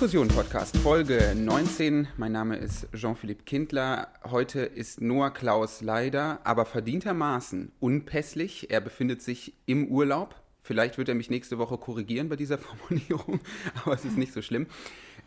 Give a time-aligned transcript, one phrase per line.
[0.00, 2.08] Diskussion-Podcast, Folge 19.
[2.16, 4.08] Mein Name ist Jean-Philippe Kindler.
[4.30, 8.70] Heute ist Noah Klaus leider, aber verdientermaßen unpässlich.
[8.70, 10.36] Er befindet sich im Urlaub.
[10.62, 13.40] Vielleicht wird er mich nächste Woche korrigieren bei dieser Formulierung,
[13.84, 14.68] aber es ist nicht so schlimm.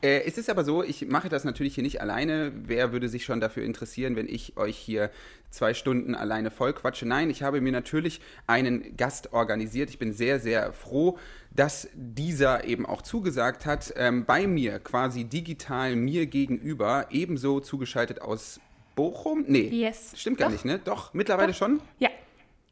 [0.04, 2.52] Äh, es ist aber so, ich mache das natürlich hier nicht alleine.
[2.54, 5.10] Wer würde sich schon dafür interessieren, wenn ich euch hier
[5.50, 7.06] zwei Stunden alleine vollquatsche?
[7.08, 9.90] Nein, ich habe mir natürlich einen Gast organisiert.
[9.90, 11.18] Ich bin sehr, sehr froh,
[11.52, 18.22] dass dieser eben auch zugesagt hat, ähm, bei mir quasi digital mir gegenüber, ebenso zugeschaltet
[18.22, 18.60] aus
[18.96, 19.46] Bochum?
[19.48, 20.12] Nee, yes.
[20.16, 20.54] stimmt gar Doch.
[20.54, 20.80] nicht, ne?
[20.84, 21.58] Doch, mittlerweile Doch.
[21.58, 21.82] schon?
[22.00, 22.10] Ja.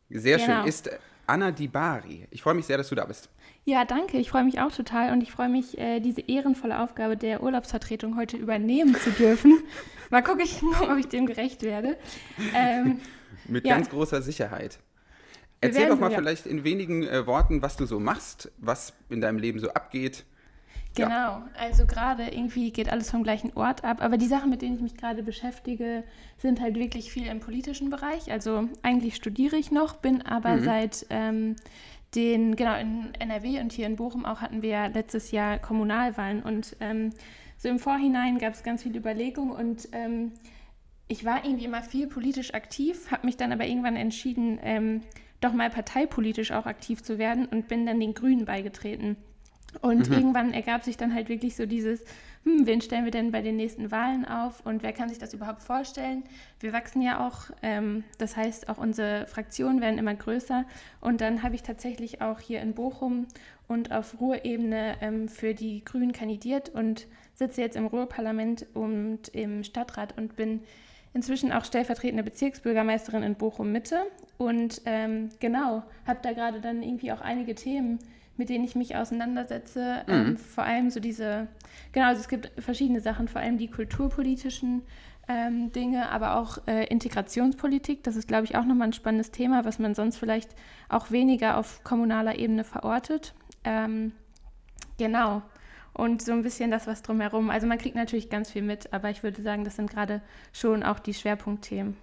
[0.10, 0.60] Sehr Genau.
[0.62, 0.68] schön.
[0.68, 0.90] Ist
[1.32, 2.28] Anna Dibari.
[2.30, 3.30] Ich freue mich sehr, dass du da bist.
[3.64, 4.18] Ja, danke.
[4.18, 8.18] Ich freue mich auch total und ich freue mich, äh, diese ehrenvolle Aufgabe der Urlaubsvertretung
[8.18, 9.64] heute übernehmen zu dürfen.
[10.10, 11.96] Mal gucken, ich, ob ich dem gerecht werde.
[12.54, 13.00] Ähm,
[13.48, 13.76] Mit Ja.
[13.76, 14.80] ganz großer Sicherheit.
[15.62, 16.18] Wir Erzähl doch mal so, ja.
[16.20, 20.26] vielleicht in wenigen äh, Worten, was du so machst, was in deinem Leben so abgeht.
[20.98, 21.08] Ja.
[21.08, 24.76] Genau, also gerade irgendwie geht alles vom gleichen Ort ab, aber die Sachen, mit denen
[24.76, 26.04] ich mich gerade beschäftige,
[26.38, 28.30] sind halt wirklich viel im politischen Bereich.
[28.30, 30.64] Also eigentlich studiere ich noch, bin aber Mhm.
[30.64, 31.56] seit ähm,
[32.14, 36.44] den, genau, in NRW und hier in Bochum auch hatten wir ja letztes Jahr Kommunalwahlen
[36.44, 37.12] und ähm,
[37.58, 40.34] so im Vorhinein gab es ganz viel Überlegung und ähm,
[41.08, 45.02] ich war irgendwie immer viel politisch aktiv, habe mich dann aber irgendwann entschieden, ähm,
[45.40, 49.16] doch mal parteipolitisch auch aktiv zu werden und bin dann den Grünen beigetreten.
[49.82, 52.04] Und irgendwann ergab sich dann halt wirklich so dieses,
[52.44, 55.34] hm, wen stellen wir denn bei den nächsten Wahlen auf und wer kann sich das
[55.34, 56.24] überhaupt vorstellen?
[56.60, 60.66] Wir wachsen ja auch, ähm, das heißt auch unsere Fraktionen werden immer größer.
[61.00, 63.28] Und dann habe ich tatsächlich auch hier in Bochum
[63.68, 69.64] und auf Ruhrebene ähm, für die Grünen kandidiert und sitze jetzt im Ruhrparlament und im
[69.64, 70.62] Stadtrat und bin
[71.14, 74.04] inzwischen auch stellvertretende Bezirksbürgermeisterin in Bochum Mitte.
[74.38, 78.00] Und ähm, genau, habe da gerade dann irgendwie auch einige Themen,
[78.42, 80.02] mit denen ich mich auseinandersetze.
[80.08, 81.48] Ähm, vor allem so diese,
[81.92, 84.82] genau, also es gibt verschiedene Sachen, vor allem die kulturpolitischen
[85.28, 88.04] ähm, Dinge, aber auch äh, Integrationspolitik.
[88.04, 90.56] Das ist, glaube ich, auch nochmal ein spannendes Thema, was man sonst vielleicht
[90.90, 93.36] auch weniger auf kommunaler Ebene verortet.
[93.64, 94.12] Ähm,
[94.98, 95.44] genau.
[95.94, 97.52] Und so ein bisschen das, was drumherum.
[97.52, 100.22] Also man kriegt natürlich ganz viel mit, aber ich würde sagen, das sind gerade
[100.52, 101.96] schon auch die Schwerpunktthemen.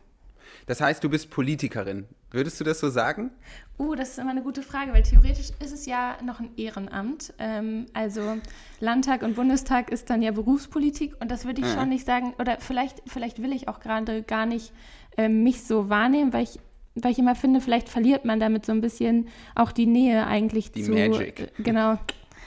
[0.67, 2.07] Das heißt, du bist Politikerin.
[2.31, 3.31] Würdest du das so sagen?
[3.79, 7.33] Uh, das ist immer eine gute Frage, weil theoretisch ist es ja noch ein Ehrenamt.
[7.39, 8.37] Ähm, also
[8.81, 11.79] Landtag und Bundestag ist dann ja Berufspolitik und das würde ich Mhm.
[11.79, 14.73] schon nicht sagen, oder vielleicht, vielleicht will ich auch gerade gar nicht
[15.17, 16.59] ähm, mich so wahrnehmen, weil ich,
[16.97, 20.71] weil ich immer finde, vielleicht verliert man damit so ein bisschen auch die Nähe eigentlich
[20.73, 20.93] Die zu.
[20.93, 21.41] Magic.
[21.41, 21.99] Äh, genau.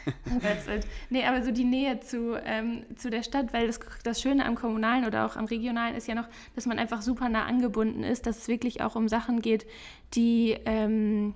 [0.41, 0.87] That's it.
[1.09, 4.55] Nee, aber so die Nähe zu, ähm, zu der Stadt, weil das, das Schöne am
[4.55, 8.25] Kommunalen oder auch am Regionalen ist ja noch, dass man einfach super nah angebunden ist,
[8.25, 9.65] dass es wirklich auch um Sachen geht,
[10.13, 11.33] die, ähm,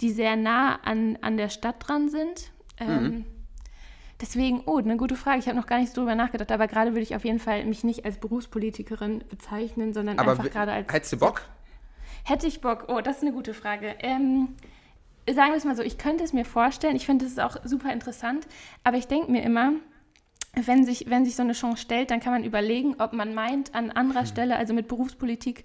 [0.00, 2.50] die sehr nah an, an der Stadt dran sind.
[2.78, 3.24] Ähm,
[4.20, 5.38] Deswegen, oh, eine gute Frage.
[5.38, 7.64] Ich habe noch gar nicht so drüber nachgedacht, aber gerade würde ich auf jeden Fall
[7.64, 10.92] mich nicht als Berufspolitikerin bezeichnen, sondern Aber einfach gerade als.
[10.92, 11.42] hättest du Bock?
[12.24, 12.86] Hätte ich Bock?
[12.88, 13.94] Oh, das ist eine gute Frage.
[14.00, 14.56] Ähm,
[15.34, 16.96] sagen wir es mal so, ich könnte es mir vorstellen.
[16.96, 18.46] Ich finde es auch super interessant.
[18.84, 19.72] Aber ich denke mir immer,
[20.54, 23.74] wenn sich, wenn sich so eine Chance stellt, dann kann man überlegen, ob man meint,
[23.74, 25.64] an anderer Stelle, also mit Berufspolitik,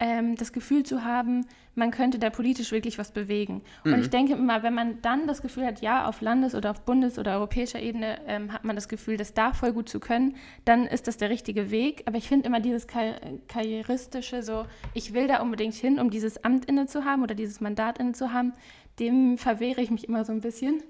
[0.00, 3.62] ähm, das Gefühl zu haben, man könnte da politisch wirklich was bewegen.
[3.84, 6.80] Und ich denke immer, wenn man dann das Gefühl hat, ja, auf Landes- oder auf
[6.82, 10.36] Bundes- oder europäischer Ebene ähm, hat man das Gefühl, das da voll gut zu können,
[10.64, 12.02] dann ist das der richtige Weg.
[12.06, 13.14] Aber ich finde immer dieses Kar
[13.48, 17.60] karrieristische, so, ich will da unbedingt hin, um dieses Amt inne zu haben oder dieses
[17.60, 18.52] Mandat inne zu haben,
[18.98, 20.82] dem verwehre ich mich immer so ein bisschen.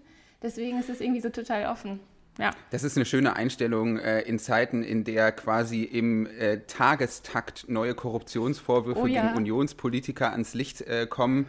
[0.43, 2.01] Deswegen ist es irgendwie so total offen.
[2.39, 2.51] Ja.
[2.71, 7.95] Das ist eine schöne Einstellung äh, in Zeiten, in der quasi im äh, Tagestakt neue
[7.95, 9.27] Korruptionsvorwürfe Oh ja.
[9.27, 11.47] gegen Unionspolitiker ans Licht äh, kommen.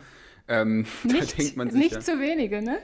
[0.48, 2.80] Ähm, da Nicht, denkt man sich nicht ja, zu wenige, ne?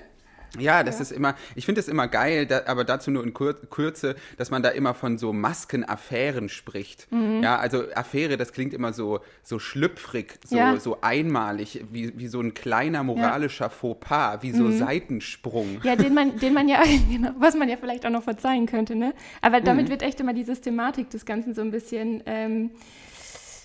[0.57, 4.16] Ja, das ist immer, ich finde es immer geil, da, aber dazu nur in Kürze,
[4.38, 7.12] dass man da immer von so Maskenaffären spricht.
[7.12, 7.44] Mhm.
[7.44, 10.78] Ja, also Affäre, das klingt immer so, so schlüpfrig, so, Ja.
[10.80, 14.78] so einmalig, wie, wie so ein kleiner moralischer Fauxpas, wie so Mhm.
[14.78, 15.81] Seitensprung.
[15.84, 16.81] Ja, den man, den man ja,
[17.12, 19.13] genau, was man ja vielleicht auch noch verzeihen könnte, ne?
[19.42, 19.90] Aber damit Mhm.
[19.92, 22.72] wird echt immer die Systematik des Ganzen so ein bisschen, ähm,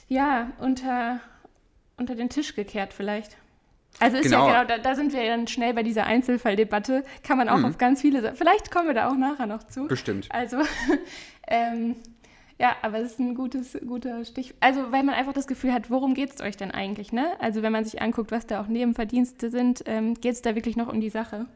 [0.09, 1.21] ja, unter,
[1.97, 3.37] unter den Tisch gekehrt vielleicht.
[4.00, 4.49] Also ist Genau.
[4.49, 7.64] ja genau, da, da sind wir dann schnell bei dieser Einzelfalldebatte, kann man auch Mhm.
[7.67, 9.87] auf ganz viele, vielleicht kommen wir da auch nachher noch zu.
[9.87, 10.26] Bestimmt.
[10.31, 10.58] Also,
[11.49, 11.96] ähm,
[12.58, 14.55] ja, aber das ist ein gutes, guter Stich.
[14.61, 17.26] Also, weil man einfach das Gefühl hat, worum geht es euch denn eigentlich, ne?
[17.41, 20.76] Also, wenn man sich anguckt, was da auch Nebenverdienste sind, ähm, geht es da wirklich
[20.76, 21.47] noch um die Sache?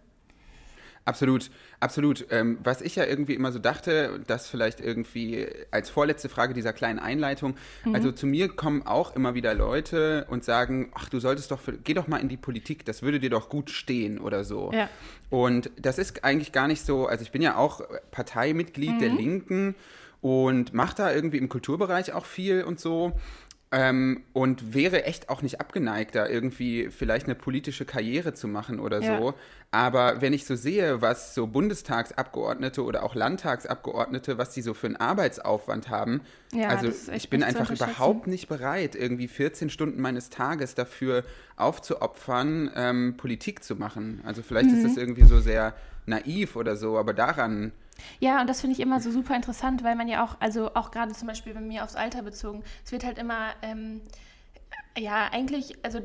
[1.08, 1.50] Absolut,
[1.80, 2.26] absolut.
[2.28, 6.74] Ähm, was ich ja irgendwie immer so dachte, das vielleicht irgendwie als vorletzte Frage dieser
[6.74, 7.56] kleinen Einleitung.
[7.86, 7.94] Mhm.
[7.94, 11.94] Also zu mir kommen auch immer wieder Leute und sagen, ach, du solltest doch, geh
[11.94, 14.70] doch mal in die Politik, das würde dir doch gut stehen oder so.
[14.74, 14.90] Ja.
[15.30, 18.98] Und das ist eigentlich gar nicht so, also ich bin ja auch Parteimitglied mhm.
[18.98, 19.76] der Linken
[20.20, 23.14] und mache da irgendwie im Kulturbereich auch viel und so.
[23.70, 28.80] Ähm, und wäre echt auch nicht abgeneigt, da irgendwie vielleicht eine politische Karriere zu machen
[28.80, 29.18] oder ja.
[29.18, 29.34] so.
[29.70, 34.86] Aber wenn ich so sehe, was so Bundestagsabgeordnete oder auch Landtagsabgeordnete, was die so für
[34.86, 36.22] einen Arbeitsaufwand haben,
[36.52, 41.24] ja, also ich bin einfach überhaupt nicht bereit, irgendwie 14 Stunden meines Tages dafür
[41.56, 44.22] aufzuopfern, ähm, Politik zu machen.
[44.24, 44.76] Also vielleicht mhm.
[44.76, 45.74] ist das irgendwie so sehr
[46.06, 47.72] naiv oder so, aber daran
[48.20, 50.90] ja, und das finde ich immer so super interessant, weil man ja auch, also auch
[50.90, 54.00] gerade zum Beispiel bei mir aufs Alter bezogen, es wird halt immer, ähm,
[54.96, 56.00] ja, eigentlich, also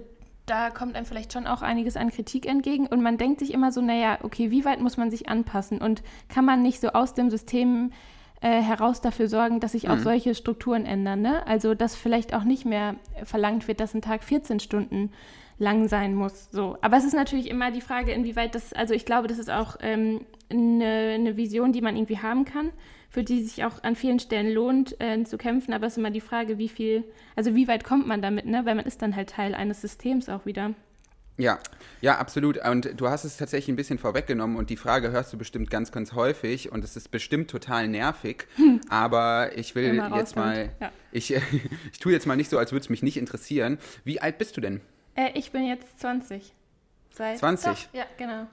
[0.45, 3.72] da kommt einem vielleicht schon auch einiges an Kritik entgegen und man denkt sich immer
[3.72, 7.13] so, naja, okay, wie weit muss man sich anpassen und kann man nicht so aus
[7.13, 7.92] dem System
[8.42, 10.04] äh, heraus dafür sorgen, dass sich auch mhm.
[10.04, 11.48] solche Strukturen ändern, ne?
[11.48, 15.12] Also, dass vielleicht auch nicht mehr verlangt wird, dass ein Tag 14 Stunden
[15.57, 16.50] lang sein muss.
[16.51, 16.77] So.
[16.81, 19.77] Aber es ist natürlich immer die Frage, inwieweit das, also ich glaube, das ist auch
[19.81, 22.71] ähm, eine, eine, Vision, die man irgendwie haben kann,
[23.09, 25.73] für die sich auch an vielen Stellen lohnt äh, zu kämpfen.
[25.73, 27.03] Aber es ist immer die Frage, wie viel,
[27.35, 28.65] also wie weit kommt man damit, ne?
[28.65, 30.73] Weil man ist dann halt Teil eines Systems auch wieder.
[31.38, 31.57] Ja,
[32.01, 32.59] ja, absolut.
[32.63, 35.91] Und du hast es tatsächlich ein bisschen vorweggenommen und die Frage hörst du bestimmt ganz,
[35.91, 38.47] ganz häufig und es ist bestimmt total nervig.
[38.55, 38.81] Hm.
[38.89, 40.91] Aber ich will jetzt mal, ja.
[41.11, 41.33] ich,
[41.91, 43.79] ich tue jetzt mal nicht so, als würde es mich nicht interessieren.
[44.03, 44.81] Wie alt bist du denn?
[45.15, 46.54] Äh, ich bin jetzt 20.
[47.12, 47.71] Seit 20?
[47.71, 48.48] Doch, ja, genau.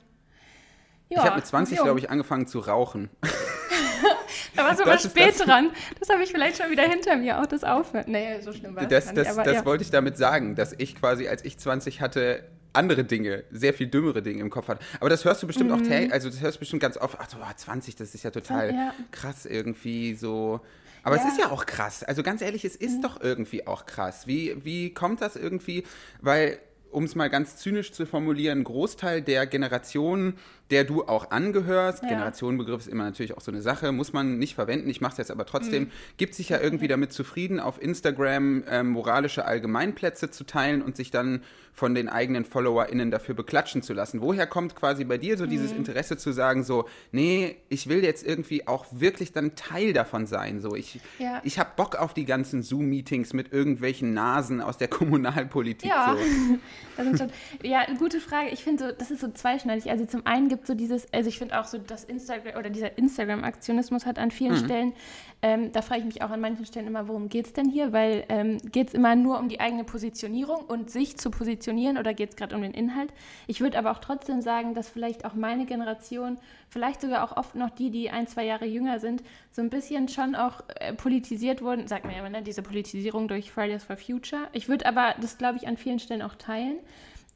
[1.08, 3.10] Ja, ich habe mit 20, glaube ich, angefangen zu rauchen.
[4.54, 5.70] da warst du aber spät das, dran.
[5.98, 8.04] Das habe ich vielleicht schon wieder hinter mir, auch das Aufhören.
[8.06, 9.64] Nee, so schlimm war das, das, nicht, das, das ja.
[9.64, 13.88] wollte ich damit sagen, dass ich quasi, als ich 20 hatte, andere Dinge, sehr viel
[13.88, 14.84] dümmere Dinge im Kopf hatte.
[15.00, 15.90] Aber das hörst du bestimmt mhm.
[15.90, 18.72] auch, also das hörst du bestimmt ganz oft, ach so, 20, das ist ja total
[18.72, 18.94] ja.
[19.10, 20.60] krass irgendwie so.
[21.02, 21.22] Aber ja.
[21.22, 22.02] es ist ja auch krass.
[22.02, 23.02] Also ganz ehrlich, es ist mhm.
[23.02, 24.26] doch irgendwie auch krass.
[24.26, 25.84] Wie, wie kommt das irgendwie?
[26.20, 26.58] Weil,
[26.90, 30.34] um es mal ganz zynisch zu formulieren, ein Großteil der Generation
[30.70, 32.02] der du auch angehörst.
[32.02, 32.08] Ja.
[32.10, 34.88] Generationenbegriff ist immer natürlich auch so eine Sache, muss man nicht verwenden.
[34.88, 35.84] Ich mache es jetzt aber trotzdem.
[35.84, 35.90] Mhm.
[36.16, 41.10] Gibt sich ja irgendwie damit zufrieden, auf Instagram ähm, moralische Allgemeinplätze zu teilen und sich
[41.10, 44.20] dann von den eigenen FollowerInnen dafür beklatschen zu lassen.
[44.20, 45.50] Woher kommt quasi bei dir so mhm.
[45.50, 50.26] dieses Interesse zu sagen, so, nee, ich will jetzt irgendwie auch wirklich dann Teil davon
[50.26, 50.60] sein.
[50.60, 51.40] So, ich, ja.
[51.44, 55.88] ich habe Bock auf die ganzen Zoom-Meetings mit irgendwelchen Nasen aus der Kommunalpolitik.
[55.88, 56.58] Ja, so.
[57.10, 57.30] das schon,
[57.62, 58.50] ja gute Frage.
[58.50, 59.90] Ich finde, so, das ist so zweischneidig.
[59.90, 62.68] Also zum einen gibt gibt so dieses, also ich finde auch so, dass Instagram oder
[62.68, 64.64] dieser Instagram-Aktionismus hat an vielen mhm.
[64.64, 64.92] Stellen,
[65.40, 67.94] ähm, da frage ich mich auch an manchen Stellen immer, worum geht es denn hier?
[67.94, 72.12] Weil ähm, geht es immer nur um die eigene Positionierung und sich zu positionieren oder
[72.12, 73.10] geht es gerade um den Inhalt?
[73.46, 76.36] Ich würde aber auch trotzdem sagen, dass vielleicht auch meine Generation,
[76.68, 80.08] vielleicht sogar auch oft noch die, die ein, zwei Jahre jünger sind, so ein bisschen
[80.08, 83.96] schon auch äh, politisiert wurden, sagt man ja immer, ne, diese Politisierung durch Fridays for
[83.96, 84.48] Future.
[84.52, 86.76] Ich würde aber das, glaube ich, an vielen Stellen auch teilen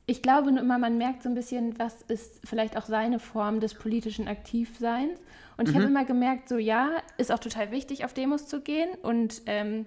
[0.07, 3.61] ich glaube nur immer, man merkt so ein bisschen, was ist vielleicht auch seine Form
[3.61, 5.19] des politischen Aktivseins.
[5.57, 5.81] Und ich mhm.
[5.81, 8.91] habe immer gemerkt, so ja, ist auch total wichtig, auf Demos zu gehen.
[9.03, 9.87] Und ähm,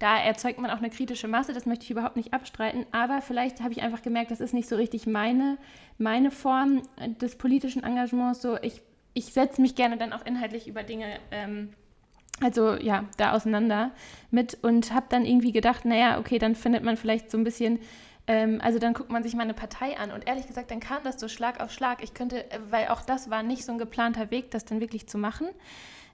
[0.00, 2.86] da erzeugt man auch eine kritische Masse, das möchte ich überhaupt nicht abstreiten.
[2.90, 5.58] Aber vielleicht habe ich einfach gemerkt, das ist nicht so richtig meine,
[5.98, 6.82] meine Form
[7.20, 8.42] des politischen Engagements.
[8.42, 8.82] So, ich,
[9.14, 11.06] ich setze mich gerne dann auch inhaltlich über Dinge.
[11.30, 11.70] Ähm,
[12.40, 13.90] also ja, da auseinander
[14.30, 17.80] mit und habe dann irgendwie gedacht, naja, okay, dann findet man vielleicht so ein bisschen
[18.28, 21.02] ähm, also dann guckt man sich mal eine Partei an und ehrlich gesagt, dann kam
[21.02, 22.02] das so Schlag auf Schlag.
[22.04, 25.08] Ich könnte, äh, weil auch das war nicht so ein geplanter Weg, das dann wirklich
[25.08, 25.48] zu machen.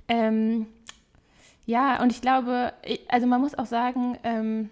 [0.06, 0.66] Ähm,
[1.66, 2.72] ja, und ich glaube,
[3.08, 4.70] also man muss auch sagen, ähm,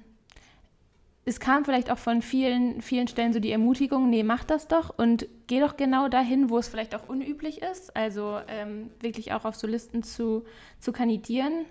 [1.25, 4.97] es kam vielleicht auch von vielen, vielen Stellen so die Ermutigung, nee, mach das doch
[4.97, 7.97] und geh doch genau dahin, wo es vielleicht auch unüblich ist.
[7.97, 10.45] Also ähm, wirklich auch auf so Listen zu,
[10.79, 11.65] zu kandidieren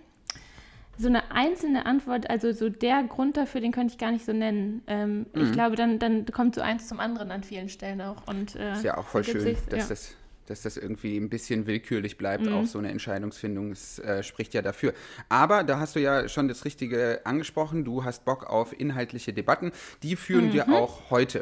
[1.01, 4.33] so eine einzelne Antwort, also so der Grund dafür, den könnte ich gar nicht so
[4.33, 4.83] nennen.
[4.87, 5.43] Ähm, mhm.
[5.43, 8.27] Ich glaube, dann, dann kommt so eins zum anderen an vielen Stellen auch.
[8.27, 9.87] Und, äh, ist ja auch voll schön, dass, ja.
[9.89, 10.15] das,
[10.45, 12.53] dass das irgendwie ein bisschen willkürlich bleibt, mhm.
[12.53, 13.71] auch so eine Entscheidungsfindung.
[13.71, 14.93] Das äh, spricht ja dafür.
[15.27, 17.83] Aber da hast du ja schon das Richtige angesprochen.
[17.83, 19.71] Du hast Bock auf inhaltliche Debatten.
[20.03, 20.53] Die führen mhm.
[20.53, 21.41] wir auch heute.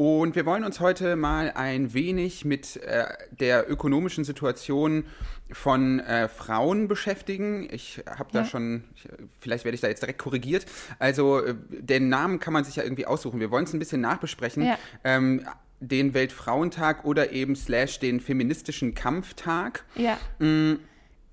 [0.00, 5.04] Und wir wollen uns heute mal ein wenig mit äh, der ökonomischen Situation
[5.52, 7.68] von äh, Frauen beschäftigen.
[7.70, 8.44] Ich habe da ja.
[8.46, 9.06] schon, ich,
[9.40, 10.64] vielleicht werde ich da jetzt direkt korrigiert.
[10.98, 13.40] Also äh, den Namen kann man sich ja irgendwie aussuchen.
[13.40, 14.62] Wir wollen es ein bisschen nachbesprechen.
[14.62, 14.78] Ja.
[15.04, 15.46] Ähm,
[15.80, 19.84] den Weltfrauentag oder eben slash den feministischen Kampftag.
[19.96, 20.16] Ja.
[20.38, 20.76] Mm,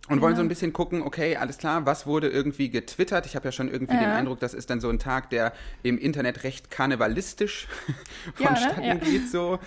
[0.09, 3.25] und wollen so ein bisschen gucken, okay, alles klar, was wurde irgendwie getwittert?
[3.25, 4.01] Ich habe ja schon irgendwie ja.
[4.01, 7.67] den Eindruck, das ist dann so ein Tag, der im Internet recht karnevalistisch
[8.35, 8.99] vonstatten ja, ne?
[9.01, 9.09] ja.
[9.09, 9.59] geht so.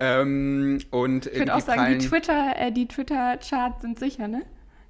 [0.00, 4.42] Ähm, und ich würde auch sagen, die Twitter, äh, die Twitter-Charts sind sicher, ne?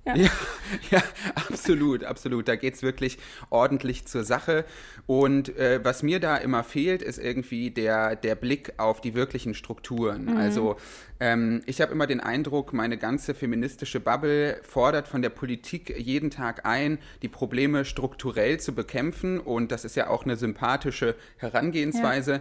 [0.04, 0.14] Ja.
[0.16, 0.30] ja,
[0.90, 1.02] ja,
[1.34, 2.46] absolut, absolut.
[2.48, 3.18] Da geht es wirklich
[3.50, 4.64] ordentlich zur Sache.
[5.06, 9.54] Und äh, was mir da immer fehlt, ist irgendwie der, der Blick auf die wirklichen
[9.54, 10.26] Strukturen.
[10.26, 10.36] Mhm.
[10.36, 10.76] Also
[11.20, 16.30] ähm, ich habe immer den Eindruck, meine ganze feministische Bubble fordert von der Politik jeden
[16.30, 19.40] Tag ein, die Probleme strukturell zu bekämpfen.
[19.40, 22.32] Und das ist ja auch eine sympathische Herangehensweise.
[22.32, 22.40] Ja.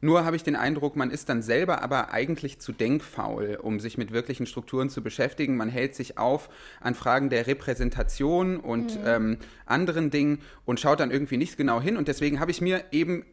[0.00, 3.98] Nur habe ich den Eindruck, man ist dann selber aber eigentlich zu denkfaul, um sich
[3.98, 5.56] mit wirklichen Strukturen zu beschäftigen.
[5.56, 6.48] Man hält sich auf
[6.80, 9.06] an Fragen der Repräsentation und mhm.
[9.06, 11.96] ähm, anderen Dingen und schaut dann irgendwie nicht genau hin.
[11.96, 13.24] Und deswegen habe ich mir eben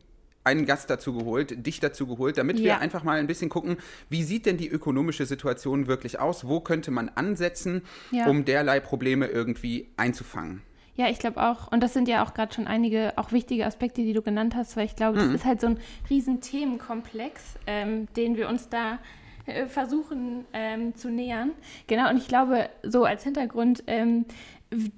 [0.44, 2.66] einen Gast dazu geholt, dich dazu geholt, damit ja.
[2.66, 3.78] wir einfach mal ein bisschen gucken,
[4.10, 6.48] wie sieht denn die ökonomische Situation wirklich aus?
[6.48, 8.28] Wo könnte man ansetzen, ja.
[8.28, 10.62] um derlei Probleme irgendwie einzufangen?
[10.96, 14.04] Ja, ich glaube auch, und das sind ja auch gerade schon einige auch wichtige Aspekte,
[14.04, 15.26] die du genannt hast, weil ich glaube, mhm.
[15.26, 19.00] das ist halt so ein riesen Themenkomplex, ähm, den wir uns da
[19.46, 21.52] äh, versuchen ähm, zu nähern.
[21.88, 24.26] Genau, und ich glaube, so als Hintergrund, ähm,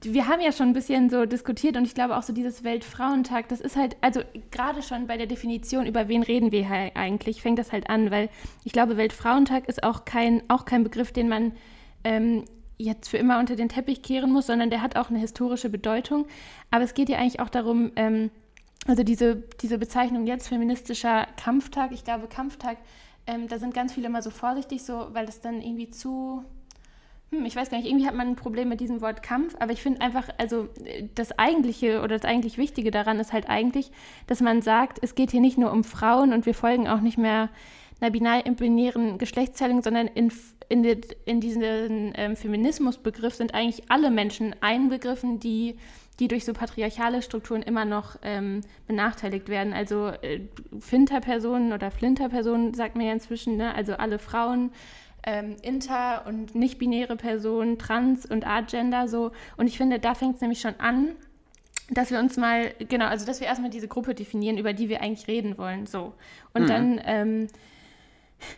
[0.02, 3.48] wir haben ja schon ein bisschen so diskutiert und ich glaube auch so dieses Weltfrauentag,
[3.50, 4.22] das ist halt, also
[4.52, 8.30] gerade schon bei der Definition, über wen reden wir eigentlich, fängt das halt an, weil
[8.64, 11.54] ich glaube, Weltfrauentag ist auch kein, auch kein Begriff, den man
[12.04, 12.46] ähm,
[12.77, 16.25] jetzt für immer unter den Teppich kehren muss, sondern der hat auch eine historische Bedeutung.
[16.72, 18.32] Aber es geht ja eigentlich auch darum, ähm,
[18.88, 22.77] also diese, diese Bezeichnung jetzt feministischer Kampftag, ich glaube Kampftag,
[23.27, 26.44] ähm, da sind ganz viele immer so vorsichtig, so, weil das dann irgendwie zu,
[27.32, 29.72] hm, ich weiß gar nicht, irgendwie hat man ein Problem mit diesem Wort Kampf, aber
[29.72, 30.70] ich finde einfach, also
[31.15, 33.91] das Eigentliche oder das eigentlich Wichtige daran ist halt eigentlich,
[34.27, 37.17] dass man sagt, es geht hier nicht nur um Frauen und wir folgen auch nicht
[37.17, 37.50] mehr
[38.01, 40.32] einer binären Geschlechtsteilung, sondern in
[40.69, 45.77] in, die, in diesen ähm, Feminismusbegriff sind eigentlich alle Menschen einbegriffen, die,
[46.19, 49.74] die durch so patriarchale Strukturen immer noch ähm, benachteiligt werden.
[49.74, 50.41] Also äh,
[50.79, 53.74] Finter-Personen oder Flinter-Personen sagt man ja inzwischen, ne?
[53.74, 54.72] also alle Frauen,
[55.25, 59.31] ähm, inter- und nicht-binäre Personen, trans- und agender so.
[59.57, 61.10] Und ich finde, da fängt es nämlich schon an,
[61.89, 65.01] dass wir uns mal, genau, also dass wir erstmal diese Gruppe definieren, über die wir
[65.01, 65.86] eigentlich reden wollen.
[65.86, 66.13] So.
[66.53, 66.67] Und mhm.
[66.67, 67.48] dann ähm,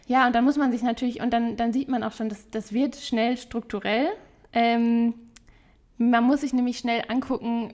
[0.07, 2.49] ja, und dann muss man sich natürlich, und dann, dann sieht man auch schon, dass
[2.49, 4.07] das wird schnell strukturell.
[4.53, 5.13] Ähm,
[5.97, 7.73] man muss sich nämlich schnell angucken,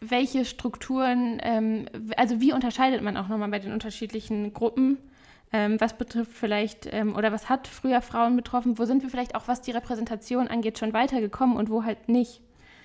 [0.00, 1.86] welche Strukturen, ähm,
[2.16, 4.98] also wie unterscheidet man auch nochmal bei den unterschiedlichen Gruppen?
[5.52, 8.76] Ähm, was betrifft vielleicht ähm, oder was hat früher Frauen betroffen?
[8.78, 12.40] Wo sind wir vielleicht auch, was die Repräsentation angeht, schon weitergekommen und wo halt nicht?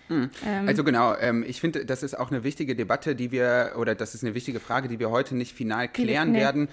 [0.07, 0.29] Hm.
[0.45, 3.95] Ähm, also genau, ähm, ich finde, das ist auch eine wichtige Debatte, die wir, oder
[3.95, 6.39] das ist eine wichtige Frage, die wir heute nicht final klären nee.
[6.39, 6.69] werden.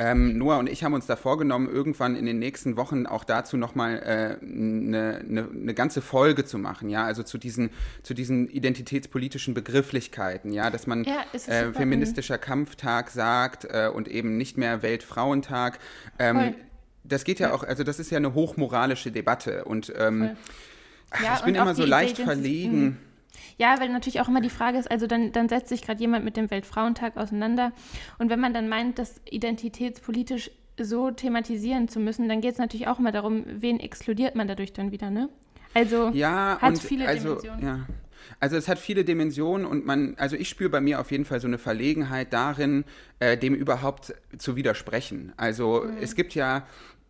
[0.00, 3.56] Ähm, Noah und ich haben uns da vorgenommen, irgendwann in den nächsten Wochen auch dazu
[3.56, 7.70] nochmal eine äh, ne, ne, ne ganze Folge zu machen, ja, also zu diesen,
[8.04, 14.36] zu diesen identitätspolitischen Begrifflichkeiten, ja, dass man ja, äh, feministischer Kampftag sagt äh, und eben
[14.36, 15.80] nicht mehr Weltfrauentag.
[16.20, 16.54] Ähm,
[17.02, 20.36] das geht ja, ja, auch, also das ist ja eine hochmoralische Debatte und ähm,
[21.22, 22.98] ja, ich bin immer so leicht verlegen.
[23.56, 26.24] Ja, weil natürlich auch immer die Frage ist, also dann, dann setzt sich gerade jemand
[26.24, 27.72] mit dem Weltfrauentag auseinander.
[28.18, 32.88] Und wenn man dann meint, das identitätspolitisch so thematisieren zu müssen, dann geht es natürlich
[32.88, 35.28] auch immer darum, wen exkludiert man dadurch dann wieder, ne?
[35.74, 37.62] Also ja, hat viele also, Dimensionen.
[37.62, 37.86] Ja.
[38.40, 41.40] Also es hat viele Dimensionen und man, also ich spüre bei mir auf jeden Fall
[41.40, 42.84] so eine Verlegenheit darin,
[43.20, 45.32] äh, dem überhaupt zu widersprechen.
[45.36, 45.96] Also mhm.
[46.00, 46.66] es gibt ja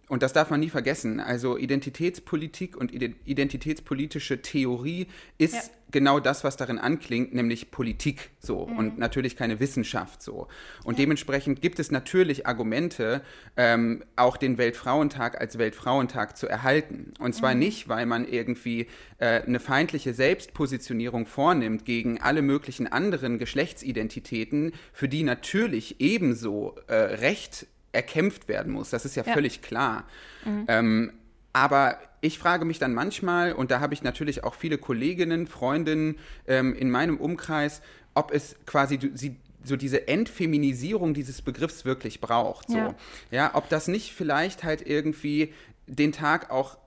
[0.09, 1.21] und das darf man nie vergessen.
[1.21, 5.63] Also Identitätspolitik und identitätspolitische Theorie ist ja.
[5.91, 8.79] genau das, was darin anklingt, nämlich Politik so mhm.
[8.79, 10.49] und natürlich keine Wissenschaft so.
[10.85, 11.05] Und ja.
[11.05, 13.23] dementsprechend gibt es natürlich Argumente,
[13.57, 17.13] ähm, auch den Weltfrauentag als Weltfrauentag zu erhalten.
[17.19, 17.61] Und zwar mhm.
[17.61, 18.87] nicht, weil man irgendwie
[19.19, 26.95] äh, eine feindliche Selbstpositionierung vornimmt gegen alle möglichen anderen Geschlechtsidentitäten, für die natürlich ebenso äh,
[26.95, 28.91] Recht erkämpft werden muss.
[28.91, 29.33] Das ist ja, ja.
[29.33, 30.05] völlig klar.
[30.45, 30.65] Mhm.
[30.69, 31.13] Ähm,
[31.53, 36.19] aber ich frage mich dann manchmal, und da habe ich natürlich auch viele Kolleginnen, Freundinnen
[36.47, 37.81] ähm, in meinem Umkreis,
[38.15, 42.69] ob es quasi sie, so diese Entfeminisierung dieses Begriffs wirklich braucht.
[42.69, 42.77] So.
[42.77, 42.95] Ja.
[43.31, 45.53] ja, ob das nicht vielleicht halt irgendwie
[45.87, 46.79] den Tag auch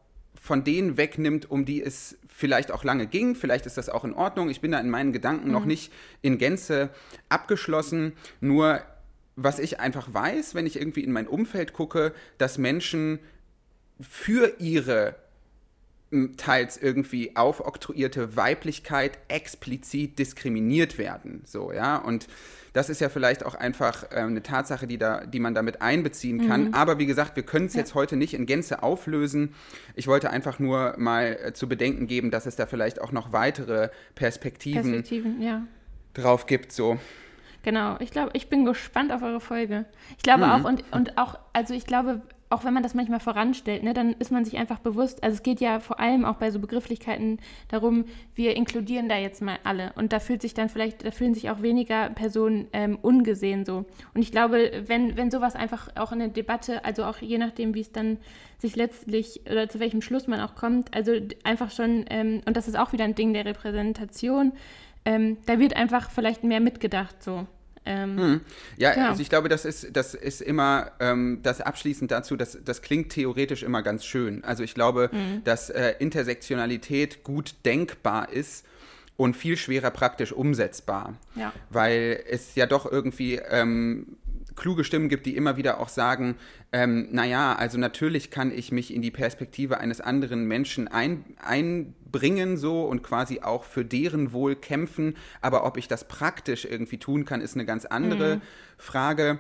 [0.42, 3.36] von denen wegnimmt, um die es vielleicht auch lange ging.
[3.36, 4.50] Vielleicht ist das auch in Ordnung.
[4.50, 5.54] Ich bin da in meinen Gedanken mhm.
[5.54, 6.90] noch nicht in Gänze
[7.30, 8.14] abgeschlossen.
[8.40, 8.82] Nur
[9.36, 13.20] was ich einfach weiß, wenn ich irgendwie in mein Umfeld gucke, dass Menschen
[14.00, 15.16] für ihre
[16.36, 21.42] teils irgendwie aufoktroyierte Weiblichkeit explizit diskriminiert werden.
[21.46, 21.98] So, ja.
[21.98, 22.28] Und
[22.74, 26.48] das ist ja vielleicht auch einfach äh, eine Tatsache, die, da, die man damit einbeziehen
[26.48, 26.68] kann.
[26.68, 26.74] Mhm.
[26.74, 27.80] Aber wie gesagt, wir können es ja.
[27.80, 29.54] jetzt heute nicht in Gänze auflösen.
[29.96, 33.32] Ich wollte einfach nur mal äh, zu bedenken geben, dass es da vielleicht auch noch
[33.32, 35.66] weitere Perspektiven, Perspektiven ja.
[36.14, 36.74] drauf gibt.
[36.74, 37.00] So.
[37.64, 39.86] Genau, ich glaube, ich bin gespannt auf eure Folge.
[40.18, 40.52] Ich glaube mhm.
[40.52, 44.14] auch, und, und auch, also ich glaube, auch wenn man das manchmal voranstellt, ne, dann
[44.14, 47.40] ist man sich einfach bewusst, also es geht ja vor allem auch bei so Begrifflichkeiten
[47.70, 49.94] darum, wir inkludieren da jetzt mal alle.
[49.96, 53.86] Und da fühlt sich dann vielleicht, da fühlen sich auch weniger Personen ähm, ungesehen so.
[54.14, 57.74] Und ich glaube, wenn, wenn sowas einfach auch in der Debatte, also auch je nachdem,
[57.74, 58.18] wie es dann
[58.58, 61.14] sich letztlich oder zu welchem Schluss man auch kommt, also
[61.44, 64.52] einfach schon, ähm, und das ist auch wieder ein Ding der Repräsentation,
[65.06, 67.48] ähm, da wird einfach vielleicht mehr mitgedacht so.
[67.84, 68.42] Ähm, hm.
[68.78, 69.10] Ja, genau.
[69.10, 73.12] also ich glaube, das ist, das ist immer, ähm, das abschließend dazu, das, das klingt
[73.12, 74.44] theoretisch immer ganz schön.
[74.44, 75.44] Also ich glaube, mhm.
[75.44, 78.66] dass äh, Intersektionalität gut denkbar ist
[79.18, 81.16] und viel schwerer praktisch umsetzbar.
[81.36, 81.54] Ja.
[81.72, 84.18] Weil es ja doch irgendwie ähm,
[84.56, 86.36] kluge Stimmen gibt, die immer wieder auch sagen,
[86.72, 92.58] ähm, naja, also natürlich kann ich mich in die Perspektive eines anderen Menschen ein, einbringen
[92.58, 97.26] so und quasi auch für deren Wohl kämpfen, aber ob ich das praktisch irgendwie tun
[97.26, 98.42] kann, ist eine ganz andere mhm.
[98.78, 99.40] Frage.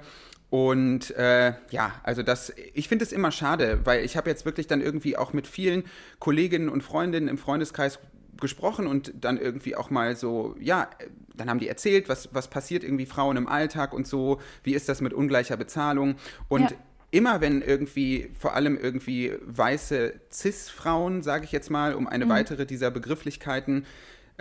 [0.49, 4.67] Und äh, ja, also das, ich finde es immer schade, weil ich habe jetzt wirklich
[4.67, 5.83] dann irgendwie auch mit vielen
[6.19, 7.99] Kolleginnen und Freundinnen im Freundeskreis
[8.41, 10.89] gesprochen und dann irgendwie auch mal so, ja,
[11.35, 14.89] dann haben die erzählt, was, was passiert irgendwie Frauen im Alltag und so, wie ist
[14.89, 16.15] das mit ungleicher Bezahlung.
[16.47, 16.77] Und ja.
[17.11, 22.29] immer wenn irgendwie, vor allem irgendwie weiße Cis-Frauen, sage ich jetzt mal, um eine mhm.
[22.29, 23.85] weitere dieser Begrifflichkeiten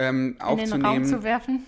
[0.01, 0.73] ähm, aufzunehmen.
[0.73, 1.65] In den Raum zu werfen.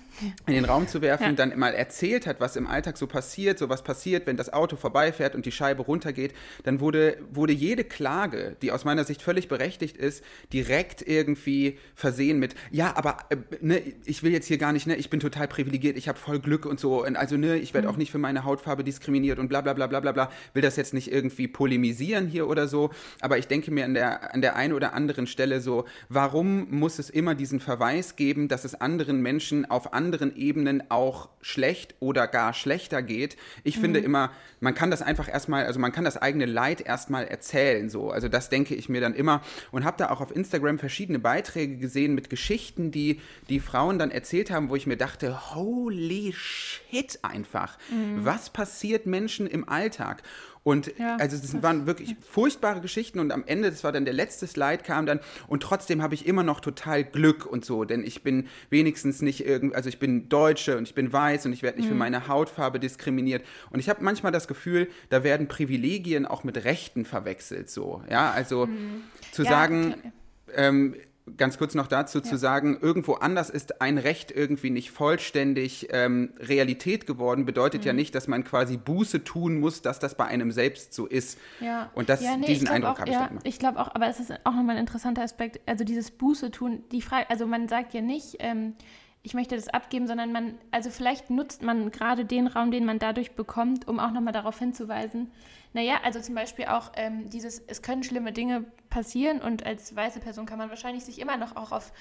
[0.47, 1.33] In den Raum zu werfen, ja.
[1.33, 4.77] dann mal erzählt hat, was im Alltag so passiert, so was passiert, wenn das Auto
[4.77, 6.33] vorbeifährt und die Scheibe runtergeht,
[6.65, 12.39] dann wurde, wurde jede Klage, die aus meiner Sicht völlig berechtigt ist, direkt irgendwie versehen
[12.39, 15.49] mit, ja, aber äh, ne, ich will jetzt hier gar nicht, ne, ich bin total
[15.49, 17.95] privilegiert, ich habe voll Glück und so, und also ne, ich werde mhm.
[17.95, 20.77] auch nicht für meine Hautfarbe diskriminiert und bla bla bla bla bla bla, will das
[20.77, 24.57] jetzt nicht irgendwie polemisieren hier oder so, aber ich denke mir an der, an der
[24.57, 28.81] einen oder anderen Stelle so, warum muss es immer diesen Verweis geben, geben, dass es
[28.81, 33.37] anderen Menschen auf anderen Ebenen auch schlecht oder gar schlechter geht.
[33.65, 33.81] Ich mhm.
[33.81, 37.91] finde immer, man kann das einfach erstmal, also man kann das eigene Leid erstmal erzählen,
[37.91, 38.13] so.
[38.13, 39.43] Also das denke ich mir dann immer
[39.73, 44.13] und habe da auch auf Instagram verschiedene Beiträge gesehen mit Geschichten, die die Frauen dann
[44.13, 47.77] erzählt haben, wo ich mir dachte, holy shit einfach.
[47.91, 48.25] Mhm.
[48.25, 50.23] Was passiert Menschen im Alltag?
[50.65, 54.15] Und ja, also das waren wirklich furchtbare Geschichten und am Ende, das war dann der
[54.15, 58.05] letzte Slide, kam dann und trotzdem habe ich immer noch total Glück und so, denn
[58.05, 61.63] ich bin wenigstens nicht irgendwie, also ich bin Deutsche und ich bin weiß und ich
[61.63, 61.93] werde nicht mhm.
[61.93, 66.65] für meine Hautfarbe diskriminiert und ich habe manchmal das Gefühl, da werden Privilegien auch mit
[66.65, 69.03] Rechten verwechselt so, ja, also mhm.
[69.33, 70.13] zu ja, sagen,
[70.55, 70.95] ähm,
[71.37, 72.25] ganz kurz noch dazu ja.
[72.25, 77.87] zu sagen, irgendwo anders ist ein Recht irgendwie nicht vollständig ähm, Realität geworden, bedeutet mhm.
[77.87, 81.39] ja nicht, dass man quasi Buße tun muss, dass das bei einem selbst so ist.
[81.61, 81.91] Ja.
[81.95, 83.41] Und das, ja, nee, diesen Eindruck habe ich ja, immer.
[83.45, 86.83] Ich glaube auch, aber es ist auch nochmal ein interessanter Aspekt, also dieses Buße tun,
[86.91, 88.75] die Frage, also man sagt ja nicht, ähm,
[89.23, 92.99] ich möchte das abgeben, sondern man, also vielleicht nutzt man gerade den Raum, den man
[92.99, 95.31] dadurch bekommt, um auch nochmal darauf hinzuweisen,
[95.75, 100.21] naja, also zum Beispiel auch ähm, dieses, es können schlimme Dinge passieren und als weiße
[100.21, 101.93] Person kann man wahrscheinlich sich immer noch auch auf,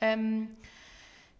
[0.00, 0.56] ähm,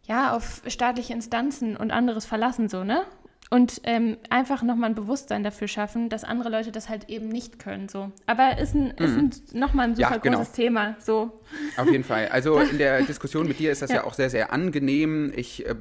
[0.05, 3.05] ja, auf staatliche Instanzen und anderes verlassen, so, ne?
[3.53, 7.59] Und ähm, einfach nochmal ein Bewusstsein dafür schaffen, dass andere Leute das halt eben nicht
[7.59, 7.89] können.
[7.89, 8.13] So.
[8.27, 9.29] Aber ist, ein, mhm.
[9.29, 10.39] ist nochmal ein super ja, genau.
[10.39, 10.95] großes Thema.
[11.01, 11.41] So.
[11.77, 12.29] Auf jeden Fall.
[12.29, 15.33] Also in der Diskussion mit dir ist das ja, ja auch sehr, sehr angenehm.
[15.35, 15.75] Ich äh,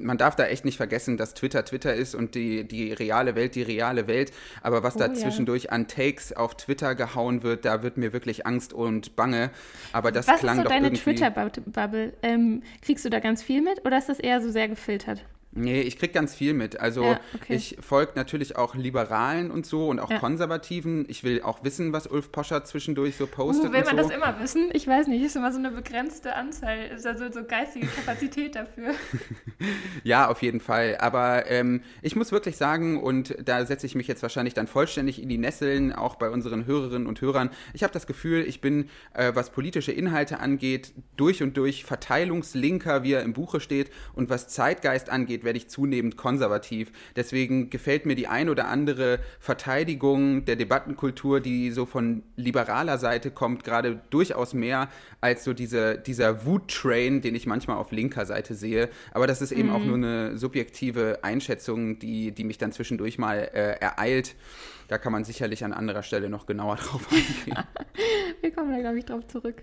[0.00, 3.54] man darf da echt nicht vergessen, dass Twitter Twitter ist und die, die reale Welt
[3.54, 4.32] die reale Welt.
[4.62, 5.70] Aber was oh, da zwischendurch ja.
[5.70, 9.50] an Takes auf Twitter gehauen wird, da wird mir wirklich Angst und Bange.
[9.92, 10.92] Aber das was klang ist so doch deine.
[10.92, 12.12] Twitter-Bubble?
[12.22, 15.24] Ähm, kriegst du da ganz viel mit oder ist das eher so sehr gefiltert?
[15.50, 16.78] Nee, ich krieg ganz viel mit.
[16.78, 17.54] Also ja, okay.
[17.54, 20.18] ich folge natürlich auch Liberalen und so und auch ja.
[20.18, 21.06] Konservativen.
[21.08, 23.70] Ich will auch wissen, was Ulf Poscher zwischendurch so postet.
[23.70, 24.02] Uh, will man so.
[24.02, 24.68] das immer wissen?
[24.72, 28.92] Ich weiß nicht, ist immer so eine begrenzte Anzahl, ist also so geistige Kapazität dafür.
[30.04, 30.98] ja, auf jeden Fall.
[31.00, 35.20] Aber ähm, ich muss wirklich sagen, und da setze ich mich jetzt wahrscheinlich dann vollständig
[35.22, 37.48] in die Nesseln, auch bei unseren Hörerinnen und Hörern.
[37.72, 43.02] Ich habe das Gefühl, ich bin, äh, was politische Inhalte angeht, durch und durch Verteilungslinker,
[43.02, 46.90] wie er im Buche steht, und was Zeitgeist angeht, geht, werde ich zunehmend konservativ.
[47.16, 53.30] Deswegen gefällt mir die ein oder andere Verteidigung der Debattenkultur, die so von liberaler Seite
[53.30, 54.88] kommt, gerade durchaus mehr
[55.20, 58.88] als so diese, dieser Wut-Train, den ich manchmal auf linker Seite sehe.
[59.12, 59.74] Aber das ist eben mhm.
[59.74, 64.34] auch nur eine subjektive Einschätzung, die, die mich dann zwischendurch mal äh, ereilt.
[64.88, 67.64] Da kann man sicherlich an anderer Stelle noch genauer drauf eingehen.
[68.40, 69.62] Wir kommen da, glaube ich, drauf zurück.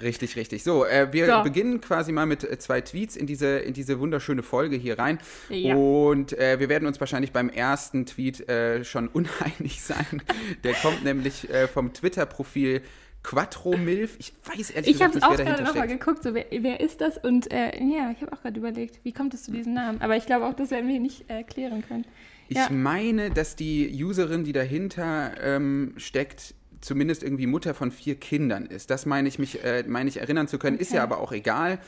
[0.00, 0.62] Richtig, richtig.
[0.62, 1.42] So, äh, wir so.
[1.42, 5.18] beginnen quasi mal mit äh, zwei Tweets in diese, in diese wunderschöne Folge hier rein.
[5.48, 5.74] Ja.
[5.74, 10.22] Und äh, wir werden uns wahrscheinlich beim ersten Tweet äh, schon uneinig sein.
[10.64, 12.82] Der kommt nämlich äh, vom Twitter-Profil
[13.22, 14.16] Quattro Milf.
[14.18, 15.44] Ich weiß ehrlich ich gesagt nicht, wer dahinter steckt.
[15.44, 17.18] Ich habe auch gerade nochmal geguckt, so, wer, wer, ist das?
[17.18, 20.00] Und äh, ja, ich habe auch gerade überlegt, wie kommt es zu diesem Namen?
[20.00, 22.04] Aber ich glaube auch, das werden wir nicht erklären können.
[22.48, 22.70] Ich ja.
[22.70, 28.90] meine, dass die Userin, die dahinter ähm, steckt, zumindest irgendwie Mutter von vier Kindern ist.
[28.90, 30.82] Das meine ich mich, äh, meine ich erinnern zu können, okay.
[30.82, 31.78] ist ja aber auch egal.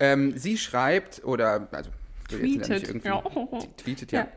[0.00, 1.90] Ähm, sie schreibt oder also
[2.28, 3.22] tweetet, ja.
[3.76, 4.20] tweetet ja.
[4.20, 4.28] ja.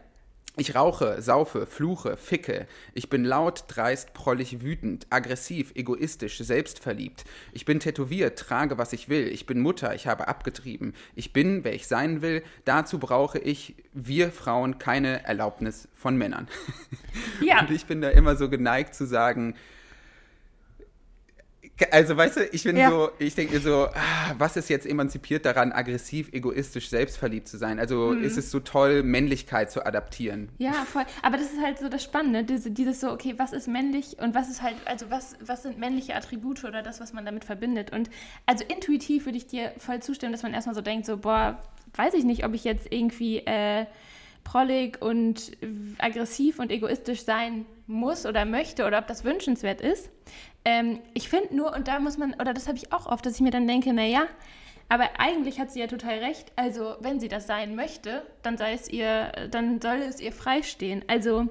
[0.60, 2.68] Ich rauche, saufe, fluche, ficke.
[2.94, 7.24] Ich bin laut, dreist, prollig, wütend, aggressiv, egoistisch, selbstverliebt.
[7.54, 9.30] Ich bin tätowiert, trage, was ich will.
[9.30, 10.96] Ich bin Mutter, ich habe abgetrieben.
[11.16, 12.44] Ich bin, wer ich sein will.
[12.66, 16.48] Dazu brauche ich, wir Frauen, keine Erlaubnis von Männern.
[17.42, 17.62] Ja.
[17.62, 19.56] Und ich bin da immer so geneigt zu sagen,
[21.92, 22.90] also weißt du, ich bin ja.
[22.90, 27.58] so, ich denke mir so, ah, was ist jetzt emanzipiert daran, aggressiv, egoistisch, selbstverliebt zu
[27.58, 27.80] sein?
[27.80, 28.24] Also mhm.
[28.24, 30.50] ist es so toll, Männlichkeit zu adaptieren?
[30.58, 31.04] Ja, voll.
[31.22, 34.36] Aber das ist halt so das Spannende, diese, dieses so, okay, was ist männlich und
[34.36, 37.92] was ist halt, also was, was sind männliche Attribute oder das, was man damit verbindet?
[37.92, 38.10] Und
[38.46, 41.62] also intuitiv würde ich dir voll zustimmen, dass man erstmal so denkt, so, boah,
[41.96, 43.86] weiß ich nicht, ob ich jetzt irgendwie äh,
[44.44, 45.52] prollig und
[45.98, 50.10] aggressiv und egoistisch sein muss oder möchte oder ob das wünschenswert ist.
[50.66, 53.36] Ähm, ich finde nur, und da muss man, oder das habe ich auch oft, dass
[53.36, 54.28] ich mir dann denke, naja,
[54.90, 56.52] aber eigentlich hat sie ja total recht.
[56.56, 61.06] Also, wenn sie das sein möchte, dann sei es ihr, dann soll es ihr freistehen.
[61.08, 61.48] Also,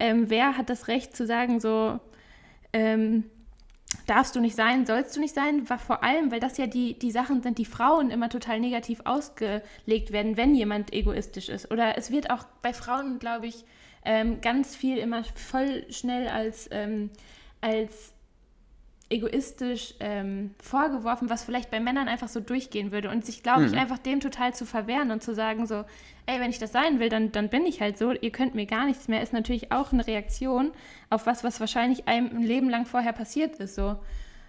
[0.00, 2.00] ähm, wer hat das Recht zu sagen, so,
[2.72, 3.24] ähm,
[4.08, 6.98] darfst du nicht sein, sollst du nicht sein, war vor allem, weil das ja die,
[6.98, 11.70] die Sachen sind, die Frauen immer total negativ ausgelegt werden, wenn jemand egoistisch ist.
[11.70, 13.64] Oder es wird auch bei Frauen, glaube ich,
[14.04, 17.10] ähm, ganz viel immer voll schnell als, ähm,
[17.60, 18.14] als
[19.10, 23.08] egoistisch ähm, vorgeworfen, was vielleicht bei Männern einfach so durchgehen würde.
[23.08, 23.78] Und sich, glaube ich, mhm.
[23.78, 25.84] einfach dem total zu verwehren und zu sagen, so,
[26.26, 28.66] ey, wenn ich das sein will, dann, dann bin ich halt so, ihr könnt mir
[28.66, 30.72] gar nichts mehr, ist natürlich auch eine Reaktion
[31.08, 33.76] auf was, was wahrscheinlich einem ein Leben lang vorher passiert ist.
[33.76, 33.98] So.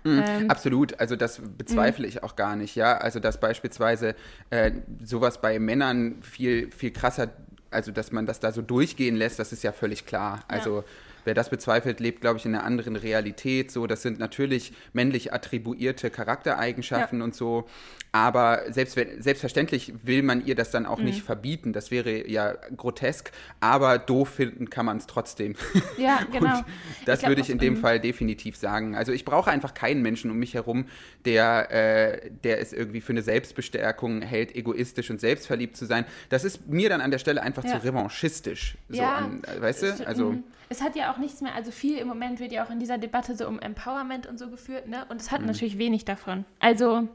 [0.04, 2.10] Mhm, ähm, absolut, also das bezweifle mhm.
[2.10, 2.98] ich auch gar nicht, ja.
[2.98, 4.13] Also dass beispielsweise
[4.50, 7.30] äh, sowas bei Männern viel, viel krasser,
[7.72, 10.43] also dass man das da so durchgehen lässt, das ist ja völlig klar.
[10.50, 10.84] Also ja
[11.25, 13.71] wer das bezweifelt, lebt, glaube ich, in einer anderen Realität.
[13.71, 17.25] So, das sind natürlich männlich attribuierte Charaktereigenschaften ja.
[17.25, 17.67] und so.
[18.12, 21.05] Aber selbst, selbstverständlich will man ihr das dann auch mhm.
[21.05, 21.73] nicht verbieten.
[21.73, 23.32] Das wäre ja grotesk.
[23.60, 25.55] Aber doof finden kann man es trotzdem.
[25.97, 26.62] Ja, genau.
[27.05, 28.95] das würde ich in dem Fall definitiv sagen.
[28.95, 30.86] Also ich brauche einfach keinen Menschen um mich herum,
[31.25, 36.05] der, äh, der es irgendwie für eine Selbstbestärkung hält, egoistisch und selbstverliebt zu sein.
[36.29, 37.79] Das ist mir dann an der Stelle einfach ja.
[37.79, 38.75] zu revanchistisch.
[38.88, 40.08] So ja, an, weißt du?
[40.08, 40.32] Also.
[40.32, 42.79] Mhm es hat ja auch nichts mehr, also viel im Moment wird ja auch in
[42.79, 45.05] dieser Debatte so um Empowerment und so geführt, ne?
[45.10, 45.47] Und es hat mhm.
[45.47, 46.45] natürlich wenig davon.
[46.60, 47.08] Also.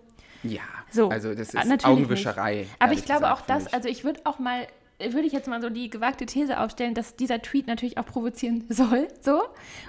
[0.42, 2.56] Ja, so, also das ist Augenwischerei.
[2.58, 2.70] Nicht.
[2.78, 4.66] Aber ich glaube gesagt, auch das, also ich würde auch mal
[5.00, 8.64] würde ich jetzt mal so die gewagte These aufstellen, dass dieser Tweet natürlich auch provozieren
[8.68, 9.42] soll, so.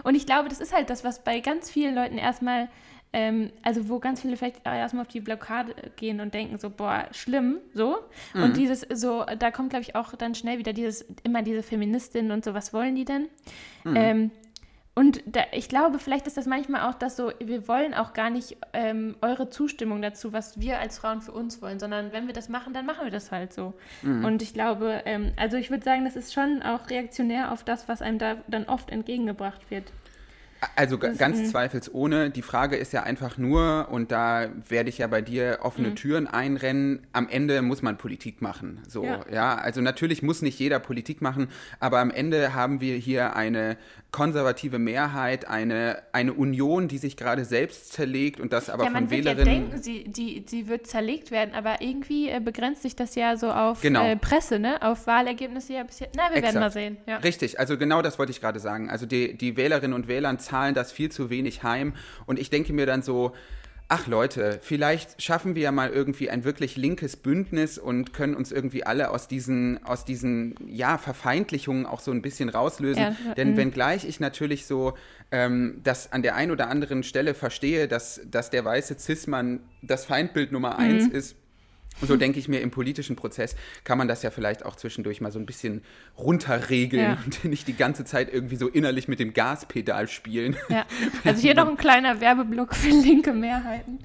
[0.04, 2.70] Und ich glaube, das ist halt das, was bei ganz vielen Leuten erstmal
[3.16, 7.08] ähm, also wo ganz viele vielleicht erstmal auf die Blockade gehen und denken so, boah,
[7.12, 7.96] schlimm, so.
[8.34, 8.44] Mhm.
[8.44, 12.34] Und dieses so, da kommt, glaube ich, auch dann schnell wieder dieses, immer diese Feministinnen
[12.34, 13.30] und so, was wollen die denn?
[13.86, 13.96] Mhm.
[13.96, 14.32] Ähm,
[14.96, 18.30] und da, ich glaube, vielleicht ist das manchmal auch das so, wir wollen auch gar
[18.30, 22.34] nicht ähm, eure Zustimmung dazu, was wir als Frauen für uns wollen, sondern wenn wir
[22.34, 23.74] das machen, dann machen wir das halt so.
[24.02, 24.26] Mhm.
[24.26, 27.88] Und ich glaube, ähm, also ich würde sagen, das ist schon auch reaktionär auf das,
[27.88, 29.92] was einem da dann oft entgegengebracht wird.
[30.76, 31.46] Also ganz mh.
[31.46, 32.30] zweifelsohne.
[32.30, 35.96] Die Frage ist ja einfach nur, und da werde ich ja bei dir offene mhm.
[35.96, 38.82] Türen einrennen, am Ende muss man Politik machen.
[38.88, 39.20] So, ja.
[39.32, 39.56] ja.
[39.56, 41.48] Also natürlich muss nicht jeder Politik machen,
[41.80, 43.78] aber am Ende haben wir hier eine
[44.16, 49.10] konservative Mehrheit, eine, eine Union, die sich gerade selbst zerlegt und das aber ja, von
[49.10, 49.46] Wählerinnen.
[49.46, 53.36] Ja denken, sie, die, sie wird zerlegt werden, aber irgendwie äh, begrenzt sich das ja
[53.36, 54.06] so auf genau.
[54.06, 54.82] äh, Presse, ne?
[54.82, 56.08] auf Wahlergebnisse ja bisher.
[56.16, 56.44] Na, wir Exakt.
[56.46, 56.98] werden mal sehen.
[57.08, 57.18] Ja.
[57.18, 58.90] Richtig, also genau das wollte ich gerade sagen.
[58.90, 61.94] Also die, die Wählerinnen und Wähler zahlen das viel zu wenig heim
[62.26, 63.34] und ich denke mir dann so,
[63.88, 68.52] ach Leute, vielleicht schaffen wir ja mal irgendwie ein wirklich linkes Bündnis und können uns
[68.52, 73.04] irgendwie alle aus diesen, aus diesen, ja, Verfeindlichungen auch so ein bisschen rauslösen.
[73.04, 73.58] Ja, Denn mhm.
[73.58, 74.96] wenngleich ich natürlich so
[75.32, 80.06] ähm, das an der einen oder anderen Stelle verstehe, dass, dass der weiße Cis-Mann das
[80.06, 81.12] Feindbild Nummer eins mhm.
[81.12, 81.36] ist,
[82.02, 85.32] so denke ich mir, im politischen Prozess kann man das ja vielleicht auch zwischendurch mal
[85.32, 85.82] so ein bisschen
[86.18, 87.18] runterregeln ja.
[87.26, 90.56] und nicht die ganze Zeit irgendwie so innerlich mit dem Gaspedal spielen.
[90.70, 90.86] Ja.
[91.24, 94.00] Also hier noch ein kleiner Werbeblock für linke Mehrheiten.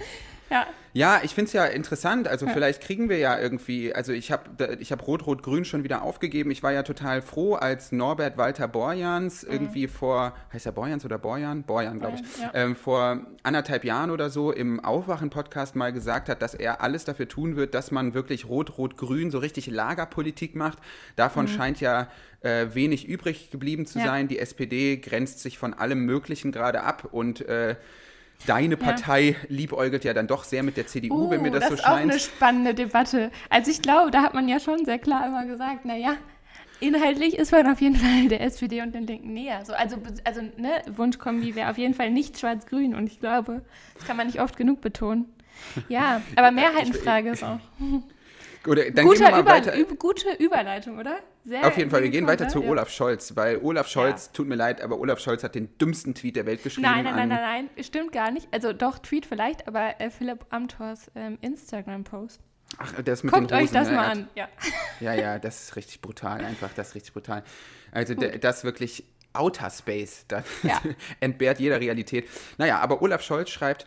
[0.50, 0.66] Ja.
[0.92, 2.26] Ja, ich finde es ja interessant.
[2.26, 2.52] Also ja.
[2.52, 6.50] vielleicht kriegen wir ja irgendwie, also ich habe ich hab Rot-Rot-Grün schon wieder aufgegeben.
[6.50, 9.52] Ich war ja total froh, als Norbert Walter Borjans mhm.
[9.52, 11.62] irgendwie vor, heißt er Borjans oder Borjan?
[11.62, 12.50] Borjan, glaube ich, ja.
[12.54, 17.28] ähm, vor anderthalb Jahren oder so im Aufwachen-Podcast mal gesagt hat, dass er alles dafür
[17.28, 20.78] tun wird, dass man wirklich Rot-Rot-Grün so richtig Lagerpolitik macht.
[21.14, 21.50] Davon mhm.
[21.50, 22.08] scheint ja
[22.40, 24.06] äh, wenig übrig geblieben zu ja.
[24.06, 24.26] sein.
[24.26, 27.76] Die SPD grenzt sich von allem Möglichen gerade ab und äh,
[28.46, 29.36] Deine Partei ja.
[29.48, 32.10] liebäugelt ja dann doch sehr mit der CDU, uh, wenn mir das, das so scheint.
[32.10, 33.30] Das ist auch eine spannende Debatte.
[33.50, 36.16] Also ich glaube, da hat man ja schon sehr klar immer gesagt, naja,
[36.80, 39.64] inhaltlich ist man auf jeden Fall der SPD und den Linken näher.
[39.64, 43.62] So, also also ne, Wunschkombi wäre auf jeden Fall nicht schwarz-grün und ich glaube,
[43.94, 45.26] das kann man nicht oft genug betonen.
[45.88, 47.60] Ja, aber Mehrheitenfrage ist auch.
[48.66, 51.18] Oder, dann Guter gehen wir mal Über, gute Überleitung, oder?
[51.44, 52.68] Sehr Auf jeden Fall, wir gehen weiter zu ja.
[52.68, 54.32] Olaf Scholz, weil Olaf Scholz, ja.
[54.34, 56.86] tut mir leid, aber Olaf Scholz hat den dümmsten Tweet der Welt geschrieben.
[56.88, 58.48] Nein, nein, nein, nein, nein, stimmt gar nicht.
[58.50, 62.40] Also doch, Tweet vielleicht, aber äh, Philipp Amthors ähm, Instagram-Post.
[62.78, 63.96] Ach, das mit Guckt den Hosen, euch das ne?
[63.96, 64.48] mal an, ja.
[65.00, 67.42] Ja, ja, das ist richtig brutal, einfach, das ist richtig brutal.
[67.90, 70.80] Also das wirklich Outer Space, das ja.
[71.20, 72.28] entbehrt jeder Realität.
[72.58, 73.86] Naja, aber Olaf Scholz schreibt,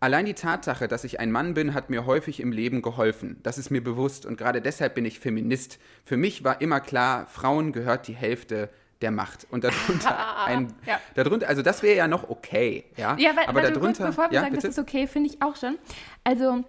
[0.00, 3.40] Allein die Tatsache, dass ich ein Mann bin, hat mir häufig im Leben geholfen.
[3.42, 5.78] Das ist mir bewusst und gerade deshalb bin ich Feminist.
[6.04, 9.46] Für mich war immer klar, Frauen gehört die Hälfte der Macht.
[9.50, 11.00] Und darunter ein, ja.
[11.14, 13.16] darunter, also das wäre ja noch okay, ja.
[13.18, 14.68] Ja, weil, aber weil darunter, kurz, bevor wir ja, sagen, bitte?
[14.68, 15.78] das ist okay, finde ich auch schon.
[16.24, 16.64] Also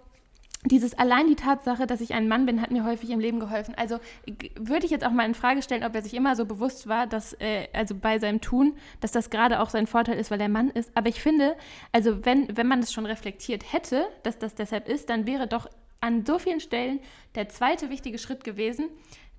[0.64, 3.74] dieses allein die Tatsache, dass ich ein Mann bin, hat mir häufig im Leben geholfen.
[3.76, 3.98] Also
[4.56, 7.06] würde ich jetzt auch mal in Frage stellen, ob er sich immer so bewusst war,
[7.06, 10.50] dass äh, also bei seinem Tun, dass das gerade auch sein Vorteil ist, weil er
[10.50, 10.90] Mann ist.
[10.94, 11.56] Aber ich finde,
[11.92, 15.66] also wenn wenn man das schon reflektiert hätte, dass das deshalb ist, dann wäre doch
[16.00, 17.00] an so vielen Stellen
[17.34, 18.88] der zweite wichtige Schritt gewesen,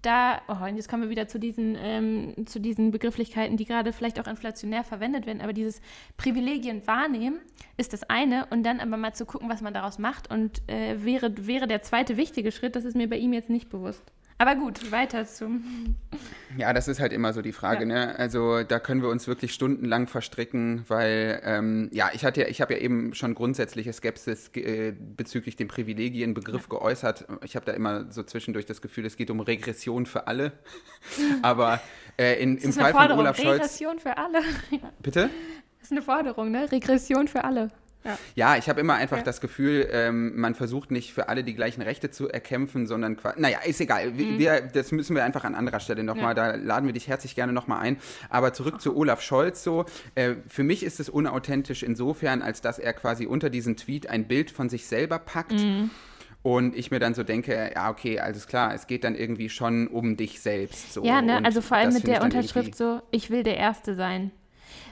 [0.02, 3.94] da, oh, und jetzt kommen wir wieder zu diesen, ähm, zu diesen Begrifflichkeiten, die gerade
[3.94, 5.82] vielleicht auch inflationär verwendet werden, aber dieses
[6.18, 7.40] Privilegien wahrnehmen
[7.78, 11.04] ist das eine und dann aber mal zu gucken, was man daraus macht und äh,
[11.04, 14.12] wäre, wäre der zweite wichtige Schritt, das ist mir bei ihm jetzt nicht bewusst.
[14.38, 15.96] Aber gut, weiter zum.
[16.58, 17.86] Ja, das ist halt immer so die Frage, ja.
[17.86, 18.20] ne?
[18.20, 22.74] Also da können wir uns wirklich stundenlang verstricken, weil ähm, ja, ich hatte ich habe
[22.74, 26.78] ja eben schon grundsätzliche Skepsis äh, bezüglich dem Privilegienbegriff ja.
[26.78, 27.28] geäußert.
[27.44, 30.54] Ich habe da immer so zwischendurch das Gefühl, es geht um Regression für alle.
[31.41, 31.80] Aber
[32.17, 33.56] äh, in, im Fall von Olaf Scholz.
[33.56, 34.39] Regression für alle.
[35.02, 35.30] Bitte?
[35.80, 36.72] Das ist eine Forderung, ne?
[36.72, 37.70] Regression für alle.
[38.04, 39.24] Ja, ja ich habe immer einfach ja.
[39.24, 43.60] das Gefühl, ähm, man versucht nicht für alle die gleichen Rechte zu erkämpfen, sondern naja,
[43.66, 44.12] ist egal.
[44.12, 44.40] Mhm.
[44.40, 46.52] Wir, das müssen wir einfach an anderer Stelle nochmal, ja.
[46.52, 47.98] da laden wir dich herzlich gerne nochmal ein.
[48.30, 49.86] Aber zurück zu Olaf Scholz so.
[50.16, 54.28] Äh, für mich ist es unauthentisch insofern, als dass er quasi unter diesen Tweet ein
[54.28, 55.54] Bild von sich selber packt.
[55.54, 55.90] Mhm.
[56.44, 59.88] Und ich mir dann so denke, ja, okay, alles klar, es geht dann irgendwie schon
[59.88, 60.92] um dich selbst.
[60.92, 61.04] So.
[61.04, 64.32] Ja, ne, also vor allem mit der Unterschrift so, ich will der Erste sein.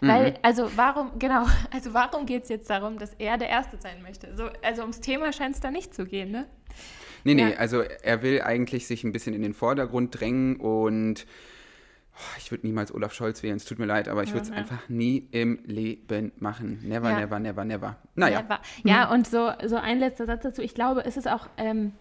[0.02, 0.38] Weil, mhm.
[0.42, 4.36] also warum, genau, also warum geht es jetzt darum, dass er der Erste sein möchte?
[4.36, 6.46] So, also ums Thema scheint es da nicht zu gehen, ne?
[7.26, 7.58] Nee, nee, ja.
[7.58, 11.26] also er will eigentlich sich ein bisschen in den Vordergrund drängen und
[12.16, 14.50] oh, ich würde niemals Olaf Scholz wählen, es tut mir leid, aber ich würde es
[14.50, 16.80] ja, einfach nie im Leben machen.
[16.84, 17.20] Never, ja.
[17.20, 17.98] never, never, never.
[18.16, 18.42] Naja.
[18.42, 18.60] Never.
[18.84, 19.14] Ja, mhm.
[19.14, 20.62] und so, so ein letzter Satz dazu.
[20.62, 21.92] Ich glaube, es ist auch ähm,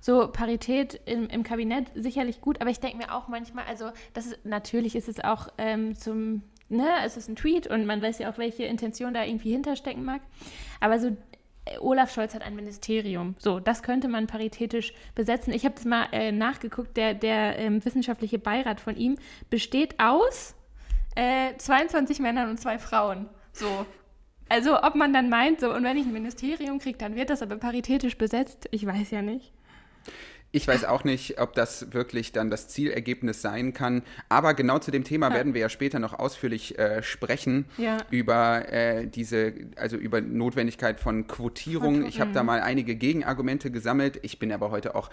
[0.00, 4.26] so Parität im, im Kabinett sicherlich gut, aber ich denke mir auch manchmal, also das
[4.26, 8.18] ist, natürlich ist es auch ähm, zum ne, es ist ein Tweet und man weiß
[8.18, 10.20] ja auch, welche Intention da irgendwie hinterstecken mag.
[10.80, 11.16] Aber so
[11.80, 13.34] Olaf Scholz hat ein Ministerium.
[13.38, 15.52] So, das könnte man paritätisch besetzen.
[15.52, 16.96] Ich habe das mal äh, nachgeguckt.
[16.96, 19.16] Der, der ähm, wissenschaftliche Beirat von ihm
[19.50, 20.54] besteht aus
[21.16, 23.28] äh, 22 Männern und zwei Frauen.
[23.52, 23.86] So.
[24.48, 27.42] Also, ob man dann meint, so, und wenn ich ein Ministerium kriege, dann wird das
[27.42, 28.68] aber paritätisch besetzt.
[28.70, 29.52] Ich weiß ja nicht.
[30.56, 34.02] Ich weiß auch nicht, ob das wirklich dann das Zielergebnis sein kann.
[34.30, 35.34] Aber genau zu dem Thema ja.
[35.34, 37.98] werden wir ja später noch ausführlich äh, sprechen ja.
[38.10, 42.06] über äh, diese, also über Notwendigkeit von Quotierung.
[42.06, 44.18] Ich habe da mal einige Gegenargumente gesammelt.
[44.22, 45.10] Ich bin aber heute auch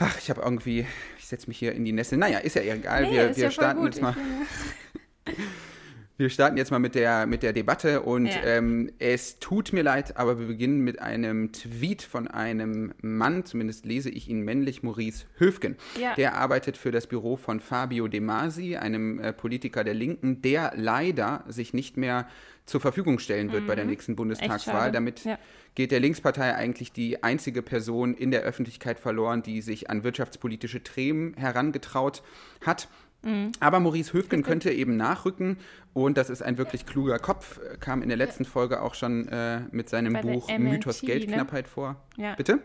[0.00, 0.86] Ach, ich habe irgendwie,
[1.18, 2.18] ich setze mich hier in die Nessel.
[2.18, 3.02] Naja, ist ja egal.
[3.02, 4.14] Nee, wir wir ja starten jetzt mal.
[6.18, 8.42] Wir starten jetzt mal mit der, mit der Debatte und ja.
[8.42, 13.86] ähm, es tut mir leid, aber wir beginnen mit einem Tweet von einem Mann, zumindest
[13.86, 15.76] lese ich ihn männlich, Maurice Höfgen.
[15.96, 16.16] Ja.
[16.16, 20.72] Der arbeitet für das Büro von Fabio De Masi, einem äh, Politiker der Linken, der
[20.74, 22.26] leider sich nicht mehr
[22.66, 23.66] zur Verfügung stellen wird mhm.
[23.68, 23.90] bei der mhm.
[23.90, 24.90] nächsten Bundestagswahl.
[24.90, 25.38] Damit ja.
[25.76, 30.82] geht der Linkspartei eigentlich die einzige Person in der Öffentlichkeit verloren, die sich an wirtschaftspolitische
[30.82, 32.24] Themen herangetraut
[32.66, 32.88] hat.
[33.22, 33.52] Mhm.
[33.60, 35.58] Aber Maurice Höfgen könnte eben nachrücken
[35.92, 39.62] und das ist ein wirklich kluger Kopf, kam in der letzten Folge auch schon äh,
[39.72, 41.08] mit seinem Bei Buch MMT, Mythos ne?
[41.08, 41.70] Geldknappheit ne?
[41.70, 41.96] vor.
[42.16, 42.34] Ja.
[42.36, 42.60] Bitte?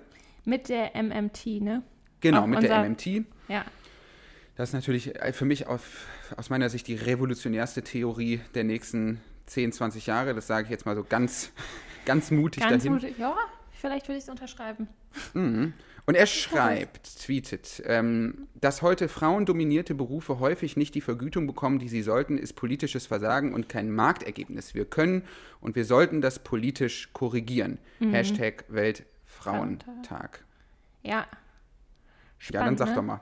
[0.45, 1.83] Mit der MMT, ne?
[2.21, 3.25] Genau, auch mit der MMT.
[3.47, 3.65] Ja.
[4.55, 6.05] Das ist natürlich äh, für mich auf,
[6.37, 10.33] aus meiner Sicht die revolutionärste Theorie der nächsten 10, 20 Jahre.
[10.33, 11.51] Das sage ich jetzt mal so ganz,
[12.05, 12.93] ganz mutig ganz dahin.
[12.93, 13.35] Mutig, ja.
[13.71, 14.87] vielleicht würde ich es unterschreiben.
[15.33, 15.73] Mhm.
[16.05, 21.87] Und er schreibt, tweetet, ähm, dass heute frauendominierte Berufe häufig nicht die Vergütung bekommen, die
[21.87, 24.75] sie sollten, ist politisches Versagen und kein Marktergebnis.
[24.75, 25.23] Wir können
[25.61, 27.77] und wir sollten das politisch korrigieren.
[27.99, 28.11] Mhm.
[28.11, 30.43] Hashtag Weltfrauentag.
[31.03, 31.25] Ja.
[32.37, 32.95] Spannend, ja, dann sag ne?
[32.95, 33.21] doch mal.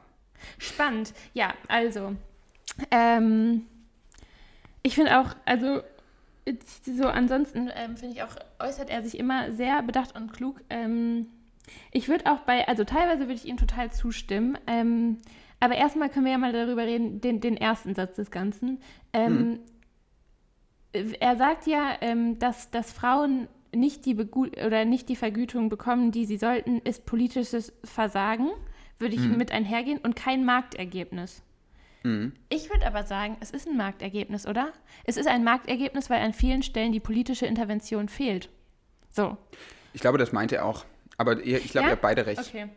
[0.57, 1.13] Spannend.
[1.33, 2.15] Ja, also.
[2.89, 3.67] Ähm,
[4.81, 5.83] ich finde auch, also
[6.83, 10.61] so ansonsten ähm, finde ich auch, äußert er sich immer sehr bedacht und klug.
[10.71, 11.27] Ähm,
[11.91, 14.57] ich würde auch bei, also teilweise würde ich ihm total zustimmen.
[14.67, 15.19] Ähm,
[15.59, 18.79] aber erstmal können wir ja mal darüber reden, den, den ersten Satz des Ganzen.
[19.13, 19.59] Ähm,
[20.93, 21.13] hm.
[21.19, 26.11] Er sagt ja, ähm, dass, dass Frauen nicht die, Begu oder nicht die Vergütung bekommen,
[26.11, 28.49] die sie sollten, ist politisches Versagen,
[28.99, 29.37] würde ich hm.
[29.37, 31.43] mit einhergehen, und kein Marktergebnis.
[32.03, 32.33] Mhm.
[32.49, 34.73] Ich würde aber sagen, es ist ein Marktergebnis, oder?
[35.03, 38.49] Es ist ein Marktergebnis, weil an vielen Stellen die politische Intervention fehlt.
[39.09, 39.37] So.
[39.93, 40.85] Ich glaube, das meint er auch.
[41.21, 41.89] Aber ich glaube, ja?
[41.89, 42.39] ihr habt beide recht.
[42.39, 42.67] Okay.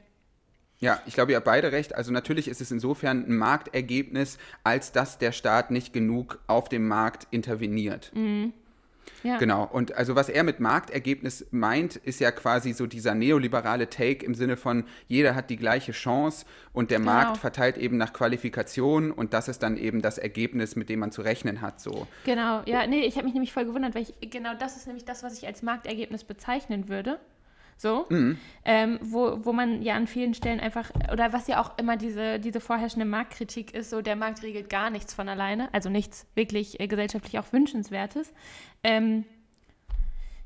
[0.79, 1.95] Ja, ich glaube, ihr habt beide recht.
[1.95, 6.87] Also natürlich ist es insofern ein Marktergebnis, als dass der Staat nicht genug auf dem
[6.87, 8.11] Markt interveniert.
[8.15, 8.53] Mhm.
[9.23, 9.39] Ja.
[9.39, 9.65] Genau.
[9.65, 14.35] Und also was er mit Marktergebnis meint, ist ja quasi so dieser neoliberale Take im
[14.35, 17.13] Sinne von, jeder hat die gleiche Chance und der genau.
[17.13, 21.13] Markt verteilt eben nach Qualifikation und das ist dann eben das Ergebnis, mit dem man
[21.13, 21.81] zu rechnen hat.
[21.81, 22.07] So.
[22.27, 25.07] Genau, ja, nee, ich habe mich nämlich voll gewundert, weil ich, genau das ist nämlich
[25.07, 27.19] das, was ich als Marktergebnis bezeichnen würde
[27.77, 28.39] so, mhm.
[28.65, 32.39] ähm, wo, wo man ja an vielen Stellen einfach, oder was ja auch immer diese,
[32.39, 36.81] diese vorherrschende Marktkritik ist, so der Markt regelt gar nichts von alleine, also nichts wirklich
[36.81, 38.33] äh, gesellschaftlich auch Wünschenswertes.
[38.83, 39.25] Ähm,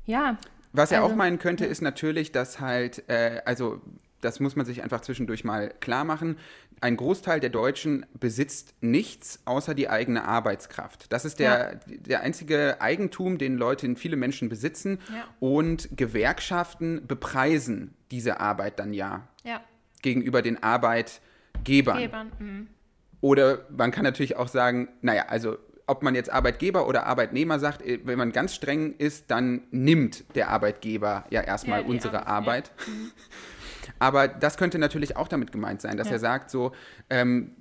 [0.05, 0.37] ja.
[0.73, 1.71] Was er also, auch meinen könnte, ja.
[1.71, 3.81] ist natürlich, dass halt, äh, also
[4.21, 6.37] das muss man sich einfach zwischendurch mal klar machen.
[6.81, 11.11] Ein Großteil der Deutschen besitzt nichts außer die eigene Arbeitskraft.
[11.11, 11.95] Das ist der, ja.
[11.97, 14.99] der einzige Eigentum, den Leute, viele Menschen besitzen.
[15.13, 15.25] Ja.
[15.39, 19.61] Und Gewerkschaften bepreisen diese Arbeit dann ja, ja.
[20.01, 21.97] gegenüber den Arbeitgebern.
[21.97, 22.67] Gebern, mhm.
[23.21, 25.57] Oder man kann natürlich auch sagen, naja, also
[25.89, 30.35] ob man jetzt Arbeitgeber oder Arbeitnehmer sagt, äh, wenn man ganz streng ist, dann nimmt
[30.35, 32.71] der Arbeitgeber ja erstmal unsere Arbeit.
[32.77, 32.87] Arbeit.
[32.87, 33.11] Mhm.
[33.99, 36.13] Aber das könnte natürlich auch damit gemeint sein, dass ja.
[36.13, 36.71] er sagt, so,
[37.09, 37.51] ähm,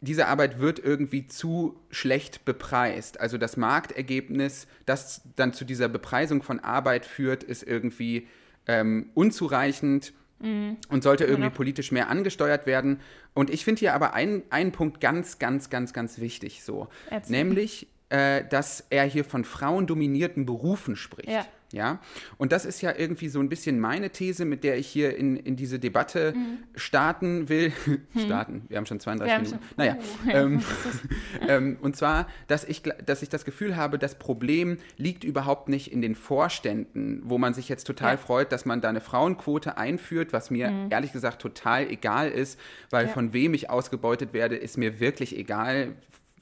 [0.00, 3.20] diese Arbeit wird irgendwie zu schlecht bepreist.
[3.20, 8.28] Also das Marktergebnis, das dann zu dieser Bepreisung von Arbeit führt, ist irgendwie
[8.66, 10.76] ähm, unzureichend mhm.
[10.88, 11.56] und sollte irgendwie genau.
[11.56, 13.00] politisch mehr angesteuert werden.
[13.32, 16.88] Und ich finde hier aber einen, einen Punkt ganz, ganz, ganz, ganz wichtig so.
[17.10, 17.32] Erzähl.
[17.38, 21.30] Nämlich, äh, dass er hier von frauendominierten Berufen spricht.
[21.30, 21.46] Ja.
[21.74, 21.98] Ja,
[22.38, 25.36] und das ist ja irgendwie so ein bisschen meine These, mit der ich hier in,
[25.36, 26.58] in diese Debatte mhm.
[26.76, 27.72] starten will.
[27.84, 28.20] Mhm.
[28.20, 29.64] starten, wir haben schon 32 haben Minuten.
[29.64, 30.62] Schon, naja, oh, ähm,
[31.48, 35.90] ähm, und zwar, dass ich, dass ich das Gefühl habe, das Problem liegt überhaupt nicht
[35.92, 38.18] in den Vorständen, wo man sich jetzt total ja.
[38.18, 40.86] freut, dass man da eine Frauenquote einführt, was mir mhm.
[40.90, 42.58] ehrlich gesagt total egal ist,
[42.90, 43.12] weil ja.
[43.12, 45.94] von wem ich ausgebeutet werde, ist mir wirklich egal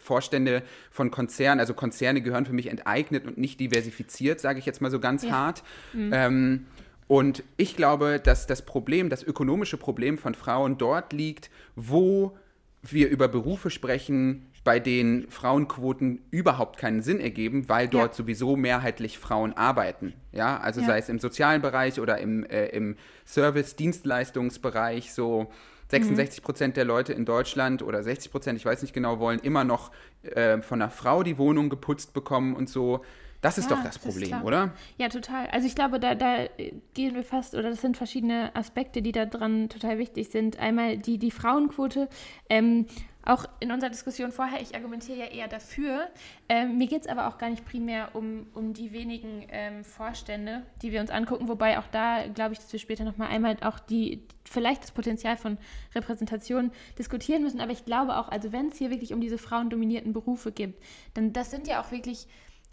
[0.03, 4.83] Vorstände von Konzernen, also Konzerne gehören für mich enteignet und nicht diversifiziert, sage ich jetzt
[4.83, 5.31] mal so ganz ja.
[5.31, 5.63] hart.
[5.93, 6.11] Mhm.
[6.13, 6.67] Ähm,
[7.07, 12.37] und ich glaube, dass das Problem, das ökonomische Problem von Frauen dort liegt, wo
[12.83, 18.17] wir über Berufe sprechen, bei denen Frauenquoten überhaupt keinen Sinn ergeben, weil dort ja.
[18.17, 20.15] sowieso mehrheitlich Frauen arbeiten.
[20.33, 20.87] Ja, also ja.
[20.87, 25.51] sei es im sozialen Bereich oder im, äh, im Service-Dienstleistungsbereich so.
[25.93, 29.65] 66 Prozent der Leute in Deutschland oder 60 Prozent, ich weiß nicht genau, wollen immer
[29.65, 33.03] noch äh, von einer Frau die Wohnung geputzt bekommen und so.
[33.43, 34.73] Das ist ja, doch das Problem, oder?
[34.99, 35.49] Ja, total.
[35.49, 36.47] Also ich glaube, da, da
[36.95, 40.61] gehen wir fast, oder das sind verschiedene Aspekte, die da dran total wichtig sind.
[40.61, 42.09] Einmal die, die Frauenquote.
[42.49, 42.87] Ähm,
[43.25, 46.09] auch in unserer Diskussion vorher, ich argumentiere ja eher dafür.
[46.49, 50.65] Ähm, mir geht es aber auch gar nicht primär um, um die wenigen ähm, Vorstände,
[50.83, 53.79] die wir uns angucken, wobei auch da glaube ich, dass wir später nochmal einmal auch
[53.79, 55.57] die, vielleicht das Potenzial von
[55.95, 57.61] Repräsentation diskutieren müssen.
[57.61, 60.83] Aber ich glaube auch, also wenn es hier wirklich um diese frauendominierten Berufe gibt,
[61.15, 62.27] dann das sind ja auch wirklich,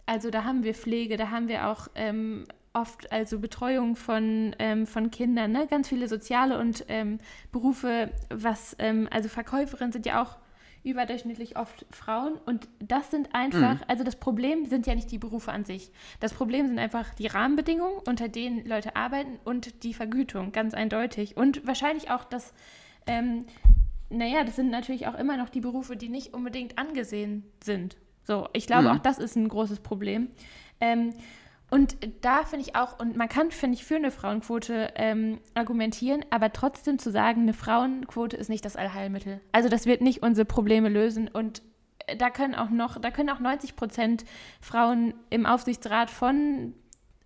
[0.07, 4.85] also da haben wir Pflege, da haben wir auch ähm, oft also Betreuung von, ähm,
[4.85, 5.67] von Kindern, ne?
[5.67, 7.19] ganz viele soziale und ähm,
[7.51, 10.37] Berufe, was, ähm, also Verkäuferinnen sind ja auch
[10.83, 13.83] überdurchschnittlich oft Frauen und das sind einfach, mhm.
[13.87, 15.91] also das Problem sind ja nicht die Berufe an sich.
[16.19, 21.35] Das Problem sind einfach die Rahmenbedingungen, unter denen Leute arbeiten und die Vergütung, ganz eindeutig.
[21.35, 22.53] Und wahrscheinlich auch das,
[23.07, 23.45] ähm,
[24.09, 27.97] naja, das sind natürlich auch immer noch die Berufe, die nicht unbedingt angesehen sind.
[28.23, 28.97] So, ich glaube, mhm.
[28.97, 30.29] auch das ist ein großes Problem.
[30.79, 31.13] Ähm,
[31.69, 36.25] und da finde ich auch, und man kann, finde ich, für eine Frauenquote ähm, argumentieren,
[36.29, 39.39] aber trotzdem zu sagen, eine Frauenquote ist nicht das Allheilmittel.
[39.51, 41.27] Also das wird nicht unsere Probleme lösen.
[41.27, 41.61] Und
[42.17, 44.25] da können auch noch, da können auch 90 Prozent
[44.61, 46.73] Frauen im Aufsichtsrat von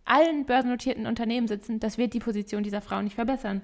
[0.05, 3.61] allen börsennotierten Unternehmen sitzen, das wird die Position dieser Frau nicht verbessern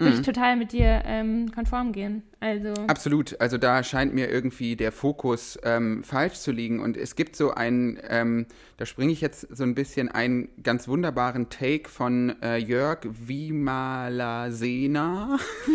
[0.00, 0.24] würde ich mhm.
[0.24, 2.22] total mit dir ähm, konform gehen.
[2.40, 3.38] Also Absolut.
[3.40, 6.80] Also da scheint mir irgendwie der Fokus ähm, falsch zu liegen.
[6.80, 8.46] Und es gibt so einen, ähm,
[8.78, 14.18] da springe ich jetzt so ein bisschen einen ganz wunderbaren Take von äh, Jörg Wimalasena.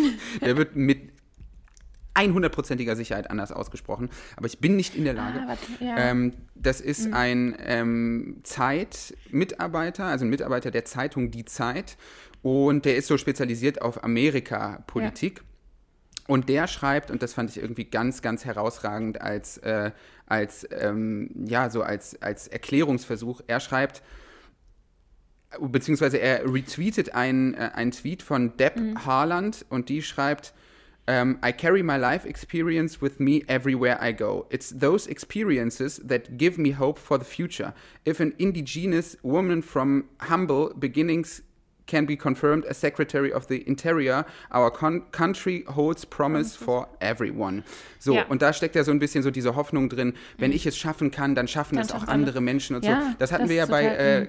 [0.40, 1.16] der wird mit
[2.16, 5.40] 100%iger Sicherheit anders ausgesprochen, aber ich bin nicht in der Lage.
[5.46, 5.96] Ah, ja.
[5.98, 7.14] ähm, das ist mhm.
[7.14, 11.96] ein ähm, Zeit-Mitarbeiter, also ein Mitarbeiter der Zeitung Die Zeit
[12.46, 15.38] und der ist so spezialisiert auf Amerika-Politik.
[15.38, 15.44] Ja.
[16.28, 19.90] Und der schreibt, und das fand ich irgendwie ganz, ganz herausragend als, äh,
[20.26, 23.40] als ähm, ja, so als, als Erklärungsversuch.
[23.48, 24.00] Er schreibt,
[25.58, 29.04] beziehungsweise er retweetet einen, äh, einen Tweet von Deb mhm.
[29.04, 30.54] Harland und die schreibt,
[31.08, 34.46] um, I carry my life experience with me everywhere I go.
[34.50, 37.74] It's those experiences that give me hope for the future.
[38.04, 41.42] If an indigenous woman from humble beginnings
[41.86, 44.24] can be confirmed as Secretary of the Interior.
[44.54, 47.62] Our country holds promise for everyone.
[47.98, 48.24] So, ja.
[48.28, 50.56] und da steckt ja so ein bisschen so diese Hoffnung drin, wenn mhm.
[50.56, 53.06] ich es schaffen kann, dann schaffen es auch andere Menschen und ja, so.
[53.18, 54.28] Das hatten das wir ja bei äh, mhm.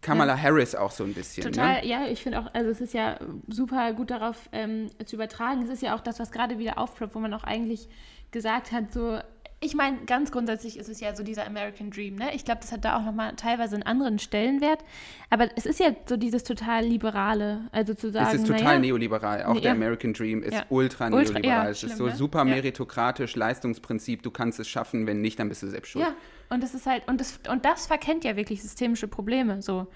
[0.00, 0.42] Kamala ja.
[0.42, 1.44] Harris auch so ein bisschen.
[1.44, 1.86] Total, ne?
[1.86, 5.62] ja, ich finde auch, also es ist ja super gut darauf ähm, zu übertragen.
[5.62, 7.88] Es ist ja auch das, was gerade wieder aufploppt, wo man auch eigentlich
[8.32, 9.20] gesagt hat, so
[9.62, 12.34] ich meine, ganz grundsätzlich ist es ja so dieser American Dream, ne?
[12.34, 14.80] Ich glaube, das hat da auch nochmal teilweise einen anderen Stellenwert.
[15.30, 18.26] Aber es ist ja so dieses total Liberale, also zu sagen.
[18.26, 19.44] Es ist total ja, neoliberal.
[19.44, 19.76] Auch nee, der ja.
[19.76, 20.64] American Dream ist ja.
[20.68, 21.70] ultra neoliberal.
[21.70, 22.16] Es ist so ne?
[22.16, 24.22] super meritokratisch, Leistungsprinzip.
[24.22, 26.04] Du kannst es schaffen, wenn nicht, dann bist du selbst schuld.
[26.04, 26.14] Ja,
[26.50, 29.62] und das ist halt, und das, und das verkennt ja wirklich systemische Probleme.
[29.62, 29.86] So.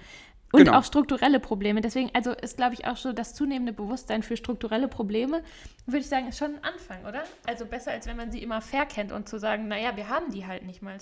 [0.53, 0.79] Und genau.
[0.79, 1.81] auch strukturelle Probleme.
[1.81, 5.43] Deswegen, also ist, glaube ich, auch so das zunehmende Bewusstsein für strukturelle Probleme,
[5.87, 7.25] würde ich sagen, ist schon ein Anfang, oder?
[7.47, 10.47] Also besser, als wenn man sie immer verkennt und zu sagen, naja, wir haben die
[10.47, 10.97] halt nicht mal.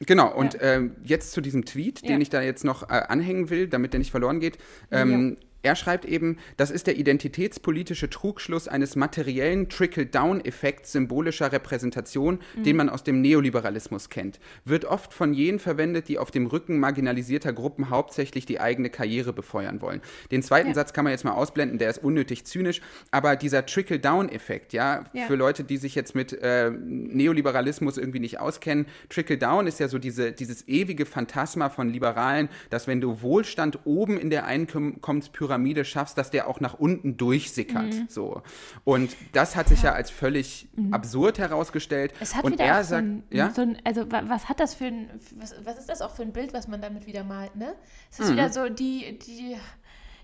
[0.00, 0.60] Genau, und ja.
[0.62, 2.18] ähm, jetzt zu diesem Tweet, den ja.
[2.18, 4.56] ich da jetzt noch äh, anhängen will, damit der nicht verloren geht.
[4.90, 5.46] Ähm, ja.
[5.62, 12.62] Er schreibt eben, das ist der identitätspolitische Trugschluss eines materiellen Trickle-Down-Effekts symbolischer Repräsentation, mhm.
[12.62, 14.40] den man aus dem Neoliberalismus kennt.
[14.64, 19.32] Wird oft von jenen verwendet, die auf dem Rücken marginalisierter Gruppen hauptsächlich die eigene Karriere
[19.32, 20.00] befeuern wollen.
[20.30, 20.74] Den zweiten ja.
[20.74, 22.80] Satz kann man jetzt mal ausblenden, der ist unnötig zynisch,
[23.10, 28.40] aber dieser Trickle-Down-Effekt, ja, ja, für Leute, die sich jetzt mit äh, Neoliberalismus irgendwie nicht
[28.40, 33.80] auskennen, Trickle-Down ist ja so diese, dieses ewige Phantasma von Liberalen, dass wenn du Wohlstand
[33.84, 37.92] oben in der Einkommenspyramide Pyramide schaffst, dass der auch nach unten durchsickert.
[37.94, 38.06] Mhm.
[38.08, 38.42] So.
[38.84, 40.94] Und das hat sich ja, ja als völlig mhm.
[40.94, 42.12] absurd herausgestellt.
[42.20, 43.50] Es hat und wieder er sagt, so ein, ja?
[43.50, 46.32] So ein, also was hat das für ein, was, was, ist das auch für ein
[46.32, 47.74] Bild, was man damit wieder malt, ne?
[48.10, 48.34] Es ist mhm.
[48.34, 49.56] wieder so die, die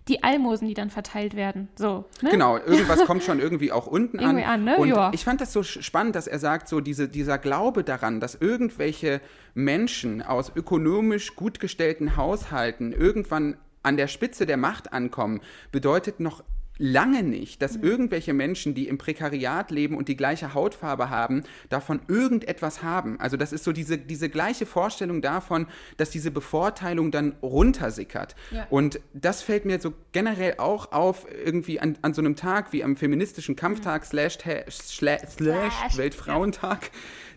[0.09, 1.68] die Almosen, die dann verteilt werden.
[1.74, 2.31] So, ne?
[2.31, 4.39] Genau, irgendwas kommt schon irgendwie auch unten an.
[4.39, 4.77] an ne?
[4.77, 5.11] Und Joa.
[5.12, 9.20] ich fand das so spannend, dass er sagt, so diese, dieser Glaube daran, dass irgendwelche
[9.55, 13.57] Menschen aus ökonomisch gut gestellten Haushalten irgendwann
[13.87, 16.43] an der Spitze der Macht ankommen, bedeutet noch
[16.78, 17.84] lange nicht, dass mhm.
[17.84, 23.18] irgendwelche Menschen, die im Prekariat leben und die gleiche Hautfarbe haben, davon irgendetwas haben.
[23.20, 25.66] Also das ist so diese, diese gleiche Vorstellung davon,
[25.97, 28.37] dass diese Bevorteilung dann runtersickert.
[28.51, 28.66] Ja.
[28.70, 32.84] Und das fällt mir so generell auch auf, irgendwie an, an so einem Tag wie
[32.84, 34.07] am feministischen Kampftag mhm.
[34.07, 34.39] slash,
[34.70, 36.91] slash, slash Weltfrauentag,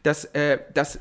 [0.03, 0.99] dass, äh, dass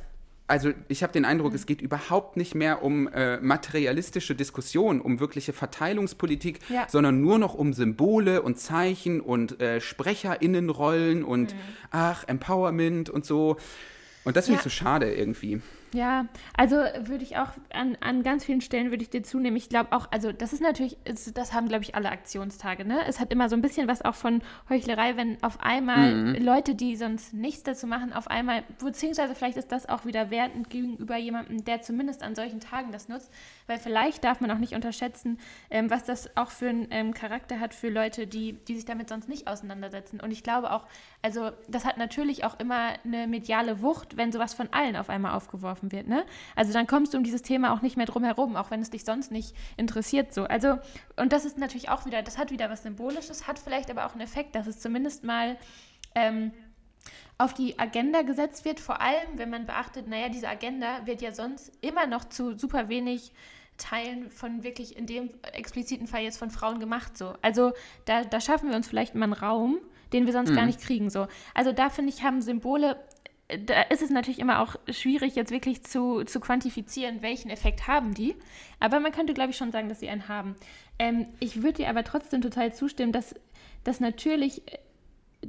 [0.48, 1.56] also ich habe den Eindruck, mhm.
[1.56, 6.86] es geht überhaupt nicht mehr um äh, materialistische Diskussionen, um wirkliche Verteilungspolitik, ja.
[6.88, 11.58] sondern nur noch um Symbole und Zeichen und äh, Sprecherinnenrollen und mhm.
[11.90, 13.58] ach, Empowerment und so.
[14.24, 14.60] Und das finde ja.
[14.60, 15.60] ich so schade irgendwie.
[15.94, 16.26] Ja,
[16.56, 19.56] also würde ich auch an, an ganz vielen Stellen würde ich dir zunehmen.
[19.56, 22.84] Ich glaube auch, also das ist natürlich, das haben, glaube ich, alle Aktionstage.
[22.84, 23.00] Ne?
[23.06, 26.44] Es hat immer so ein bisschen was auch von Heuchlerei, wenn auf einmal mhm.
[26.44, 30.68] Leute, die sonst nichts dazu machen, auf einmal, beziehungsweise vielleicht ist das auch wieder wertend
[30.68, 33.32] gegenüber jemandem, der zumindest an solchen Tagen das nutzt,
[33.66, 35.38] weil vielleicht darf man auch nicht unterschätzen,
[35.70, 39.08] ähm, was das auch für einen ähm, Charakter hat für Leute, die, die sich damit
[39.08, 40.20] sonst nicht auseinandersetzen.
[40.20, 40.86] Und ich glaube auch,
[41.22, 45.32] also das hat natürlich auch immer eine mediale Wucht, wenn sowas von allen auf einmal
[45.34, 46.08] aufgeworfen wird.
[46.08, 46.24] Ne?
[46.56, 48.90] Also dann kommst du um dieses Thema auch nicht mehr drum herum, auch wenn es
[48.90, 50.34] dich sonst nicht interessiert.
[50.34, 50.44] So.
[50.44, 50.78] Also,
[51.16, 54.12] und das ist natürlich auch wieder, das hat wieder was Symbolisches, hat vielleicht aber auch
[54.12, 55.56] einen Effekt, dass es zumindest mal
[56.14, 56.52] ähm,
[57.38, 61.32] auf die Agenda gesetzt wird, vor allem wenn man beachtet, naja, diese Agenda wird ja
[61.32, 63.32] sonst immer noch zu super wenig
[63.78, 67.16] Teilen von wirklich in dem expliziten Fall jetzt von Frauen gemacht.
[67.16, 67.34] So.
[67.42, 67.72] Also
[68.04, 69.78] da, da schaffen wir uns vielleicht mal einen Raum,
[70.12, 70.56] den wir sonst mhm.
[70.56, 71.10] gar nicht kriegen.
[71.10, 71.28] So.
[71.54, 72.96] Also da finde ich, haben Symbole,
[73.48, 78.12] da ist es natürlich immer auch schwierig, jetzt wirklich zu, zu quantifizieren, welchen Effekt haben
[78.12, 78.34] die.
[78.78, 80.54] Aber man könnte, glaube ich, schon sagen, dass sie einen haben.
[80.98, 83.34] Ähm, ich würde dir aber trotzdem total zustimmen, dass,
[83.84, 84.62] dass natürlich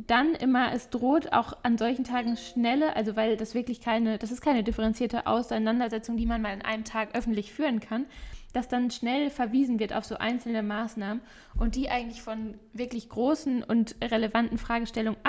[0.07, 4.31] dann immer, es droht auch an solchen Tagen schnelle, also weil das wirklich keine, das
[4.31, 8.05] ist keine differenzierte Auseinandersetzung, die man mal in einem Tag öffentlich führen kann,
[8.53, 11.21] dass dann schnell verwiesen wird auf so einzelne Maßnahmen
[11.57, 15.19] und die eigentlich von wirklich großen und relevanten Fragestellungen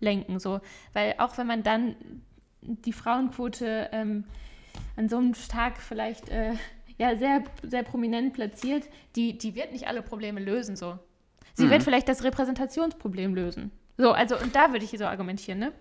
[0.00, 0.38] ablenken.
[0.38, 0.60] So.
[0.92, 1.94] Weil auch wenn man dann
[2.62, 4.24] die Frauenquote ähm,
[4.96, 6.54] an so einem Tag vielleicht äh,
[6.98, 8.84] ja, sehr, sehr prominent platziert,
[9.16, 10.76] die, die wird nicht alle Probleme lösen.
[10.76, 10.98] So.
[11.54, 11.70] Sie mhm.
[11.70, 13.70] wird vielleicht das Repräsentationsproblem lösen.
[13.96, 15.72] So, also und da würde ich so argumentieren, ne?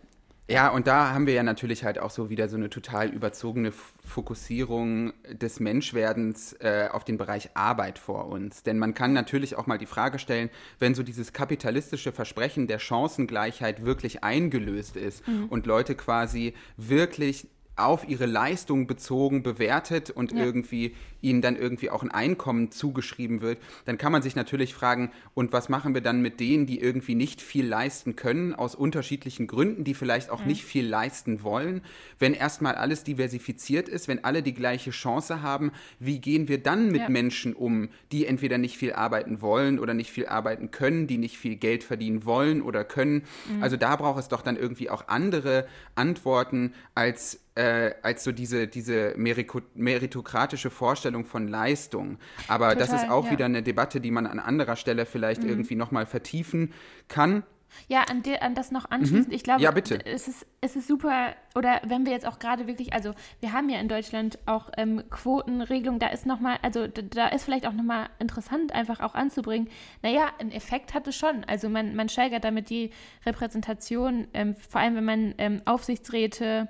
[0.49, 3.71] Ja, und da haben wir ja natürlich halt auch so wieder so eine total überzogene
[3.71, 8.63] Fokussierung des Menschwerdens äh, auf den Bereich Arbeit vor uns.
[8.63, 12.79] Denn man kann natürlich auch mal die Frage stellen, wenn so dieses kapitalistische Versprechen der
[12.79, 15.45] Chancengleichheit wirklich eingelöst ist mhm.
[15.49, 17.47] und Leute quasi wirklich
[17.79, 20.43] auf ihre Leistung bezogen bewertet und ja.
[20.43, 25.11] irgendwie ihnen dann irgendwie auch ein Einkommen zugeschrieben wird, dann kann man sich natürlich fragen,
[25.33, 29.47] und was machen wir dann mit denen, die irgendwie nicht viel leisten können, aus unterschiedlichen
[29.47, 30.47] Gründen, die vielleicht auch mhm.
[30.47, 31.81] nicht viel leisten wollen,
[32.19, 36.91] wenn erstmal alles diversifiziert ist, wenn alle die gleiche Chance haben, wie gehen wir dann
[36.91, 37.09] mit ja.
[37.09, 41.37] Menschen um, die entweder nicht viel arbeiten wollen oder nicht viel arbeiten können, die nicht
[41.37, 43.23] viel Geld verdienen wollen oder können.
[43.53, 43.63] Mhm.
[43.63, 48.67] Also da braucht es doch dann irgendwie auch andere Antworten als äh, als so diese,
[48.67, 52.17] diese meritokratische Vorstellung von Leistung.
[52.47, 53.31] Aber Total, das ist auch ja.
[53.31, 55.49] wieder eine Debatte, die man an anderer Stelle vielleicht mhm.
[55.49, 56.73] irgendwie nochmal vertiefen
[57.09, 57.43] kann.
[57.87, 59.27] Ja, an, de, an das noch anschließend.
[59.27, 59.33] Mhm.
[59.33, 59.71] Ich glaube, ja.
[60.05, 63.69] Es, ist, es ist super, oder wenn wir jetzt auch gerade wirklich, also wir haben
[63.69, 68.09] ja in Deutschland auch ähm, Quotenregelungen, da ist nochmal, also da ist vielleicht auch nochmal
[68.19, 69.69] interessant, einfach auch anzubringen,
[70.01, 71.43] naja, ein Effekt hat es schon.
[71.43, 72.89] Also man, man steigert damit die
[73.25, 76.69] Repräsentation, ähm, vor allem wenn man ähm, Aufsichtsräte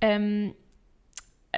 [0.00, 0.54] ähm,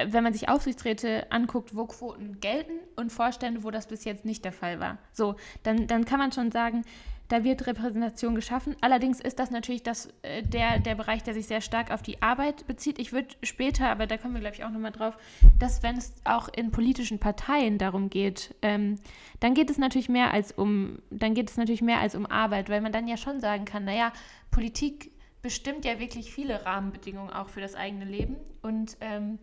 [0.07, 4.45] wenn man sich Aufsichtsräte anguckt, wo Quoten gelten und Vorstände, wo das bis jetzt nicht
[4.45, 4.99] der Fall war.
[5.13, 6.85] So, dann, dann kann man schon sagen,
[7.29, 8.75] da wird Repräsentation geschaffen.
[8.81, 12.23] Allerdings ist das natürlich das, äh, der, der Bereich, der sich sehr stark auf die
[12.23, 12.99] Arbeit bezieht.
[12.99, 15.17] Ich würde später, aber da kommen wir, glaube ich, auch nochmal drauf,
[15.59, 18.99] dass wenn es auch in politischen Parteien darum geht, ähm,
[19.41, 22.71] dann geht es natürlich mehr als um, dann geht es natürlich mehr als um Arbeit,
[22.71, 24.13] weil man dann ja schon sagen kann, naja,
[24.51, 25.11] Politik
[25.49, 28.37] bestimmt ja wirklich viele Rahmenbedingungen auch für das eigene Leben.
[28.61, 29.39] Und ähm,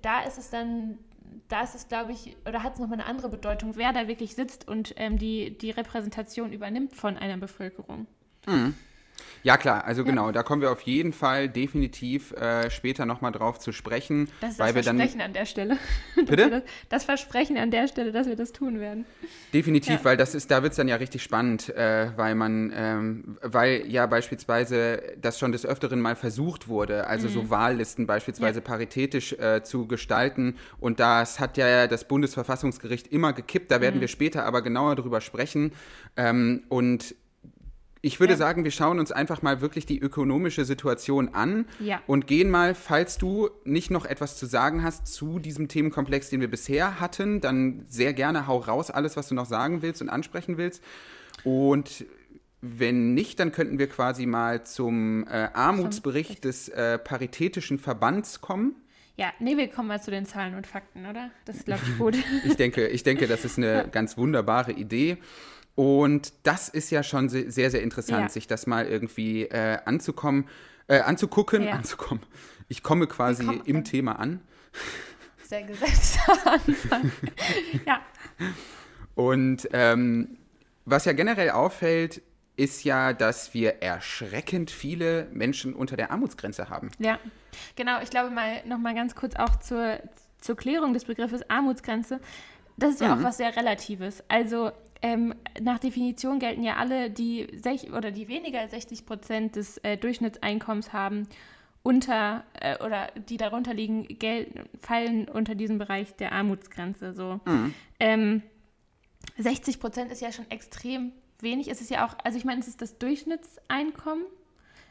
[0.00, 0.96] da ist es dann,
[1.48, 4.34] da ist es, glaube ich, oder hat es nochmal eine andere Bedeutung, wer da wirklich
[4.34, 8.06] sitzt und ähm, die, die Repräsentation übernimmt von einer Bevölkerung.
[8.46, 8.74] Mhm.
[9.44, 10.08] Ja, klar, also ja.
[10.08, 14.30] genau, da kommen wir auf jeden Fall definitiv äh, später nochmal drauf zu sprechen.
[14.40, 15.76] Das ist weil das Versprechen dann, an der Stelle.
[16.16, 16.50] Bitte?
[16.50, 19.04] Das, das, Versprechen an der Stelle, dass wir das tun werden.
[19.52, 20.04] Definitiv, ja.
[20.04, 23.86] weil das ist, da wird es dann ja richtig spannend, äh, weil man, ähm, weil
[23.86, 27.32] ja beispielsweise das schon des Öfteren mal versucht wurde, also mhm.
[27.32, 28.64] so Wahllisten beispielsweise ja.
[28.64, 30.56] paritätisch äh, zu gestalten.
[30.80, 34.00] Und das hat ja das Bundesverfassungsgericht immer gekippt, da werden mhm.
[34.02, 35.72] wir später aber genauer drüber sprechen.
[36.16, 37.14] Ähm, und
[38.04, 38.36] ich würde ja.
[38.36, 42.02] sagen, wir schauen uns einfach mal wirklich die ökonomische Situation an ja.
[42.06, 46.42] und gehen mal, falls du nicht noch etwas zu sagen hast zu diesem Themenkomplex, den
[46.42, 50.10] wir bisher hatten, dann sehr gerne hau raus alles, was du noch sagen willst und
[50.10, 50.82] ansprechen willst.
[51.44, 52.04] Und
[52.60, 58.76] wenn nicht, dann könnten wir quasi mal zum äh, Armutsbericht des äh, Paritätischen Verbands kommen.
[59.16, 61.30] Ja, nee, wir kommen mal zu den Zahlen und Fakten, oder?
[61.44, 62.16] Das ist, glaube ich, gut.
[62.44, 65.18] ich, denke, ich denke, das ist eine ganz wunderbare Idee.
[65.74, 68.28] Und das ist ja schon sehr, sehr interessant, ja.
[68.28, 70.46] sich das mal irgendwie äh, anzukommen,
[70.86, 71.72] äh, anzugucken, ja.
[71.72, 72.22] anzukommen.
[72.68, 73.84] Ich komme quasi im an.
[73.84, 74.40] Thema an.
[75.42, 77.12] Sehr gesetzter Anfang.
[77.86, 78.00] ja.
[79.14, 80.38] Und ähm,
[80.84, 82.22] was ja generell auffällt,
[82.56, 86.90] ist ja, dass wir erschreckend viele Menschen unter der Armutsgrenze haben.
[86.98, 87.18] Ja,
[87.74, 88.00] genau.
[88.00, 89.98] Ich glaube mal noch mal ganz kurz auch zur,
[90.40, 92.20] zur Klärung des Begriffes Armutsgrenze.
[92.76, 93.20] Das ist ja mhm.
[93.20, 94.22] auch was sehr Relatives.
[94.28, 94.70] Also
[95.04, 99.76] ähm, nach Definition gelten ja alle, die sech oder die weniger als 60 Prozent des
[99.78, 101.28] äh, Durchschnittseinkommens haben,
[101.82, 107.12] unter äh, oder die darunter liegen, gelten, fallen unter diesen Bereich der Armutsgrenze.
[107.12, 107.38] So.
[107.44, 107.74] Mhm.
[108.00, 108.42] Ähm,
[109.36, 111.68] 60 Prozent ist ja schon extrem wenig.
[111.68, 114.24] Es ist ja auch, also ich meine, es ist das Durchschnittseinkommen.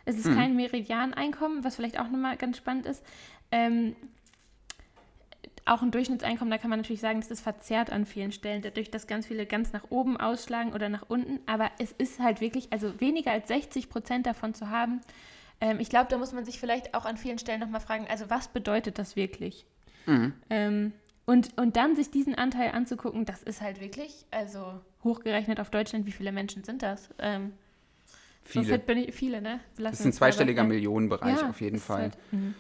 [0.06, 0.36] Es ist mhm.
[0.36, 3.04] kein Meridianeinkommen, was vielleicht auch nochmal ganz spannend ist.
[3.52, 3.96] Ähm,
[5.66, 8.92] auch ein Durchschnittseinkommen, da kann man natürlich sagen, das ist verzerrt an vielen Stellen, dadurch,
[8.92, 11.40] dass ganz viele ganz nach oben ausschlagen oder nach unten.
[11.46, 15.02] Aber es ist halt wirklich, also weniger als 60 Prozent davon zu haben.
[15.62, 18.30] Ähm, ich glaube, da muss man sich vielleicht auch an vielen Stellen nochmal fragen, also
[18.30, 19.66] was bedeutet das wirklich?
[20.06, 20.34] Mhm.
[20.50, 20.92] Ähm,
[21.26, 26.06] und, und dann sich diesen Anteil anzugucken, das ist halt wirklich, also hochgerechnet auf Deutschland,
[26.06, 27.10] wie viele Menschen sind das?
[27.20, 27.54] Ähm,
[28.44, 28.66] viele.
[28.66, 29.62] So bin ich, viele, ne?
[29.78, 32.02] Lassen das ist ein zweistelliger Millionenbereich ja, auf jeden Fall.
[32.02, 32.56] Halt, mhm.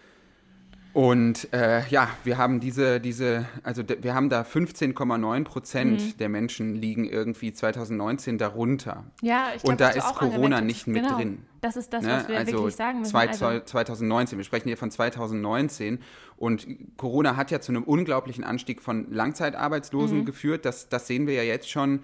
[0.93, 6.17] Und äh, ja, wir haben diese, diese, also wir haben da 15,9 Prozent mhm.
[6.19, 9.03] der Menschen liegen irgendwie 2019 darunter.
[9.23, 11.17] Ja, ich glaub, Und da ist Corona nicht mit genau.
[11.17, 11.45] drin.
[11.61, 12.11] Das ist das, ne?
[12.11, 13.09] was wir also wirklich sagen müssen.
[13.09, 15.97] Zwei, also 2019, wir sprechen hier von 2019.
[16.37, 16.67] Und
[16.97, 20.25] Corona hat ja zu einem unglaublichen Anstieg von Langzeitarbeitslosen mhm.
[20.25, 20.63] geführt.
[20.63, 22.03] Das, das sehen wir ja jetzt schon.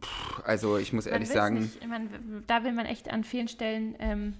[0.00, 1.58] Puh, also ich muss ehrlich sagen.
[1.58, 2.08] Nicht, meine,
[2.46, 3.94] da will man echt an vielen Stellen.
[3.98, 4.34] Ähm,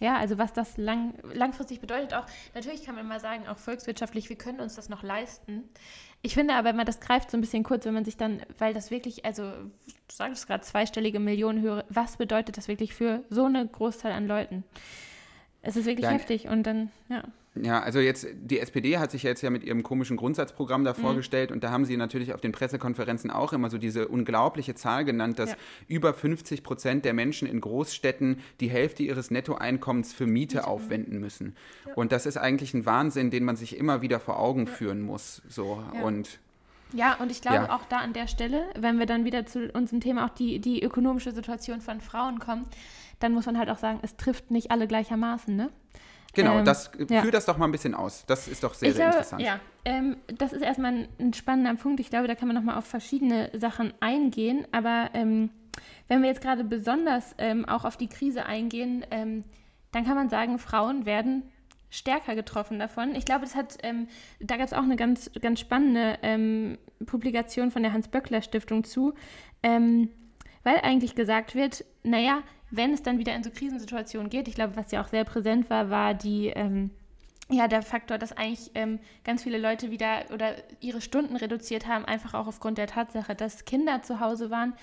[0.00, 2.24] ja, also was das lang, langfristig bedeutet, auch
[2.54, 5.68] natürlich kann man mal sagen, auch volkswirtschaftlich, wir können uns das noch leisten.
[6.22, 8.74] Ich finde aber, man das greift so ein bisschen kurz, wenn man sich dann, weil
[8.74, 9.70] das wirklich, also du
[10.08, 14.64] sagst gerade zweistellige Millionen höre, was bedeutet das wirklich für so eine Großzahl an Leuten?
[15.62, 16.18] Es ist wirklich Nein.
[16.18, 17.22] heftig und dann, ja.
[17.56, 21.00] Ja, also jetzt, die SPD hat sich jetzt ja mit ihrem komischen Grundsatzprogramm da mhm.
[21.00, 25.04] vorgestellt und da haben sie natürlich auf den Pressekonferenzen auch immer so diese unglaubliche Zahl
[25.04, 25.56] genannt, dass ja.
[25.88, 30.64] über 50 Prozent der Menschen in Großstädten die Hälfte ihres Nettoeinkommens für Miete mhm.
[30.64, 31.56] aufwenden müssen.
[31.86, 31.94] Ja.
[31.94, 34.72] Und das ist eigentlich ein Wahnsinn, den man sich immer wieder vor Augen ja.
[34.72, 35.42] führen muss.
[35.48, 35.82] So.
[36.04, 36.38] Und
[36.92, 40.00] ja, und ich glaube auch da an der Stelle, wenn wir dann wieder zu unserem
[40.00, 42.66] Thema auch die, die ökonomische Situation von Frauen kommen,
[43.20, 45.70] dann muss man halt auch sagen, es trifft nicht alle gleichermaßen, ne?
[46.34, 47.22] Genau, ähm, das, ja.
[47.22, 48.24] führ das doch mal ein bisschen aus.
[48.26, 49.42] Das ist doch sehr, ich sehr glaube, interessant.
[49.42, 52.00] Ja, ähm, das ist erstmal ein, ein, spannender Punkt.
[52.00, 54.66] Ich glaube, da kann man nochmal auf verschiedene Sachen eingehen.
[54.72, 55.50] Aber ähm,
[56.08, 59.44] wenn wir jetzt gerade besonders ähm, auch auf die Krise eingehen, ähm,
[59.92, 61.42] dann kann man sagen, Frauen werden
[61.90, 63.16] stärker getroffen davon.
[63.16, 64.06] Ich glaube, das hat, ähm,
[64.38, 69.14] da gab es auch eine ganz, ganz spannende Publikation von der Hans-Böckler-Stiftung zu,
[69.62, 74.76] weil eigentlich gesagt wird, naja, wenn es dann wieder in so Krisensituationen geht, ich glaube,
[74.76, 76.90] was ja auch sehr präsent war, war die, ähm,
[77.48, 82.04] ja, der Faktor, dass eigentlich ähm, ganz viele Leute wieder oder ihre Stunden reduziert haben,
[82.04, 84.74] einfach auch aufgrund der Tatsache, dass Kinder zu Hause waren.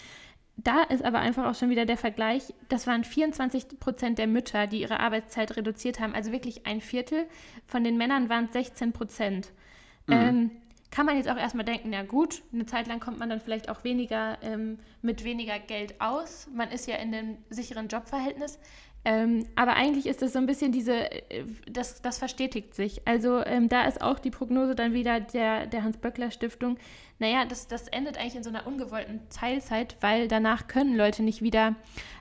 [0.57, 4.65] Da ist aber einfach auch schon wieder der Vergleich, das waren 24 Prozent der Mütter,
[4.65, 7.27] die ihre Arbeitszeit reduziert haben, also wirklich ein Viertel.
[7.67, 9.51] Von den Männern waren es 16 Prozent.
[10.07, 10.13] Mhm.
[10.13, 10.51] Ähm,
[10.89, 13.69] kann man jetzt auch erstmal denken, na gut, eine Zeit lang kommt man dann vielleicht
[13.69, 16.47] auch weniger ähm, mit weniger Geld aus.
[16.53, 18.59] Man ist ja in einem sicheren Jobverhältnis.
[19.05, 23.07] Ähm, aber eigentlich ist das so ein bisschen diese, äh, das, das verstetigt sich.
[23.07, 26.77] Also ähm, da ist auch die Prognose dann wieder der, der Hans-Böckler-Stiftung,
[27.19, 31.41] naja, das, das endet eigentlich in so einer ungewollten Teilzeit, weil danach können Leute nicht
[31.41, 31.75] wieder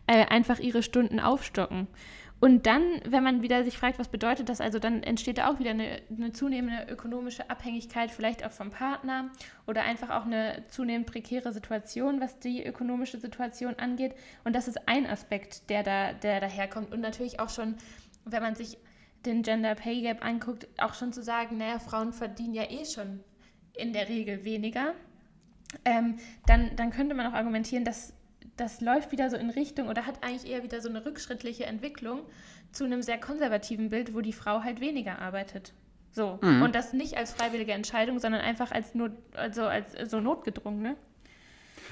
[0.06, 1.88] äh, einfach ihre Stunden aufstocken.
[2.38, 5.58] Und dann, wenn man wieder sich fragt, was bedeutet das, also dann entsteht da auch
[5.58, 9.30] wieder eine, eine, zunehmende ökonomische Abhängigkeit, vielleicht auch vom Partner
[9.66, 14.14] oder einfach auch eine zunehmend prekäre Situation, was die ökonomische Situation angeht.
[14.44, 16.92] Und das ist ein Aspekt, der da, der daherkommt.
[16.92, 17.76] Und natürlich auch schon,
[18.26, 18.76] wenn man sich
[19.24, 23.20] den Gender Pay Gap anguckt, auch schon zu sagen, naja, Frauen verdienen ja eh schon
[23.72, 24.92] in der Regel weniger.
[25.84, 26.16] Ähm,
[26.46, 28.15] dann, dann könnte man auch argumentieren, dass
[28.56, 32.20] das läuft wieder so in Richtung oder hat eigentlich eher wieder so eine rückschrittliche Entwicklung
[32.72, 35.72] zu einem sehr konservativen Bild, wo die Frau halt weniger arbeitet.
[36.10, 36.38] So.
[36.40, 36.62] Mhm.
[36.62, 40.96] Und das nicht als freiwillige Entscheidung, sondern einfach als, Not, also als so notgedrungen, ne?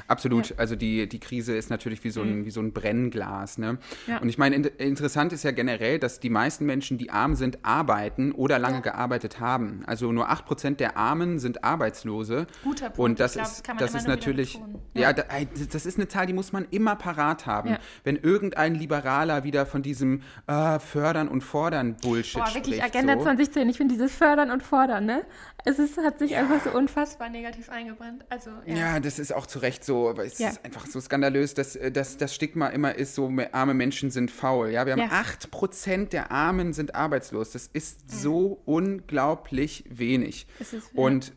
[0.08, 0.50] Absolut.
[0.50, 0.56] Ja.
[0.58, 2.44] Also die, die Krise ist natürlich wie so ein, mhm.
[2.46, 3.58] wie so ein Brennglas.
[3.58, 3.78] Ne?
[4.06, 4.18] Ja.
[4.18, 7.58] Und ich meine, in, interessant ist ja generell, dass die meisten Menschen, die arm sind,
[7.64, 8.82] arbeiten oder lange ja.
[8.82, 9.82] gearbeitet haben.
[9.86, 12.46] Also nur 8% der Armen sind Arbeitslose.
[12.62, 12.98] Guter Punkt.
[12.98, 14.60] Und das glaub, ist, das, das ist natürlich,
[14.94, 17.76] ja, das ist eine Zahl, die muss man immer parat haben.
[18.02, 22.96] Wenn irgendein Liberaler wieder von diesem äh, Fördern und Fordern Bullshit Boah, wirklich spricht.
[22.96, 23.22] Agenda so.
[23.24, 23.68] 2010.
[23.68, 25.24] Ich finde dieses Fördern und Fordern, ne?
[25.64, 28.24] Es ist, hat sich einfach so unfassbar negativ eingebrannt.
[28.28, 29.00] Also, ja.
[29.00, 30.50] das ist auch zu Recht so, aber es ja.
[30.50, 34.30] ist einfach so skandalös, dass, äh, dass das Stigma immer ist, so arme Menschen sind
[34.30, 34.70] faul.
[34.70, 35.08] Ja, wir haben ja.
[35.08, 37.52] 8% der Armen sind arbeitslos.
[37.52, 38.16] Das ist mhm.
[38.16, 40.46] so unglaublich wenig.
[40.58, 41.32] Ist, Und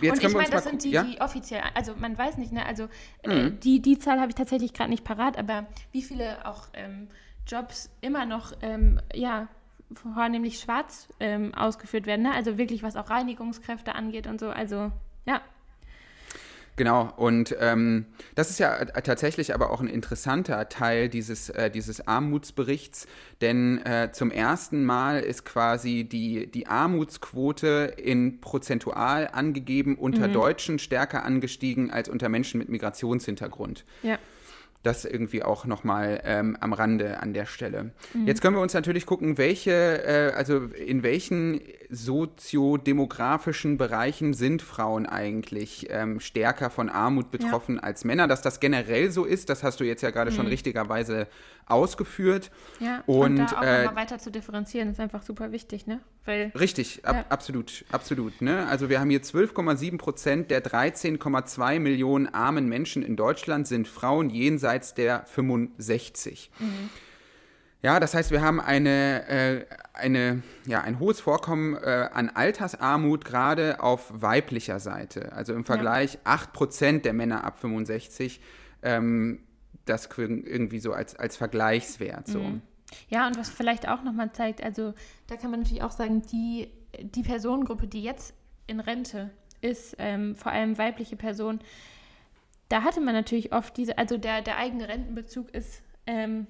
[0.00, 1.02] Jetzt und ich meine, das sind die, ja?
[1.02, 2.88] die offiziell, also man weiß nicht, ne, also
[3.22, 3.46] äh, mhm.
[3.46, 7.08] äh, die, die Zahl habe ich tatsächlich gerade nicht parat, aber wie viele auch ähm,
[7.46, 9.48] Jobs immer noch, ähm, ja,
[9.92, 12.32] vornehmlich schwarz ähm, ausgeführt werden, ne?
[12.32, 14.90] also wirklich was auch Reinigungskräfte angeht und so, also
[15.26, 15.42] ja.
[16.76, 22.08] Genau, und ähm, das ist ja tatsächlich aber auch ein interessanter Teil dieses, äh, dieses
[22.08, 23.06] Armutsberichts,
[23.40, 30.32] denn äh, zum ersten Mal ist quasi die, die Armutsquote in prozentual angegeben unter mhm.
[30.32, 33.84] Deutschen stärker angestiegen als unter Menschen mit Migrationshintergrund.
[34.02, 34.18] Ja.
[34.84, 37.90] Das irgendwie auch nochmal ähm, am Rande an der Stelle.
[38.12, 38.26] Mhm.
[38.26, 45.06] Jetzt können wir uns natürlich gucken, welche, äh, also in welchen soziodemografischen Bereichen sind Frauen
[45.06, 47.82] eigentlich ähm, stärker von Armut betroffen ja.
[47.82, 48.28] als Männer.
[48.28, 50.36] Dass das generell so ist, das hast du jetzt ja gerade mhm.
[50.36, 51.28] schon richtigerweise
[51.66, 52.50] ausgeführt.
[52.80, 56.00] Ja, und, und da auch äh, mal weiter zu differenzieren, ist einfach super wichtig, ne?
[56.24, 57.24] Weil, richtig, ab, ja.
[57.28, 58.40] absolut, absolut.
[58.40, 58.66] Ne?
[58.66, 64.30] Also wir haben hier 12,7 Prozent der 13,2 Millionen armen Menschen in Deutschland sind Frauen
[64.30, 66.50] jenseits der 65.
[66.58, 66.90] Mhm.
[67.84, 73.26] Ja, das heißt, wir haben eine, äh, eine, ja, ein hohes Vorkommen äh, an Altersarmut
[73.26, 75.34] gerade auf weiblicher Seite.
[75.34, 76.34] Also im Vergleich ja.
[76.34, 78.40] 8% der Männer ab 65,
[78.82, 79.40] ähm,
[79.84, 82.26] das irgendwie so als, als Vergleichswert.
[82.26, 82.40] So.
[82.40, 82.62] Mhm.
[83.08, 84.94] Ja, und was vielleicht auch nochmal zeigt, also
[85.26, 86.68] da kann man natürlich auch sagen, die,
[87.00, 88.34] die Personengruppe, die jetzt
[88.66, 89.30] in Rente
[89.60, 91.60] ist, ähm, vor allem weibliche Personen,
[92.68, 96.46] da hatte man natürlich oft diese, also der, der eigene Rentenbezug ist ähm,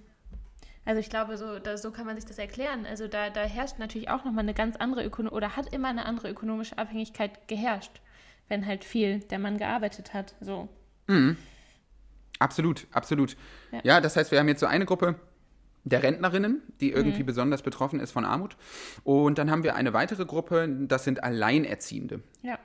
[0.85, 2.85] also ich glaube, so, da, so kann man sich das erklären.
[2.87, 6.05] Also da, da herrscht natürlich auch nochmal eine ganz andere Ökono oder hat immer eine
[6.05, 8.01] andere ökonomische Abhängigkeit geherrscht,
[8.49, 10.35] wenn halt viel der Mann gearbeitet hat.
[10.41, 10.69] So.
[11.07, 11.39] Mhm.
[12.39, 13.37] Absolut, absolut.
[13.73, 13.81] Ja.
[13.85, 14.01] ja.
[14.01, 15.17] das heißt, wir haben jetzt so eine Gruppe
[15.85, 17.27] der Rentnerinnen, die irgendwie mhm.
[17.27, 18.57] besonders betroffen ist von Armut.
[19.05, 22.21] Und dann haben wir eine weitere Gruppe, das sind Alleinerziehende.
[22.43, 22.59] Ja.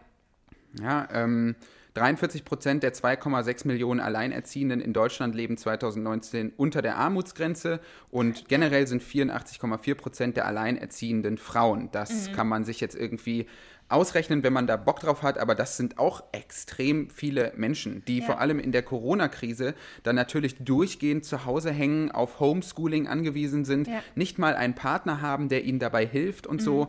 [0.81, 1.55] Ja, ähm,
[1.95, 7.79] 43 Prozent der 2,6 Millionen Alleinerziehenden in Deutschland leben 2019 unter der Armutsgrenze
[8.11, 11.89] und generell sind 84,4 Prozent der Alleinerziehenden Frauen.
[11.91, 12.33] Das mhm.
[12.33, 13.47] kann man sich jetzt irgendwie
[13.89, 18.19] ausrechnen, wenn man da Bock drauf hat, aber das sind auch extrem viele Menschen, die
[18.19, 18.25] ja.
[18.25, 19.73] vor allem in der Corona-Krise
[20.03, 24.01] dann natürlich durchgehend zu Hause hängen, auf Homeschooling angewiesen sind, ja.
[24.15, 26.65] nicht mal einen Partner haben, der ihnen dabei hilft und mhm.
[26.65, 26.87] so.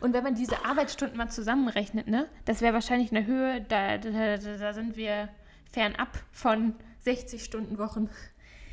[0.00, 4.36] Und wenn man diese Arbeitsstunden mal zusammenrechnet, ne, das wäre wahrscheinlich eine Höhe, da, da,
[4.36, 5.30] da sind wir
[5.72, 8.10] fernab von 60 Stunden Wochen.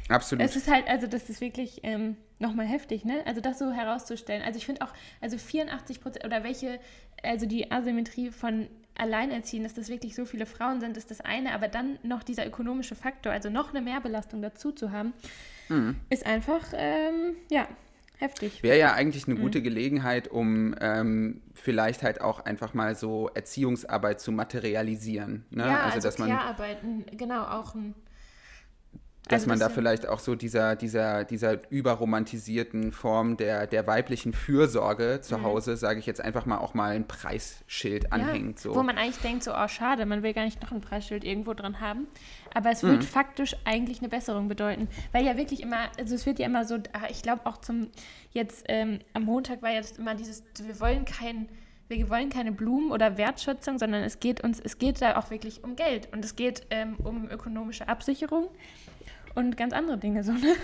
[0.09, 0.43] Absolut.
[0.43, 3.23] Es ist halt, also das ist wirklich ähm, nochmal heftig, ne?
[3.25, 4.43] Also das so herauszustellen.
[4.43, 6.79] Also ich finde auch, also 84 Prozent oder welche,
[7.23, 11.53] also die Asymmetrie von Alleinerziehenden, dass das wirklich so viele Frauen sind, ist das eine,
[11.53, 15.13] aber dann noch dieser ökonomische Faktor, also noch eine Mehrbelastung dazu zu haben,
[15.69, 15.95] mhm.
[16.09, 17.67] ist einfach, ähm, ja,
[18.19, 18.63] Heftig.
[18.63, 19.41] Wäre ja eigentlich eine mhm.
[19.41, 25.45] gute Gelegenheit, um ähm, vielleicht halt auch einfach mal so Erziehungsarbeit zu materialisieren.
[25.49, 25.65] Ne?
[25.65, 27.95] Ja, also, also dass man arbeiten genau auch ein
[29.29, 34.33] dass also man da vielleicht auch so dieser, dieser, dieser überromantisierten Form der, der weiblichen
[34.33, 35.43] Fürsorge zu mhm.
[35.43, 38.59] Hause, sage ich jetzt einfach mal, auch mal ein Preisschild anhängt.
[38.59, 38.75] So.
[38.75, 41.53] Wo man eigentlich denkt, so, oh schade, man will gar nicht noch ein Preisschild irgendwo
[41.53, 42.07] dran haben.
[42.53, 43.01] Aber es wird mhm.
[43.01, 44.89] faktisch eigentlich eine Besserung bedeuten.
[45.13, 47.87] Weil ja wirklich immer, also es wird ja immer so, ah, ich glaube auch zum,
[48.31, 51.47] jetzt ähm, am Montag war ja das immer dieses, wir wollen kein
[51.89, 55.63] wir wollen keine Blumen oder Wertschätzung, sondern es geht uns, es geht da auch wirklich
[55.63, 58.47] um Geld und es geht ähm, um ökonomische Absicherung
[59.35, 60.55] und ganz andere Dinge so, ne?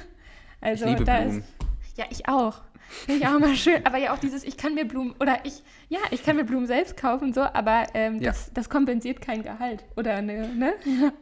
[0.62, 1.40] Also ich liebe da Blumen.
[1.40, 2.62] ist ja ich auch.
[3.06, 3.86] Finde ich auch immer schön.
[3.86, 6.66] Aber ja auch dieses, ich kann mir Blumen oder ich, ja, ich kann mir Blumen
[6.66, 8.32] selbst kaufen, so, aber ähm, ja.
[8.32, 9.84] das, das kompensiert kein Gehalt.
[9.96, 10.74] Oder eine, ne?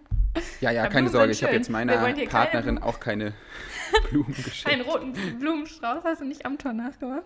[0.62, 3.34] Ja, ja, keine Sorge, ich habe jetzt meiner Partnerin keine auch keine
[4.12, 4.68] Blumen geschenkt.
[4.68, 7.26] Einen roten Blumenstrauß hast du nicht am Tor nachgemacht?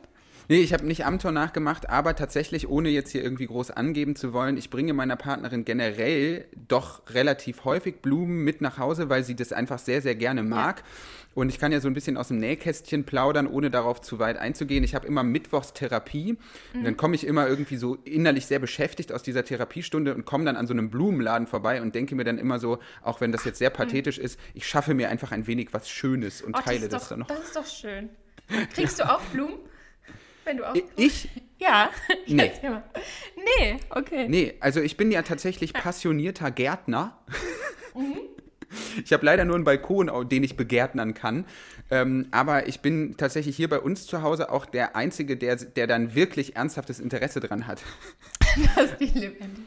[0.52, 4.18] Nee, ich habe nicht am Tor nachgemacht, aber tatsächlich, ohne jetzt hier irgendwie groß angeben
[4.18, 9.24] zu wollen, ich bringe meiner Partnerin generell doch relativ häufig Blumen mit nach Hause, weil
[9.24, 10.80] sie das einfach sehr, sehr gerne mag.
[10.80, 10.86] Ja.
[11.36, 14.36] Und ich kann ja so ein bisschen aus dem Nähkästchen plaudern, ohne darauf zu weit
[14.36, 14.84] einzugehen.
[14.84, 16.34] Ich habe immer Mittwochs Therapie.
[16.34, 16.80] Mhm.
[16.80, 20.44] Und dann komme ich immer irgendwie so innerlich sehr beschäftigt aus dieser Therapiestunde und komme
[20.44, 23.46] dann an so einem Blumenladen vorbei und denke mir dann immer so, auch wenn das
[23.46, 23.76] jetzt sehr mhm.
[23.76, 24.26] pathetisch mhm.
[24.26, 27.20] ist, ich schaffe mir einfach ein wenig was Schönes und oh, teile das, das dann
[27.20, 27.28] noch.
[27.28, 28.10] Das ist doch schön.
[28.74, 29.71] Kriegst du auch Blumen?
[30.46, 30.76] Wenn du auch.
[30.96, 31.30] Ich?
[31.62, 31.92] Ja.
[32.26, 32.52] Nee.
[33.60, 34.28] Nee, okay.
[34.28, 37.20] Nee, also ich bin ja tatsächlich passionierter Gärtner.
[37.94, 38.22] Mhm.
[39.04, 41.46] Ich habe leider nur einen Balkon, den ich begärtnern kann.
[41.90, 45.88] Ähm, aber ich bin tatsächlich hier bei uns zu Hause auch der Einzige, der, der
[45.88, 47.82] dann wirklich ernsthaftes Interesse dran hat.
[48.76, 49.66] Das ist lebendig.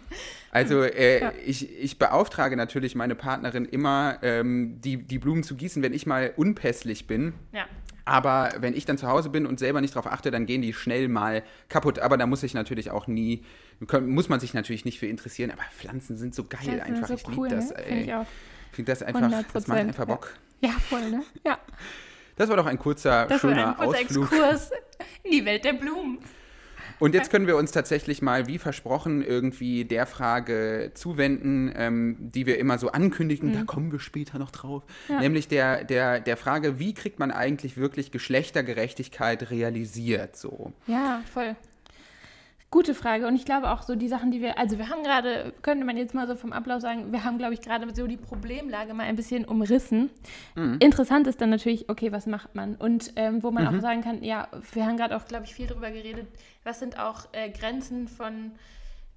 [0.51, 1.33] Also äh, ja.
[1.47, 6.05] ich, ich beauftrage natürlich meine Partnerin immer, ähm, die, die Blumen zu gießen, wenn ich
[6.05, 7.33] mal unpässlich bin.
[7.53, 7.65] Ja.
[8.05, 10.73] Aber wenn ich dann zu Hause bin und selber nicht darauf achte, dann gehen die
[10.73, 11.99] schnell mal kaputt.
[11.99, 13.45] Aber da muss ich natürlich auch nie,
[14.03, 15.51] muss man sich natürlich nicht für interessieren.
[15.51, 17.09] Aber Pflanzen sind so geil einfach.
[17.09, 17.71] So ich cool, liebe das.
[17.71, 17.87] Ne?
[17.87, 18.03] Ey.
[18.03, 18.27] Ich auch.
[18.73, 19.45] finde das einfach, 100%.
[19.53, 20.35] das macht einfach Bock.
[20.61, 21.23] Ja, voll, ne?
[21.45, 21.59] Ja.
[22.37, 24.33] Das war doch ein kurzer, das schöner war ein kurzer Ausflug.
[24.33, 24.71] Exkurs
[25.23, 26.19] in die Welt der Blumen.
[26.99, 32.47] Und jetzt können wir uns tatsächlich mal, wie versprochen, irgendwie der Frage zuwenden, ähm, die
[32.47, 33.55] wir immer so ankündigen, mhm.
[33.55, 34.83] da kommen wir später noch drauf.
[35.09, 35.21] Ja.
[35.21, 40.37] Nämlich der, der, der Frage, wie kriegt man eigentlich wirklich Geschlechtergerechtigkeit realisiert?
[40.37, 40.73] So.
[40.87, 41.57] Ja, voll.
[42.75, 43.29] Gute Frage.
[43.29, 45.97] Und ich glaube auch so die Sachen, die wir, also wir haben gerade, könnte man
[45.97, 49.05] jetzt mal so vom Ablauf sagen, wir haben, glaube ich, gerade so die Problemlage mal
[49.05, 50.11] ein bisschen umrissen.
[50.57, 50.79] Mhm.
[50.81, 52.75] Interessant ist dann natürlich, okay, was macht man?
[52.75, 53.79] Und ähm, wo man mhm.
[53.79, 56.27] auch sagen kann, ja, wir haben gerade auch, glaube ich, viel darüber geredet,
[56.65, 58.51] was sind auch äh, Grenzen von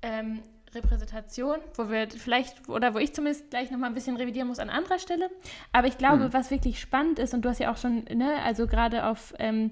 [0.04, 0.42] ähm,
[0.76, 4.70] Repräsentation, wo wir vielleicht, oder wo ich zumindest gleich nochmal ein bisschen revidieren muss an
[4.70, 5.32] anderer Stelle.
[5.72, 6.34] Aber ich glaube, mhm.
[6.34, 9.72] was wirklich spannend ist, und du hast ja auch schon, ne, also gerade auf ähm,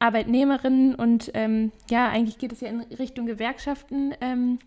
[0.00, 4.58] Arbeitnehmerinnen und ähm, ja, eigentlich geht es ja in Richtung Gewerkschaften ähm,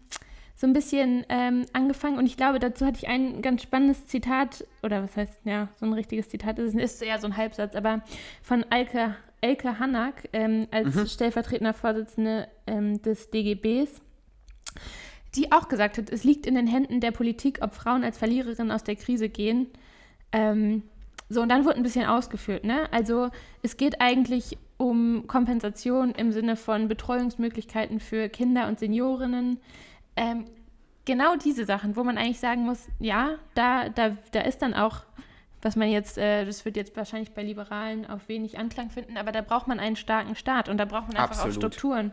[0.55, 2.17] so ein bisschen ähm, angefangen.
[2.17, 5.85] Und ich glaube, dazu hatte ich ein ganz spannendes Zitat, oder was heißt, ja, so
[5.85, 8.03] ein richtiges Zitat, es ist eher so ein Halbsatz, aber
[8.41, 11.05] von Alke Elke Hannack ähm, als mhm.
[11.05, 14.01] stellvertretender Vorsitzende ähm, des DGBs,
[15.35, 18.71] die auch gesagt hat, es liegt in den Händen der Politik, ob Frauen als Verliererinnen
[18.71, 19.67] aus der Krise gehen.
[20.31, 20.83] Ähm,
[21.27, 22.63] so, und dann wurde ein bisschen ausgeführt.
[22.63, 22.87] Ne?
[22.93, 23.31] Also
[23.63, 29.59] es geht eigentlich um Kompensation im Sinne von Betreuungsmöglichkeiten für Kinder und Seniorinnen.
[30.15, 30.45] Ähm,
[31.05, 35.03] genau diese Sachen, wo man eigentlich sagen muss, ja, da, da, da ist dann auch,
[35.61, 39.31] was man jetzt, äh, das wird jetzt wahrscheinlich bei Liberalen auf wenig Anklang finden, aber
[39.31, 41.51] da braucht man einen starken Staat und da braucht man einfach Absolut.
[41.51, 42.11] auch Strukturen.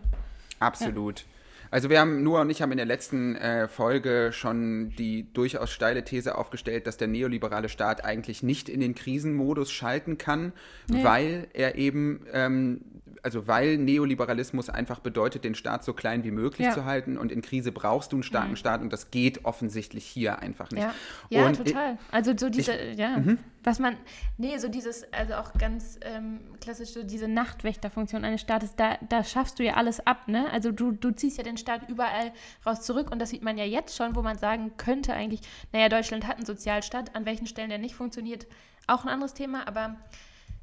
[0.60, 1.20] Absolut.
[1.20, 1.26] Ja.
[1.70, 5.70] Also wir haben, Noah und ich haben in der letzten äh, Folge schon die durchaus
[5.70, 10.52] steile These aufgestellt, dass der neoliberale Staat eigentlich nicht in den Krisenmodus schalten kann,
[10.88, 11.04] nee.
[11.04, 12.80] weil er eben ähm,
[13.22, 16.72] also weil Neoliberalismus einfach bedeutet, den Staat so klein wie möglich ja.
[16.72, 18.56] zu halten und in Krise brauchst du einen starken mhm.
[18.56, 20.82] Staat und das geht offensichtlich hier einfach nicht.
[20.82, 20.94] Ja,
[21.28, 21.98] ja total.
[22.10, 23.38] Also so diese, ich, ja, mhm.
[23.62, 23.96] was man,
[24.38, 29.24] nee, so dieses, also auch ganz ähm, klassisch so diese Nachtwächterfunktion eines Staates, da, da
[29.24, 30.50] schaffst du ja alles ab, ne?
[30.50, 32.32] Also du, du ziehst ja den Staat überall
[32.66, 35.40] raus zurück und das sieht man ja jetzt schon, wo man sagen könnte eigentlich,
[35.72, 38.46] naja, Deutschland hat einen Sozialstaat, an welchen Stellen der nicht funktioniert,
[38.86, 39.96] auch ein anderes Thema, aber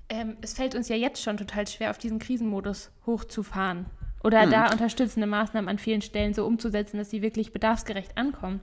[0.10, 3.86] ähm, es fällt uns ja jetzt schon total schwer, auf diesen Krisenmodus hochzufahren.
[4.24, 4.52] Oder hm.
[4.52, 8.62] da unterstützende Maßnahmen an vielen Stellen so umzusetzen, dass sie wirklich bedarfsgerecht ankommen.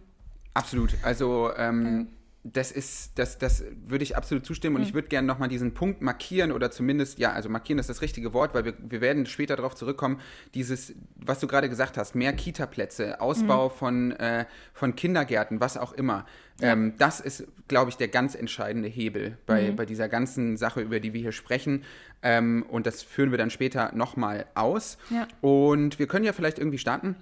[0.55, 0.95] Absolut.
[1.03, 2.09] Also ähm,
[2.47, 4.89] das ist, das, das würde ich absolut zustimmen und mhm.
[4.89, 8.35] ich würde gerne nochmal diesen Punkt markieren oder zumindest, ja, also markieren ist das richtige
[8.35, 10.21] Wort, weil wir, wir werden später darauf zurückkommen,
[10.53, 13.73] dieses, was du gerade gesagt hast, mehr Kita-Plätze, Ausbau mhm.
[13.73, 16.27] von, äh, von Kindergärten, was auch immer.
[16.61, 16.73] Ja.
[16.73, 19.77] Ähm, das ist, glaube ich, der ganz entscheidende Hebel bei, mhm.
[19.77, 21.83] bei dieser ganzen Sache, über die wir hier sprechen.
[22.23, 24.99] Ähm, und das führen wir dann später nochmal aus.
[25.09, 25.27] Ja.
[25.41, 27.17] Und wir können ja vielleicht irgendwie starten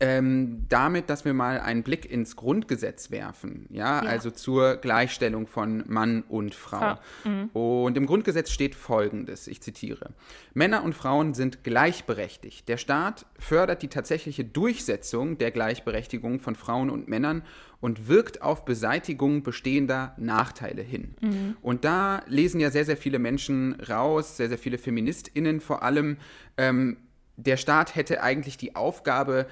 [0.00, 4.08] ähm, damit, dass wir mal einen Blick ins Grundgesetz werfen, ja, ja.
[4.08, 6.98] also zur Gleichstellung von Mann und Frau.
[7.24, 7.50] Mhm.
[7.52, 10.10] Und im Grundgesetz steht Folgendes, ich zitiere,
[10.54, 12.68] Männer und Frauen sind gleichberechtigt.
[12.68, 17.42] Der Staat fördert die tatsächliche Durchsetzung der Gleichberechtigung von Frauen und Männern
[17.80, 21.14] und wirkt auf Beseitigung bestehender Nachteile hin.
[21.20, 21.56] Mhm.
[21.60, 26.18] Und da lesen ja sehr, sehr viele Menschen raus, sehr, sehr viele Feministinnen vor allem,
[26.56, 26.98] ähm,
[27.38, 29.46] der Staat hätte eigentlich die Aufgabe,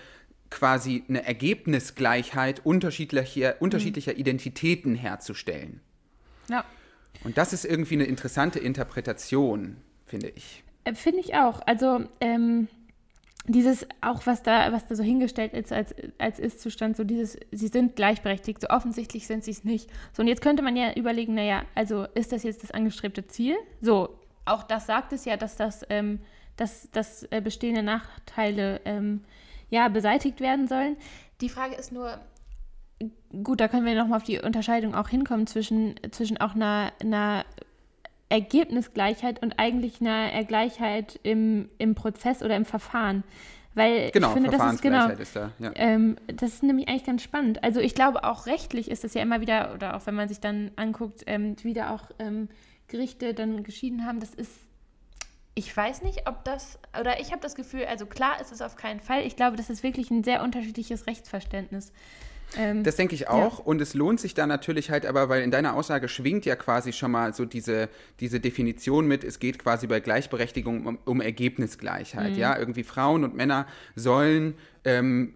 [0.51, 4.19] quasi eine Ergebnisgleichheit unterschiedlicher, unterschiedlicher mhm.
[4.19, 5.81] Identitäten herzustellen.
[6.49, 6.65] Ja.
[7.25, 9.77] Und das ist irgendwie eine interessante Interpretation,
[10.07, 10.63] finde ich.
[10.85, 11.61] Äh, finde ich auch.
[11.67, 12.69] Also ähm,
[13.49, 17.69] dieses, auch was da, was da so hingestellt ist als, als Ist-Zustand, so dieses, sie
[17.69, 19.91] sind gleichberechtigt, so offensichtlich sind sie es nicht.
[20.13, 23.57] So, und jetzt könnte man ja überlegen, naja, also ist das jetzt das angestrebte Ziel?
[23.81, 26.21] So, auch das sagt es ja, dass das, ähm,
[26.57, 29.23] dass, dass äh, bestehende Nachteile ähm,
[29.71, 30.97] ja, beseitigt werden sollen.
[31.41, 32.19] Die Frage ist nur,
[33.43, 37.45] gut, da können wir nochmal auf die Unterscheidung auch hinkommen zwischen, zwischen auch einer, einer
[38.29, 43.23] Ergebnisgleichheit und eigentlich einer Gleichheit im, im Prozess oder im Verfahren.
[43.75, 45.71] Weil genau, ich finde, das ist genau, ist da, ja.
[45.75, 47.63] ähm, das ist nämlich eigentlich ganz spannend.
[47.63, 50.41] Also ich glaube auch rechtlich ist das ja immer wieder, oder auch wenn man sich
[50.41, 52.49] dann anguckt, ähm, wieder auch ähm,
[52.89, 54.51] Gerichte dann geschieden haben, das ist
[55.59, 58.77] ich weiß nicht, ob das, oder ich habe das Gefühl, also klar ist es auf
[58.77, 59.27] keinen Fall.
[59.27, 61.93] Ich glaube, das ist wirklich ein sehr unterschiedliches Rechtsverständnis.
[62.59, 63.61] Ähm, das denke ich auch.
[63.61, 63.65] Ja.
[63.65, 66.93] Und es lohnt sich da natürlich halt aber, weil in deiner Aussage schwingt ja quasi
[66.93, 67.89] schon mal so diese,
[68.21, 72.33] diese Definition mit, es geht quasi bei Gleichberechtigung um, um Ergebnisgleichheit.
[72.33, 72.39] Mhm.
[72.39, 75.33] Ja, irgendwie Frauen und Männer sollen ähm,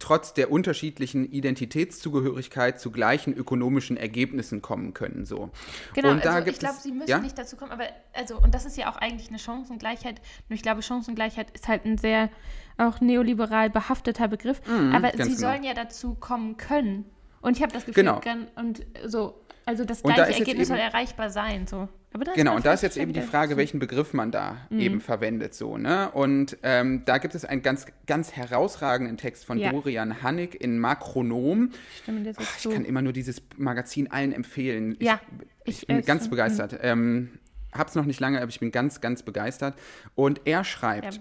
[0.00, 5.24] trotz der unterschiedlichen Identitätszugehörigkeit zu gleichen ökonomischen Ergebnissen kommen können.
[5.24, 5.50] So.
[5.94, 7.18] Genau, und da also ich glaube, sie müssen ja?
[7.18, 10.62] nicht dazu kommen, aber also, und das ist ja auch eigentlich eine Chancengleichheit, nur ich
[10.62, 12.30] glaube, Chancengleichheit ist halt ein sehr
[12.78, 15.36] auch neoliberal behafteter Begriff, mhm, aber sie genau.
[15.36, 17.04] sollen ja dazu kommen können.
[17.42, 18.20] Und ich habe das Gefühl, genau.
[18.56, 21.66] und so, also das gleiche da Ergebnis soll erreichbar sein.
[21.66, 21.88] So
[22.34, 24.80] genau, und da ist jetzt eben die Frage, welchen Begriff man da mhm.
[24.80, 25.54] eben verwendet.
[25.54, 26.10] So, ne?
[26.10, 29.70] Und ähm, da gibt es einen ganz, ganz herausragenden Text von ja.
[29.70, 31.70] Dorian Hannig in Makronom.
[32.02, 34.96] Stimmt, Ach, ich kann immer nur dieses Magazin allen empfehlen.
[34.98, 35.20] Ich, ja,
[35.64, 36.30] ich, ich bin ganz schon.
[36.30, 36.72] begeistert.
[36.72, 36.78] Mhm.
[36.82, 37.28] Ähm,
[37.72, 39.76] hab's noch nicht lange, aber ich bin ganz, ganz begeistert.
[40.14, 41.14] Und er schreibt.
[41.14, 41.20] Ja.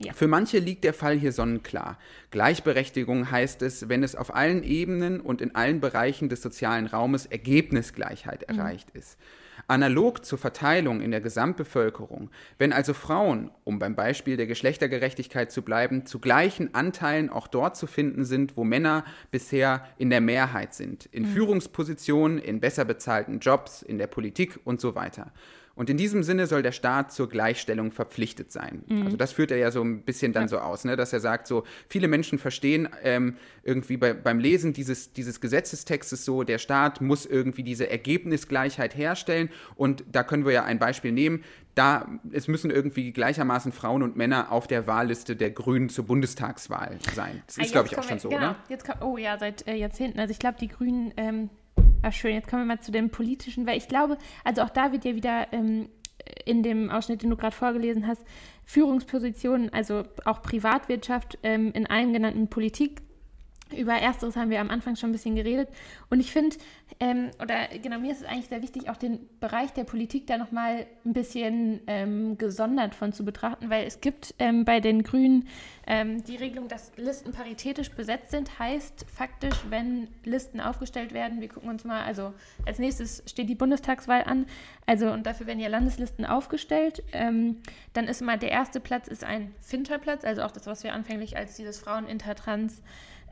[0.00, 0.12] Ja.
[0.12, 1.98] Für manche liegt der Fall hier sonnenklar.
[2.30, 7.26] Gleichberechtigung heißt es, wenn es auf allen Ebenen und in allen Bereichen des sozialen Raumes
[7.26, 8.58] Ergebnisgleichheit mhm.
[8.58, 9.18] erreicht ist.
[9.68, 15.62] Analog zur Verteilung in der Gesamtbevölkerung, wenn also Frauen, um beim Beispiel der Geschlechtergerechtigkeit zu
[15.62, 20.72] bleiben, zu gleichen Anteilen auch dort zu finden sind, wo Männer bisher in der Mehrheit
[20.72, 21.28] sind, in mhm.
[21.28, 25.32] Führungspositionen, in besser bezahlten Jobs, in der Politik und so weiter.
[25.78, 28.82] Und in diesem Sinne soll der Staat zur Gleichstellung verpflichtet sein.
[28.88, 29.04] Mhm.
[29.04, 30.48] Also das führt er ja so ein bisschen dann ja.
[30.48, 30.96] so aus, ne?
[30.96, 36.24] dass er sagt, so viele Menschen verstehen ähm, irgendwie bei, beim Lesen dieses, dieses Gesetzestextes
[36.24, 39.50] so, der Staat muss irgendwie diese Ergebnisgleichheit herstellen.
[39.76, 41.44] Und da können wir ja ein Beispiel nehmen.
[41.76, 46.98] Da, es müssen irgendwie gleichermaßen Frauen und Männer auf der Wahlliste der Grünen zur Bundestagswahl
[47.14, 47.40] sein.
[47.46, 48.40] Das ist, ah, glaube ich, auch schon so, genau.
[48.40, 48.56] oder?
[48.68, 50.18] Jetzt oh ja, seit äh, Jahrzehnten.
[50.18, 51.50] Also ich glaube, die Grünen ähm,
[52.02, 54.92] Ah, schön, jetzt kommen wir mal zu dem politischen, weil ich glaube, also auch da
[54.92, 55.88] wird ja wieder ähm,
[56.44, 58.22] in dem Ausschnitt, den du gerade vorgelesen hast,
[58.64, 63.02] Führungspositionen, also auch Privatwirtschaft ähm, in allen genannten Politik
[63.76, 65.68] über Ersteres haben wir am Anfang schon ein bisschen geredet.
[66.10, 66.56] Und ich finde,
[67.00, 70.38] ähm, oder genau, mir ist es eigentlich sehr wichtig, auch den Bereich der Politik da
[70.38, 75.48] nochmal ein bisschen ähm, gesondert von zu betrachten, weil es gibt ähm, bei den Grünen
[75.86, 81.48] ähm, die Regelung, dass Listen paritätisch besetzt sind, heißt faktisch, wenn Listen aufgestellt werden, wir
[81.48, 82.34] gucken uns mal, also
[82.66, 84.46] als nächstes steht die Bundestagswahl an,
[84.86, 87.56] also und dafür werden ja Landeslisten aufgestellt, ähm,
[87.94, 91.36] dann ist immer der erste Platz ist ein Finterplatz, also auch das, was wir anfänglich
[91.36, 92.82] als dieses Frauen, Intertrans,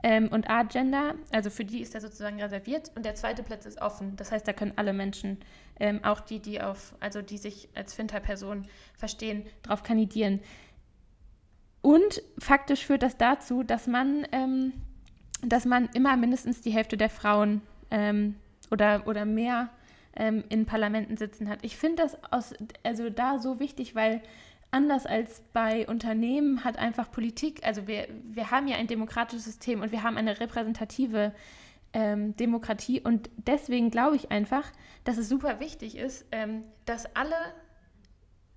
[0.03, 2.90] ähm, und Agender, also für die ist er sozusagen reserviert.
[2.94, 4.16] Und der zweite Platz ist offen.
[4.16, 5.38] Das heißt, da können alle Menschen,
[5.80, 10.40] ähm, auch die, die auf, also die sich als Finter-Person verstehen, darauf kandidieren.
[11.82, 14.72] Und faktisch führt das dazu, dass man, ähm,
[15.42, 18.36] dass man immer mindestens die Hälfte der Frauen ähm,
[18.70, 19.70] oder, oder mehr
[20.16, 21.61] ähm, in Parlamenten sitzen hat.
[21.62, 24.22] Ich finde das aus, also da so wichtig, weil
[24.70, 29.80] anders als bei Unternehmen hat einfach Politik, also wir, wir haben ja ein demokratisches System
[29.80, 31.32] und wir haben eine repräsentative
[31.92, 33.00] ähm, Demokratie.
[33.00, 34.64] Und deswegen glaube ich einfach,
[35.04, 37.34] dass es super wichtig ist, ähm, dass alle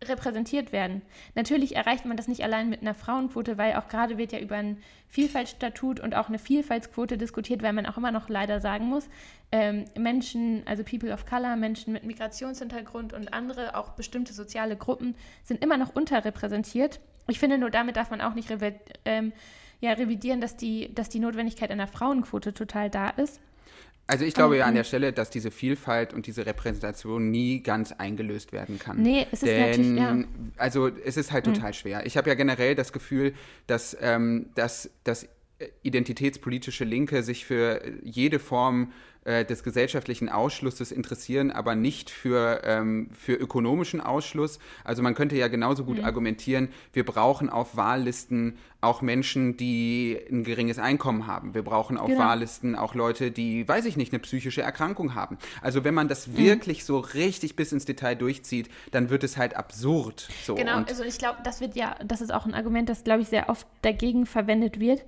[0.04, 1.02] repräsentiert werden.
[1.36, 4.56] Natürlich erreicht man das nicht allein mit einer Frauenquote, weil auch gerade wird ja über
[4.56, 4.78] ein
[5.08, 9.10] Vielfaltsstatut und auch eine Vielfaltsquote diskutiert, weil man auch immer noch leider sagen muss,
[9.52, 15.16] ähm, Menschen, also People of Color, Menschen mit Migrationshintergrund und andere, auch bestimmte soziale Gruppen,
[15.44, 17.00] sind immer noch unterrepräsentiert.
[17.28, 18.50] Ich finde nur, damit darf man auch nicht
[19.06, 19.34] ähm,
[19.82, 23.42] ja, revidieren, dass die, dass die Notwendigkeit einer Frauenquote total da ist.
[24.10, 27.92] Also ich glaube ja an der Stelle, dass diese Vielfalt und diese Repräsentation nie ganz
[27.92, 29.00] eingelöst werden kann.
[29.04, 30.28] Nee, es ist Denn, natürlich, ja.
[30.58, 31.54] Also es ist halt mhm.
[31.54, 32.08] total schwer.
[32.08, 33.36] Ich habe ja generell das Gefühl,
[33.68, 35.28] dass, ähm, dass, dass
[35.84, 38.94] identitätspolitische Linke sich für jede Form
[39.26, 44.60] äh, des gesellschaftlichen Ausschlusses interessieren, aber nicht für, ähm, für ökonomischen Ausschluss.
[44.84, 46.06] Also man könnte ja genauso gut mhm.
[46.06, 51.54] argumentieren, wir brauchen auf Wahllisten auch Menschen, die ein geringes Einkommen haben.
[51.54, 52.22] Wir brauchen auf genau.
[52.22, 55.38] Wahllisten auch Leute, die, weiß ich nicht, eine psychische Erkrankung haben.
[55.62, 56.38] Also wenn man das mhm.
[56.38, 60.30] wirklich so richtig bis ins Detail durchzieht, dann wird es halt absurd.
[60.46, 60.56] So.
[60.56, 63.22] Genau, Und also ich glaube, das wird ja, das ist auch ein Argument, das, glaube
[63.22, 65.04] ich, sehr oft dagegen verwendet wird.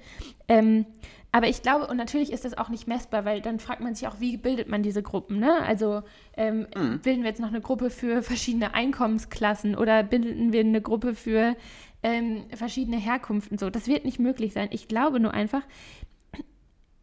[0.49, 0.85] Ähm,
[1.31, 4.07] aber ich glaube, und natürlich ist das auch nicht messbar, weil dann fragt man sich
[4.07, 5.39] auch, wie bildet man diese Gruppen?
[5.39, 5.61] Ne?
[5.61, 6.03] Also
[6.35, 6.99] ähm, mhm.
[6.99, 11.55] bilden wir jetzt noch eine Gruppe für verschiedene Einkommensklassen oder bilden wir eine Gruppe für
[12.03, 13.57] ähm, verschiedene Herkunften?
[13.57, 14.67] So, das wird nicht möglich sein.
[14.71, 15.61] Ich glaube nur einfach,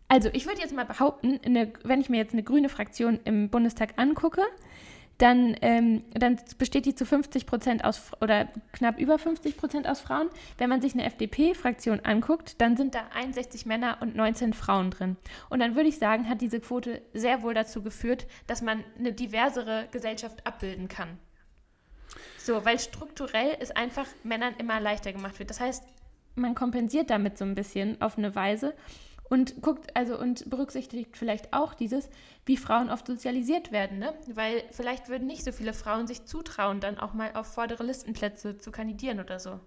[0.08, 3.48] also ich würde jetzt mal behaupten, eine, wenn ich mir jetzt eine grüne Fraktion im
[3.48, 4.42] Bundestag angucke,
[5.18, 10.00] dann, ähm, dann besteht die zu 50 Prozent aus oder knapp über 50 Prozent aus
[10.00, 10.28] Frauen.
[10.58, 15.16] Wenn man sich eine FDP-Fraktion anguckt, dann sind da 61 Männer und 19 Frauen drin.
[15.50, 19.12] Und dann würde ich sagen, hat diese Quote sehr wohl dazu geführt, dass man eine
[19.12, 21.18] diversere Gesellschaft abbilden kann.
[22.38, 25.50] So, weil strukturell es einfach Männern immer leichter gemacht wird.
[25.50, 25.82] Das heißt,
[26.36, 28.74] man kompensiert damit so ein bisschen auf eine Weise
[29.28, 32.08] und guckt also und berücksichtigt vielleicht auch dieses,
[32.46, 34.14] wie Frauen oft sozialisiert werden, ne?
[34.34, 38.58] Weil vielleicht würden nicht so viele Frauen sich zutrauen, dann auch mal auf vordere Listenplätze
[38.58, 39.60] zu kandidieren oder so.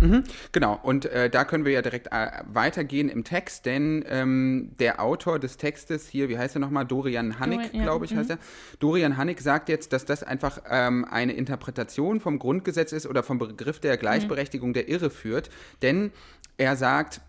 [0.00, 4.70] Mhm, genau, und äh, da können wir ja direkt äh, weitergehen im Text, denn ähm,
[4.78, 7.82] der Autor des Textes hier, wie heißt er nochmal, Dorian Hannig, ja.
[7.82, 8.18] glaube ich, mhm.
[8.18, 8.38] heißt er.
[8.78, 13.38] Dorian Hannig sagt jetzt, dass das einfach ähm, eine Interpretation vom Grundgesetz ist oder vom
[13.38, 14.74] Begriff der Gleichberechtigung, mhm.
[14.74, 15.50] der irre führt,
[15.82, 16.12] denn
[16.58, 17.20] er sagt,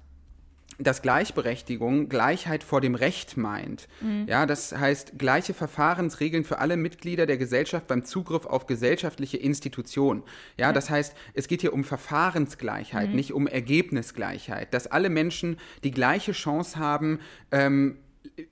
[0.78, 3.88] dass Gleichberechtigung Gleichheit vor dem Recht meint.
[4.02, 4.26] Mhm.
[4.28, 10.24] Ja, das heißt gleiche Verfahrensregeln für alle Mitglieder der Gesellschaft beim Zugriff auf gesellschaftliche Institutionen.
[10.58, 10.74] Ja, ja.
[10.74, 13.16] das heißt, es geht hier um Verfahrensgleichheit, mhm.
[13.16, 17.20] nicht um Ergebnisgleichheit, dass alle Menschen die gleiche Chance haben,
[17.52, 17.98] ähm,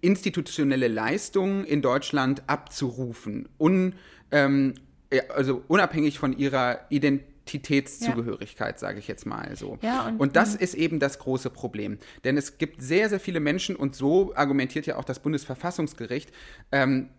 [0.01, 3.95] institutionelle Leistungen in Deutschland abzurufen, un,
[4.31, 4.73] ähm,
[5.33, 8.79] also unabhängig von ihrer Identität Identitätszugehörigkeit, ja.
[8.79, 9.77] sage ich jetzt mal so.
[9.81, 11.97] Ja, und, und, das ist eben das große Problem.
[12.23, 16.31] Denn es gibt sehr, sehr viele Menschen, und so argumentiert ja auch das Bundesverfassungsgericht,
[16.71, 17.09] ähm,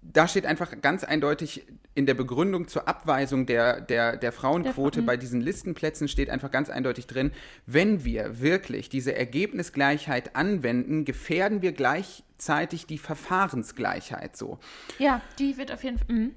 [0.00, 5.16] da steht einfach ganz eindeutig in der Begründung zur Abweisung der, der, der Frauenquote bei
[5.16, 7.32] diesen Listenplätzen steht einfach ganz eindeutig drin,
[7.66, 14.58] wenn wir wirklich diese Ergebnisgleichheit anwenden, gefährden wir gleichzeitig die Verfahrensgleichheit so.
[14.98, 16.06] Ja, die wird auf jeden Fall.
[16.08, 16.30] Mh.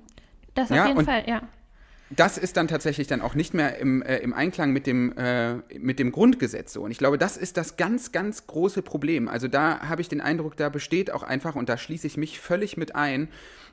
[0.56, 1.48] Das auf Ja, jeden Fall, ja.
[2.16, 5.56] Das ist dann tatsächlich dann auch nicht mehr im, äh, im Einklang mit dem, äh,
[5.80, 6.82] mit dem Grundgesetz so.
[6.82, 9.28] Und ich glaube, das ist das ganz, ganz große Problem.
[9.28, 12.40] Also da habe ich den Eindruck, da besteht auch einfach, und da schließe ich mich
[12.40, 13.30] völlig mit ein,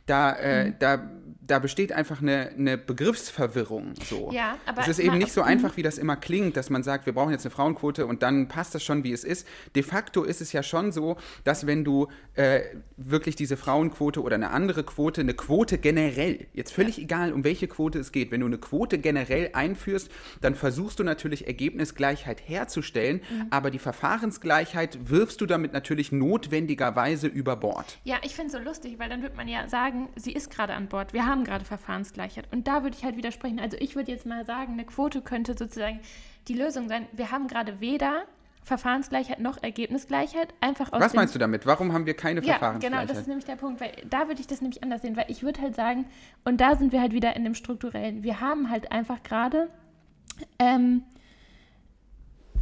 [0.07, 0.74] da, äh, Mhm.
[0.78, 1.11] da,
[1.49, 3.94] da besteht einfach eine, eine Begriffsverwirrung.
[4.09, 4.30] So.
[4.32, 5.49] Ja, aber es ist eben nicht so mhm.
[5.49, 8.49] einfach, wie das immer klingt, dass man sagt, wir brauchen jetzt eine Frauenquote und dann
[8.49, 9.46] passt das schon, wie es ist.
[9.74, 12.61] De facto ist es ja schon so, dass wenn du äh,
[12.96, 17.66] wirklich diese Frauenquote oder eine andere Quote, eine Quote generell, jetzt völlig egal, um welche
[17.66, 23.22] Quote es geht, wenn du eine Quote generell einführst, dann versuchst du natürlich Ergebnisgleichheit herzustellen,
[23.30, 23.46] Mhm.
[23.51, 27.99] aber die Verfahrensgleichheit wirfst du damit natürlich notwendigerweise über Bord.
[28.05, 30.74] Ja, ich finde es so lustig, weil dann wird man ja sagen, sie ist gerade
[30.74, 31.12] an Bord.
[31.12, 32.47] Wir haben gerade Verfahrensgleichheit.
[32.53, 33.61] Und da würde ich halt widersprechen.
[33.61, 36.01] Also ich würde jetzt mal sagen, eine Quote könnte sozusagen
[36.49, 37.07] die Lösung sein.
[37.12, 38.24] Wir haben gerade weder
[38.62, 40.55] Verfahrensgleichheit noch Ergebnisgleichheit.
[40.61, 41.66] Einfach aus Was meinst du damit?
[41.66, 43.01] Warum haben wir keine Ja, Verfahrensgleichheit?
[43.01, 45.26] genau, das ist nämlich der Punkt, weil da würde ich das nämlich anders sehen, weil
[45.28, 46.07] ich würde halt sagen,
[46.45, 49.70] und da sind wir halt wieder in dem Strukturellen, wir haben halt einfach gerade
[50.59, 51.03] ähm,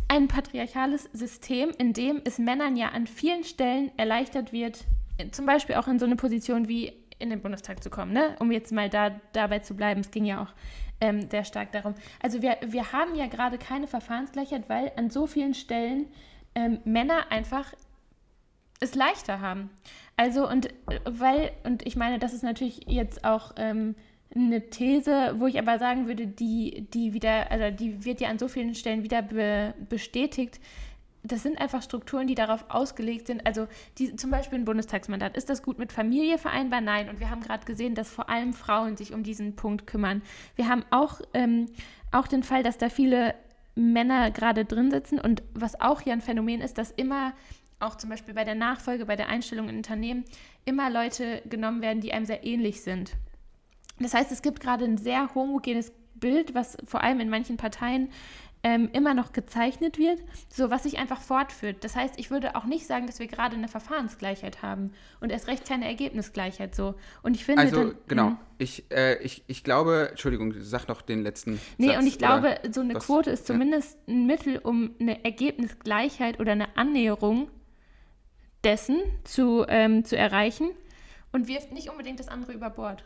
[0.08, 4.84] ein patriarchales System, in dem es Männern ja an vielen Stellen erleichtert wird,
[5.32, 8.36] zum Beispiel auch in so eine Position wie in den Bundestag zu kommen, ne?
[8.38, 10.00] um jetzt mal da, dabei zu bleiben.
[10.00, 10.52] Es ging ja auch
[11.00, 11.94] ähm, sehr stark darum.
[12.22, 16.06] Also wir, wir haben ja gerade keine Verfahrensgleichheit, weil an so vielen Stellen
[16.54, 17.72] ähm, Männer einfach
[18.80, 19.70] es leichter haben.
[20.16, 20.68] Also und
[21.04, 23.94] weil, und ich meine, das ist natürlich jetzt auch ähm,
[24.34, 28.38] eine These, wo ich aber sagen würde, die, die wieder, also die wird ja an
[28.38, 30.60] so vielen Stellen wieder be bestätigt.
[31.26, 33.46] Das sind einfach Strukturen, die darauf ausgelegt sind.
[33.46, 33.66] Also
[33.98, 35.36] die, zum Beispiel ein Bundestagsmandat.
[35.36, 36.80] Ist das gut mit Familie vereinbar?
[36.80, 37.08] Nein.
[37.08, 40.22] Und wir haben gerade gesehen, dass vor allem Frauen sich um diesen Punkt kümmern.
[40.54, 41.66] Wir haben auch, ähm,
[42.12, 43.34] auch den Fall, dass da viele
[43.74, 45.20] Männer gerade drin sitzen.
[45.20, 47.32] Und was auch hier ein Phänomen ist, dass immer
[47.78, 50.24] auch zum Beispiel bei der Nachfolge, bei der Einstellung in Unternehmen,
[50.64, 53.12] immer Leute genommen werden, die einem sehr ähnlich sind.
[53.98, 58.08] Das heißt, es gibt gerade ein sehr homogenes Bild, was vor allem in manchen Parteien
[58.66, 61.84] ähm, immer noch gezeichnet wird, so was sich einfach fortführt.
[61.84, 65.46] Das heißt, ich würde auch nicht sagen, dass wir gerade eine Verfahrensgleichheit haben und erst
[65.46, 66.96] recht keine Ergebnisgleichheit so.
[67.22, 68.30] Und ich finde Also, dann, genau.
[68.30, 68.36] Mhm.
[68.58, 71.60] Ich, äh, ich, ich glaube, Entschuldigung, sag noch den letzten.
[71.78, 73.06] Nee, Satz, und ich glaube, so eine was?
[73.06, 73.54] Quote ist Ja.
[73.54, 77.48] zumindest ein Mittel, um eine Ergebnisgleichheit oder eine Annäherung
[78.64, 80.70] dessen zu, ähm, zu erreichen
[81.30, 83.04] und wirft nicht unbedingt das andere über Bord.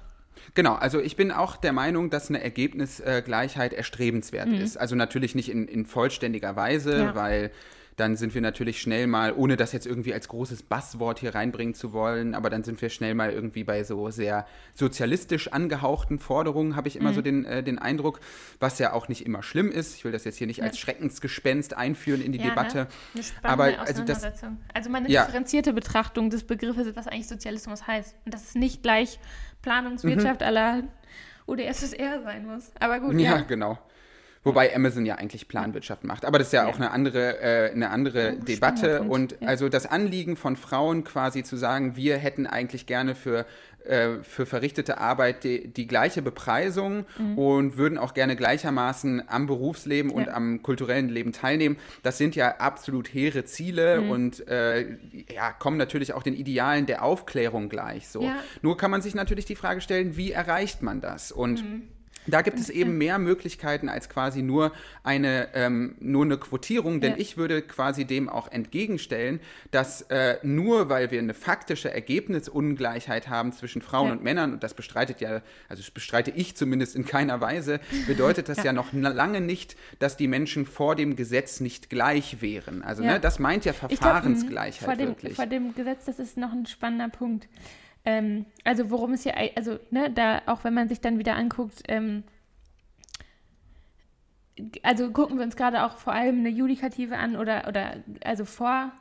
[0.54, 4.76] Genau, also ich bin auch der Meinung, dass eine Ergebnisgleichheit erstrebenswert ist.
[4.76, 7.00] Also natürlich nicht in, in vollständiger Weise, Mhm.
[7.00, 7.14] Ja.
[7.14, 7.50] weil
[7.96, 11.74] dann sind wir natürlich schnell mal, ohne das jetzt irgendwie als großes Basswort hier reinbringen
[11.74, 16.76] zu wollen, aber dann sind wir schnell mal irgendwie bei so sehr sozialistisch angehauchten Forderungen,
[16.76, 17.14] habe ich immer Mhm.
[17.14, 18.20] so den, äh, den Eindruck,
[18.58, 19.96] was ja auch nicht immer schlimm ist.
[19.96, 22.50] Ich will das jetzt hier nicht als Schreckensgespenst einführen in die Ja, ne?
[22.52, 22.86] Debatte.
[23.12, 24.24] Eine spannende Aber, also das-.
[24.72, 25.24] Also, mal eine Ja.
[25.26, 28.16] differenzierte Betrachtung des Begriffes, was eigentlich Sozialismus heißt.
[28.24, 29.18] Und dass es nicht gleich
[29.60, 29.62] Mhm.
[29.62, 30.82] Planungswirtschaft aller
[31.46, 32.70] UdSSR sein muss.
[32.80, 33.40] Aber gut, Ja, ja.
[33.42, 33.78] genau.
[34.42, 36.24] Wobei Amazon ja eigentlich Planwirtschaft macht.
[36.24, 36.70] Aber das ist ja, Ja.
[36.70, 39.02] auch eine andere, äh, eine andere Oh, Debatte.
[39.02, 39.48] Und ja.
[39.48, 43.44] also das Anliegen von Frauen quasi zu sagen, wir hätten eigentlich gerne für,
[43.84, 47.04] äh, für verrichtete Arbeit die, die gleiche Bepreisung
[47.36, 50.28] und würden auch gerne gleichermaßen am Berufsleben und Mhm.
[50.28, 50.34] Ja.
[50.34, 51.76] am kulturellen Leben teilnehmen.
[52.02, 54.10] Das sind ja absolut hehre Ziele Mhm.
[54.10, 54.86] und äh,
[55.34, 58.08] ja, kommen natürlich auch den Idealen der Aufklärung gleich.
[58.08, 58.22] So.
[58.22, 58.36] Ja.
[58.62, 61.30] Nur kann man sich natürlich die Frage stellen, wie erreicht man das?
[61.30, 61.82] Und Mhm.
[62.26, 67.12] Da gibt es eben mehr Möglichkeiten als quasi nur eine, ähm, nur eine Quotierung, denn
[67.12, 67.18] Ja.
[67.18, 69.40] ich würde quasi dem auch entgegenstellen,
[69.70, 74.12] dass äh, nur weil wir eine faktische Ergebnisungleichheit haben zwischen Frauen Ja.
[74.12, 78.48] und Männern, und das bestreitet ja, also das bestreite ich zumindest in keiner Weise, bedeutet
[78.48, 78.64] das ja.
[78.66, 78.72] Ja.
[78.72, 82.82] noch lange nicht, dass die Menschen vor dem Gesetz nicht gleich wären.
[82.82, 85.34] Also ne, das meint ja Ich glaub, mh, Verfahrensgleichheit vor dem, wirklich.
[85.36, 87.48] Vor dem Gesetz, das ist noch ein spannender Punkt.
[88.04, 91.82] Ähm, also worum es hier, also ne, da auch wenn man sich dann wieder anguckt,
[91.88, 92.24] ähm,
[94.82, 98.92] also gucken wir uns gerade auch vor allem eine Judikative an oder, oder also vor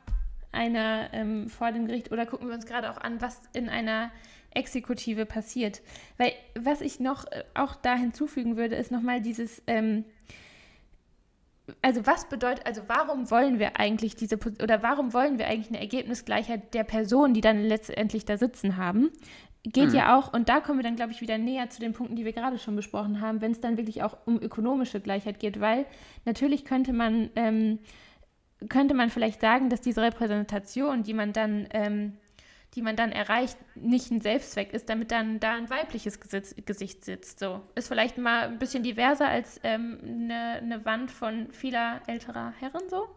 [0.52, 4.10] einer, ähm, vor dem Gericht oder gucken wir uns gerade auch an, was in einer
[4.52, 5.80] Exekutive passiert.
[6.18, 10.04] Weil was ich noch äh, auch da hinzufügen würde, ist nochmal dieses, ähm,
[11.82, 15.80] also was bedeutet, also warum wollen wir eigentlich diese, oder warum wollen wir eigentlich eine
[15.80, 19.10] Ergebnisgleichheit der Personen, die dann letztendlich da sitzen haben?
[19.62, 22.16] Geht ja auch, und da kommen wir dann, glaube ich, wieder näher zu den Punkten,
[22.16, 25.60] die wir gerade schon besprochen haben, wenn es dann wirklich auch um ökonomische Gleichheit geht,
[25.60, 25.84] weil
[26.24, 27.78] natürlich könnte man, ähm,
[28.70, 32.14] könnte man vielleicht sagen, dass diese Repräsentation, die man dann, ähm,
[32.74, 37.40] die man dann erreicht, nicht ein Selbstzweck ist, damit dann da ein weibliches Gesicht sitzt.
[37.40, 42.52] So ist vielleicht mal ein bisschen diverser als ähm, eine, eine Wand von vieler älterer
[42.60, 43.08] Herren so.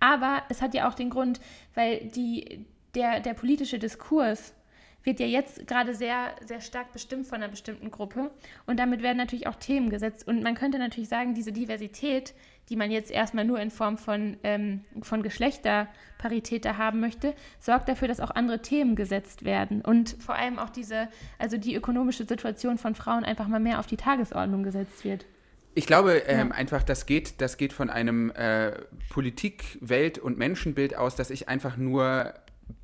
[0.00, 1.40] Aber es hat ja auch den Grund,
[1.74, 4.54] weil die, der, der politische Diskurs
[5.02, 8.30] wird ja jetzt gerade sehr, sehr stark bestimmt von einer bestimmten Gruppe.
[8.66, 10.26] Und damit werden natürlich auch Themen gesetzt.
[10.26, 12.34] Und man könnte natürlich sagen, diese Diversität,
[12.68, 17.88] die man jetzt erstmal nur in Form von, ähm, von Geschlechterparität da haben möchte, sorgt
[17.88, 19.82] dafür, dass auch andere Themen gesetzt werden.
[19.82, 21.08] Und vor allem auch diese,
[21.38, 25.26] also die ökonomische Situation von Frauen einfach mal mehr auf die Tagesordnung gesetzt wird.
[25.76, 26.54] Ich glaube ähm, ja.
[26.54, 28.72] einfach, das geht, das geht von einem äh,
[29.10, 32.32] Politik-, Welt- und Menschenbild aus, dass ich einfach nur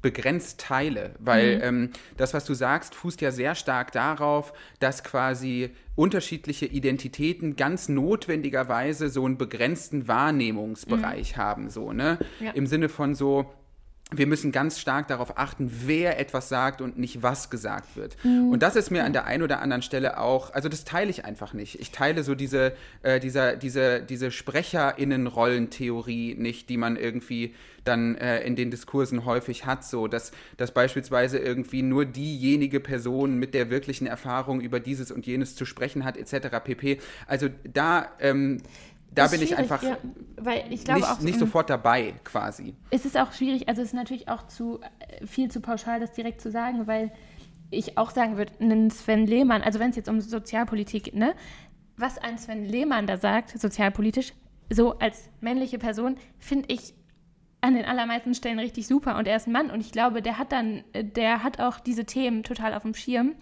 [0.03, 1.63] begrenzt teile, weil mhm.
[1.63, 7.89] ähm, das, was du sagst, fußt ja sehr stark darauf, dass quasi unterschiedliche Identitäten ganz
[7.89, 11.41] notwendigerweise so einen begrenzten Wahrnehmungsbereich mhm.
[11.41, 12.19] haben, so, ne?
[12.41, 12.53] Ja.
[12.53, 13.53] Im Sinne von so,
[14.13, 18.17] wir müssen ganz stark darauf achten, wer etwas sagt und nicht was gesagt wird.
[18.25, 18.51] Mhm.
[18.51, 21.25] Und das ist mir an der einen oder anderen Stelle auch, also das teile ich
[21.25, 21.81] einfach nicht.
[21.81, 22.73] Ich teile so diese,
[23.03, 27.55] äh, dieser, diese, diese SprecherInnen-Rollentheorie nicht, die man irgendwie
[27.85, 33.39] dann äh, in den Diskursen häufig hat, so dass, dass beispielsweise irgendwie nur diejenige Person
[33.39, 36.59] mit der wirklichen Erfahrung über dieses und jenes zu sprechen hat, etc.
[36.63, 36.99] pp.
[37.27, 38.59] Also da ähm,
[39.13, 39.97] da bin ich einfach ja,
[40.71, 42.75] ich nicht, auch, nicht, sofort dabei, quasi.
[42.91, 46.13] Es ist auch schwierig, also es ist natürlich auch zu äh, viel zu pauschal, das
[46.13, 47.13] direkt zu sagen, weil
[47.71, 51.35] ich auch sagen würde, einen Sven Lehmann, also wenn es jetzt um Sozialpolitik geht, ne,
[51.97, 54.33] was ein Sven Lehmann da sagt, sozialpolitisch,
[54.71, 56.95] so als männliche Person, finde ich
[57.61, 60.39] an den allermeisten Stellen richtig super und er ist ein Mann und ich glaube, der
[60.39, 63.35] hat dann, äh, der hat auch diese Themen total auf dem Schirm.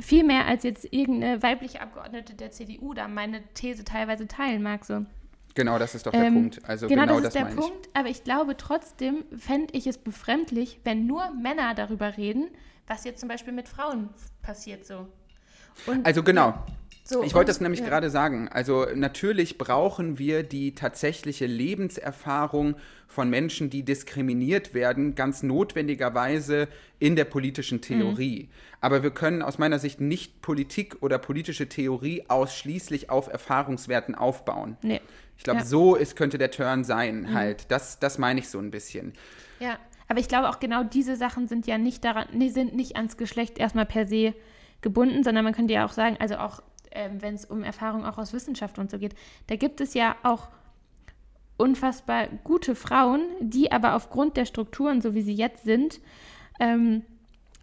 [0.00, 4.84] Viel mehr als jetzt irgendeine weibliche Abgeordnete der CDU da meine These teilweise teilen mag.
[4.84, 5.04] So.
[5.54, 6.60] Genau, das ist doch der ähm, Punkt.
[6.68, 7.86] Also genau, genau das, das ist der Punkt.
[7.86, 7.96] Ich.
[7.96, 12.48] Aber ich glaube trotzdem fände ich es befremdlich, wenn nur Männer darüber reden,
[12.86, 14.10] was jetzt zum Beispiel mit Frauen
[14.42, 15.06] passiert so.
[15.86, 16.54] Und, also genau.
[17.12, 17.86] So, ich wollte das nämlich ja.
[17.86, 18.48] gerade sagen.
[18.48, 22.76] Also natürlich brauchen wir die tatsächliche Lebenserfahrung
[23.08, 26.68] von Menschen, die diskriminiert werden, ganz notwendigerweise
[27.00, 28.44] in der politischen Theorie.
[28.44, 28.76] Mhm.
[28.80, 34.76] Aber wir können aus meiner Sicht nicht Politik oder politische Theorie ausschließlich auf Erfahrungswerten aufbauen.
[34.82, 35.00] Nee.
[35.36, 35.66] Ich glaube, ja.
[35.66, 37.34] so ist, könnte der Turn sein, mhm.
[37.34, 37.72] halt.
[37.72, 39.14] Das, das meine ich so ein bisschen.
[39.58, 42.94] Ja, aber ich glaube auch genau diese Sachen sind ja nicht daran, nee, sind nicht
[42.94, 44.32] ans Geschlecht erstmal per se
[44.82, 48.18] gebunden, sondern man könnte ja auch sagen, also auch ähm, wenn es um Erfahrung auch
[48.18, 49.14] aus Wissenschaft und so geht,
[49.46, 50.48] da gibt es ja auch
[51.56, 56.00] unfassbar gute Frauen, die aber aufgrund der Strukturen, so wie sie jetzt sind,
[56.58, 57.02] ähm,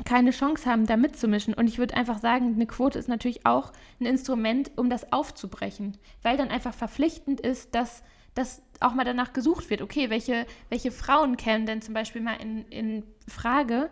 [0.05, 1.53] keine Chance haben, da mitzumischen.
[1.53, 5.97] Und ich würde einfach sagen, eine Quote ist natürlich auch ein Instrument, um das aufzubrechen,
[6.21, 8.03] weil dann einfach verpflichtend ist, dass,
[8.35, 12.35] dass auch mal danach gesucht wird, okay, welche, welche Frauen kämen denn zum Beispiel mal
[12.35, 13.89] in, in Frage,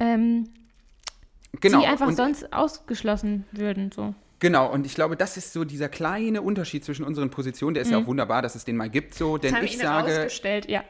[0.00, 0.48] ähm,
[1.60, 1.80] genau.
[1.80, 3.92] die einfach und sonst ausgeschlossen würden.
[3.92, 4.14] So.
[4.40, 7.74] Genau, und ich glaube, das ist so dieser kleine Unterschied zwischen unseren Positionen.
[7.74, 7.94] Der ist mhm.
[7.94, 10.28] ja auch wunderbar, dass es den mal gibt, so, denn ich sage.
[10.68, 10.84] Ja.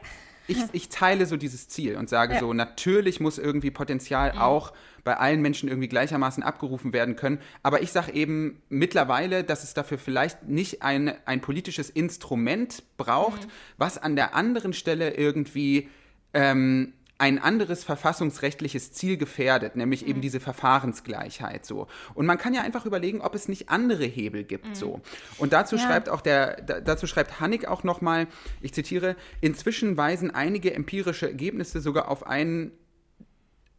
[0.47, 2.39] Ich, ich, teile so dieses Ziel und sage ja.
[2.39, 4.39] so, natürlich muss irgendwie Potenzial mhm.
[4.39, 4.73] auch
[5.03, 7.39] bei allen Menschen irgendwie gleichermaßen abgerufen werden können.
[7.61, 13.45] Aber ich sage eben mittlerweile, dass es dafür vielleicht nicht ein, ein politisches Instrument braucht,
[13.45, 13.51] mhm.
[13.77, 15.87] was an der anderen Stelle irgendwie
[16.33, 20.09] ähm, ein anderes verfassungsrechtliches Ziel gefährdet, nämlich mhm.
[20.09, 21.87] eben diese Verfahrensgleichheit so.
[22.15, 24.75] Und man kann ja einfach überlegen, ob es nicht andere Hebel gibt mhm.
[24.75, 25.01] so.
[25.37, 25.83] Und dazu ja.
[25.83, 28.27] schreibt auch der dazu schreibt Hannig auch noch mal,
[28.61, 32.71] ich zitiere, inzwischen weisen einige empirische Ergebnisse sogar auf einen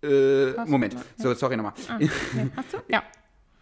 [0.03, 1.75] äh, Moment, so sorry nochmal.
[1.89, 2.11] Ah, okay.
[2.57, 2.79] Hast du?
[2.89, 3.03] Ja.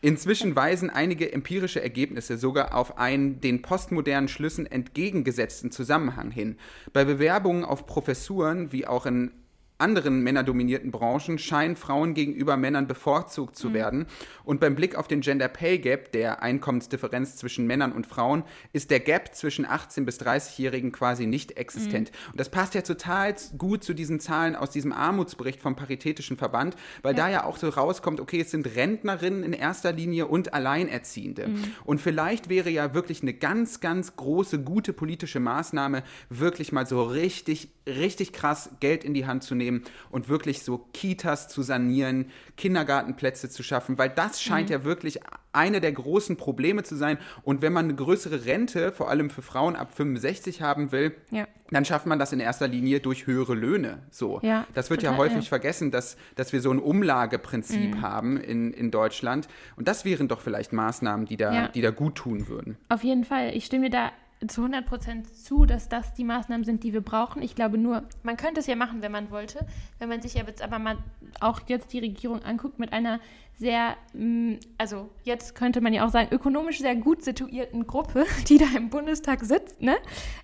[0.00, 6.56] Inzwischen weisen einige empirische Ergebnisse sogar auf einen den postmodernen Schlüssen entgegengesetzten Zusammenhang hin.
[6.92, 9.32] Bei Bewerbungen auf Professuren wie auch in
[9.78, 13.74] anderen männerdominierten Branchen scheinen Frauen gegenüber Männern bevorzugt zu mhm.
[13.74, 14.06] werden.
[14.44, 18.42] Und beim Blick auf den Gender Pay Gap, der Einkommensdifferenz zwischen Männern und Frauen,
[18.72, 22.10] ist der Gap zwischen 18- bis 30-Jährigen quasi nicht existent.
[22.10, 22.32] Mhm.
[22.32, 26.74] Und das passt ja total gut zu diesen Zahlen aus diesem Armutsbericht vom Paritätischen Verband,
[27.02, 27.24] weil ja.
[27.24, 31.48] da ja auch so rauskommt, okay, es sind Rentnerinnen in erster Linie und Alleinerziehende.
[31.48, 31.64] Mhm.
[31.84, 37.02] Und vielleicht wäre ja wirklich eine ganz, ganz große, gute politische Maßnahme, wirklich mal so
[37.04, 41.62] richtig, richtig krass Geld in die Hand zu nehmen nehmen und wirklich so Kitas zu
[41.62, 42.26] sanieren,
[42.56, 44.72] Kindergartenplätze zu schaffen, weil das scheint mhm.
[44.72, 45.20] ja wirklich
[45.52, 47.18] eine der großen Probleme zu sein.
[47.42, 51.46] Und wenn man eine größere Rente, vor allem für Frauen ab 65 haben will, ja.
[51.70, 53.98] dann schafft man das in erster Linie durch höhere Löhne.
[54.10, 54.40] So.
[54.42, 55.48] Ja, das wird total, ja häufig ja.
[55.48, 58.02] vergessen, dass, dass wir so ein Umlageprinzip mhm.
[58.02, 59.48] haben in, in Deutschland.
[59.76, 62.76] Und das wären doch vielleicht Maßnahmen, die da, die da gut tun würden.
[62.88, 63.56] Auf jeden Fall.
[63.56, 64.12] Ich stimme da
[64.46, 67.42] zu 100 Prozent zu, dass das die Maßnahmen sind, die wir brauchen.
[67.42, 69.66] Ich glaube nur, man könnte es ja machen, wenn man wollte.
[69.98, 70.96] Wenn man sich ja jetzt aber mal
[71.40, 73.20] auch jetzt die Regierung anguckt mit einer
[73.58, 78.56] sehr, mm, also jetzt könnte man ja auch sagen, ökonomisch sehr gut situierten Gruppe, die
[78.56, 79.96] da im Bundestag sitzt, ne?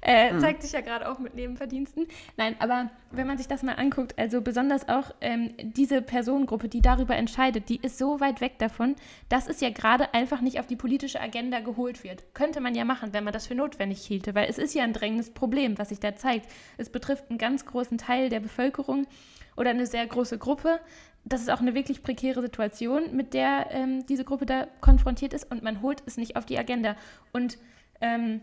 [0.02, 0.40] Äh, mhm.
[0.40, 2.08] Zeigt sich ja gerade auch mit Nebenverdiensten.
[2.36, 6.82] Nein, aber wenn man sich das mal anguckt, also besonders auch ähm, diese Personengruppe, die
[6.82, 8.96] darüber entscheidet, die ist so weit weg davon,
[9.28, 12.34] dass es ja gerade einfach nicht auf die politische Agenda geholt wird.
[12.34, 14.92] Könnte man ja machen, wenn man das für notwendig hielte, weil es ist ja ein
[14.92, 16.50] drängendes Problem, was sich da zeigt.
[16.78, 19.06] Es betrifft einen ganz großen Teil der Bevölkerung
[19.56, 20.80] oder eine sehr große Gruppe
[21.24, 25.50] das ist auch eine wirklich prekäre Situation, mit der ähm, diese Gruppe da konfrontiert ist
[25.50, 26.96] und man holt es nicht auf die Agenda.
[27.32, 27.58] Und
[28.00, 28.42] ähm,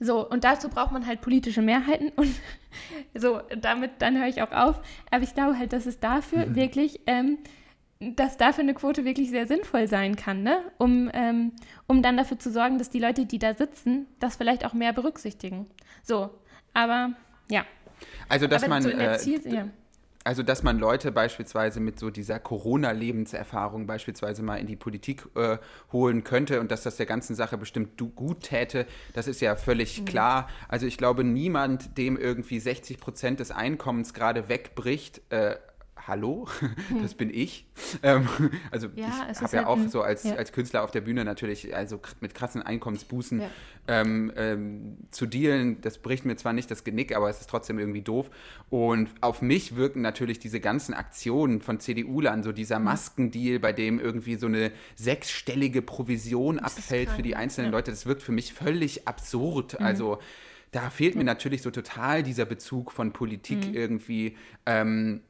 [0.00, 2.34] so, und dazu braucht man halt politische Mehrheiten und
[3.14, 4.80] so, damit, dann höre ich auch auf.
[5.10, 6.56] Aber ich glaube halt, dass es dafür mhm.
[6.56, 7.38] wirklich, ähm,
[8.00, 10.58] dass dafür eine Quote wirklich sehr sinnvoll sein kann, ne?
[10.78, 11.52] Um, ähm,
[11.86, 14.92] um dann dafür zu sorgen, dass die Leute, die da sitzen, das vielleicht auch mehr
[14.92, 15.66] berücksichtigen.
[16.02, 16.30] So,
[16.74, 17.12] aber
[17.48, 17.64] ja.
[18.28, 18.82] Also, dass aber man.
[18.82, 19.68] So äh, ja
[20.24, 25.58] also, dass man Leute beispielsweise mit so dieser Corona-Lebenserfahrung beispielsweise mal in die Politik äh,
[25.92, 30.00] holen könnte und dass das der ganzen Sache bestimmt gut täte, das ist ja völlig
[30.00, 30.04] mhm.
[30.06, 30.48] klar.
[30.66, 35.56] Also, ich glaube, niemand, dem irgendwie 60 Prozent des Einkommens gerade wegbricht, äh,
[36.06, 36.46] hallo,
[37.02, 37.66] das bin ich.
[38.02, 38.28] Ähm,
[38.70, 40.34] also ja, ich habe ja halt auch so als, ja.
[40.34, 43.50] als Künstler auf der Bühne natürlich also mit krassen Einkommensbußen ja.
[43.88, 45.80] ähm, ähm, zu dealen.
[45.80, 48.30] Das bricht mir zwar nicht das Genick, aber es ist trotzdem irgendwie doof.
[48.70, 53.98] Und auf mich wirken natürlich diese ganzen Aktionen von CDU-Lern, so dieser Maskendeal, bei dem
[53.98, 57.90] irgendwie so eine sechsstellige Provision abfällt für die einzelnen Leute.
[57.90, 59.78] Das wirkt für mich völlig absurd.
[59.80, 59.86] Mhm.
[59.86, 60.18] Also
[60.70, 63.74] da fehlt mir natürlich so total dieser Bezug von Politik mhm.
[63.74, 64.36] irgendwie.
[64.66, 65.22] Ähm,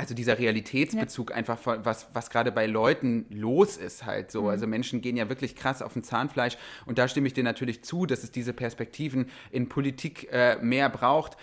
[0.00, 1.36] also dieser Realitätsbezug ja.
[1.36, 4.44] einfach, was, was gerade bei Leuten los ist halt so.
[4.44, 4.48] Mhm.
[4.48, 6.56] Also Menschen gehen ja wirklich krass auf den Zahnfleisch
[6.86, 10.88] und da stimme ich dir natürlich zu, dass es diese Perspektiven in Politik äh, mehr
[10.88, 11.36] braucht.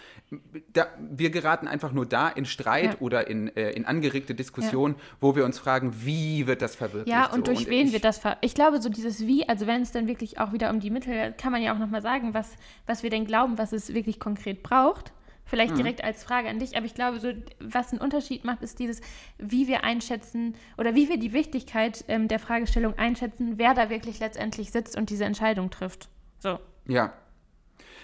[0.74, 3.00] Da, wir geraten einfach nur da in Streit ja.
[3.00, 5.02] oder in, äh, in angeregte Diskussionen, ja.
[5.22, 7.16] wo wir uns fragen, wie wird das verwirklicht?
[7.16, 7.54] Ja, und so.
[7.54, 9.92] durch und wen ich, wird das ver Ich glaube, so dieses Wie, also wenn es
[9.92, 12.56] dann wirklich auch wieder um die Mittel, kann man ja auch nochmal sagen, was,
[12.88, 15.14] was wir denn glauben, was es wirklich konkret braucht.
[15.48, 15.78] Vielleicht mhm.
[15.78, 19.02] direkt als Frage an dich, aber ich glaube, so, was einen Unterschied macht, ist dieses,
[19.38, 24.20] wie wir einschätzen oder wie wir die Wichtigkeit ähm, der Fragestellung einschätzen, wer da wirklich
[24.20, 26.10] letztendlich sitzt und diese Entscheidung trifft.
[26.40, 26.60] So.
[26.86, 27.14] Ja,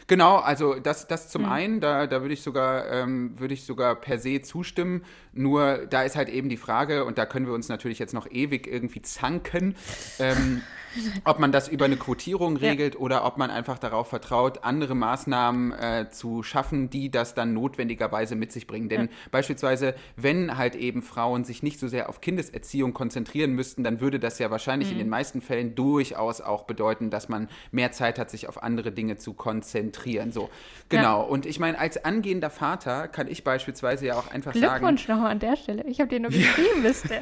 [0.08, 1.52] Genau, also das, das zum mhm.
[1.52, 5.04] einen, da, da würde ich, sogar, ähm, würd ich sogar per se zustimmen.
[5.34, 8.30] Nur da ist halt eben die Frage, und da können wir uns natürlich jetzt noch
[8.30, 9.76] ewig irgendwie zanken,
[10.20, 10.62] ähm,
[11.24, 13.00] ob man das über eine Quotierung regelt ja.
[13.00, 18.36] oder ob man einfach darauf vertraut, andere Maßnahmen äh, zu schaffen, die das dann notwendigerweise
[18.36, 18.90] mit sich bringen.
[18.90, 19.08] Denn ja.
[19.32, 24.20] beispielsweise, wenn halt eben Frauen sich nicht so sehr auf Kindeserziehung konzentrieren müssten, dann würde
[24.20, 24.94] das ja wahrscheinlich mhm.
[24.94, 28.92] in den meisten Fällen durchaus auch bedeuten, dass man mehr Zeit hat, sich auf andere
[28.92, 29.93] Dinge zu konzentrieren.
[30.32, 30.50] So,
[30.90, 31.22] genau.
[31.22, 31.28] Ja.
[31.28, 34.80] Und ich meine, als angehender Vater kann ich beispielsweise ja auch einfach Glückwunsch sagen.
[34.80, 35.84] Glückwunsch nochmal an der Stelle.
[35.86, 37.22] Ich habe dir nur geschrieben, wisst ihr.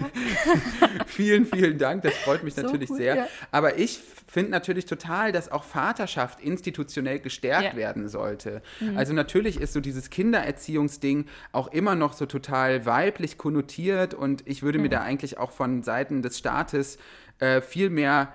[1.05, 2.03] vielen, vielen Dank.
[2.03, 3.27] Das freut mich so natürlich gut, sehr.
[3.51, 3.99] Aber ich
[4.31, 7.75] finde natürlich total, dass auch Vaterschaft institutionell gestärkt ja.
[7.75, 8.61] werden sollte.
[8.79, 8.97] Mhm.
[8.97, 14.63] Also natürlich ist so dieses Kindererziehungsding auch immer noch so total weiblich konnotiert und ich
[14.63, 14.83] würde mhm.
[14.83, 16.97] mir da eigentlich auch von Seiten des Staates
[17.39, 18.33] äh, viel mehr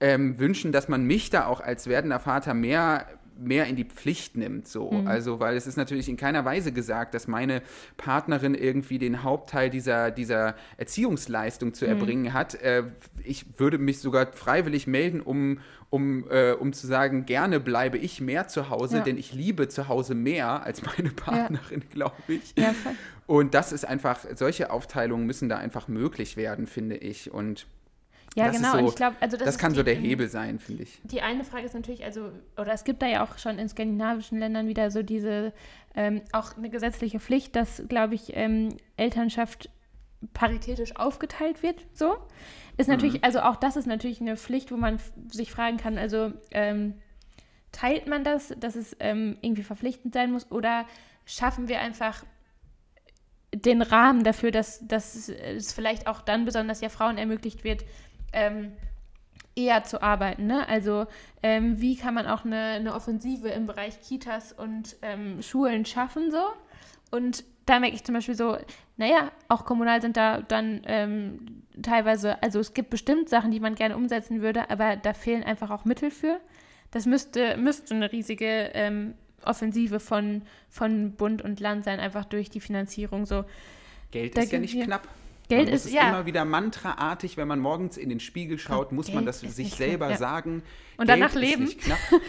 [0.00, 3.06] ähm, wünschen, dass man mich da auch als werdender Vater mehr
[3.38, 4.90] mehr in die Pflicht nimmt, so.
[4.90, 5.06] Mhm.
[5.06, 7.62] Also, weil es ist natürlich in keiner Weise gesagt, dass meine
[7.96, 11.90] Partnerin irgendwie den Hauptteil dieser, dieser Erziehungsleistung zu mhm.
[11.90, 12.54] erbringen hat.
[12.56, 12.84] Äh,
[13.24, 15.60] ich würde mich sogar freiwillig melden, um,
[15.90, 19.02] um, äh, um zu sagen, gerne bleibe ich mehr zu Hause, ja.
[19.04, 21.94] denn ich liebe zu Hause mehr als meine Partnerin, ja.
[21.94, 22.54] glaube ich.
[22.56, 22.74] Ja,
[23.26, 27.30] und das ist einfach, solche Aufteilungen müssen da einfach möglich werden, finde ich.
[27.30, 27.66] Und
[28.34, 28.72] ja, das genau.
[28.72, 31.00] So, und ich glaube, also das, das kann die, so der Hebel sein, finde ich.
[31.04, 34.38] Die eine Frage ist natürlich, also, oder es gibt da ja auch schon in skandinavischen
[34.38, 35.52] Ländern wieder so diese,
[35.94, 39.70] ähm, auch eine gesetzliche Pflicht, dass, glaube ich, ähm, Elternschaft
[40.34, 42.16] paritätisch aufgeteilt wird, so.
[42.76, 43.20] Ist natürlich, mhm.
[43.22, 44.98] also auch das ist natürlich eine Pflicht, wo man
[45.30, 46.94] sich fragen kann, also ähm,
[47.72, 50.86] teilt man das, dass es ähm, irgendwie verpflichtend sein muss oder
[51.24, 52.24] schaffen wir einfach
[53.54, 57.84] den Rahmen dafür, dass, dass es vielleicht auch dann besonders ja Frauen ermöglicht wird,
[58.32, 58.72] ähm,
[59.56, 60.46] eher zu arbeiten.
[60.46, 60.68] Ne?
[60.68, 61.06] Also
[61.42, 66.30] ähm, wie kann man auch eine, eine, Offensive im Bereich Kitas und ähm, Schulen schaffen
[66.30, 66.42] so?
[67.10, 68.56] Und da merke ich zum Beispiel so,
[68.96, 73.74] naja, auch kommunal sind da dann ähm, teilweise, also es gibt bestimmt Sachen, die man
[73.74, 76.40] gerne umsetzen würde, aber da fehlen einfach auch Mittel für.
[76.90, 79.14] Das müsste, müsste eine riesige ähm,
[79.44, 83.44] Offensive von, von Bund und Land sein, einfach durch die Finanzierung so.
[84.10, 85.06] Geld da ist ja nicht knapp.
[85.48, 86.08] Geld man ist, es ja.
[86.08, 89.56] immer wieder mantraartig, wenn man morgens in den Spiegel schaut, muss man Geld das ist
[89.56, 90.16] sich selber knapp, ja.
[90.16, 90.62] sagen.
[90.98, 91.70] Und Geld danach leben.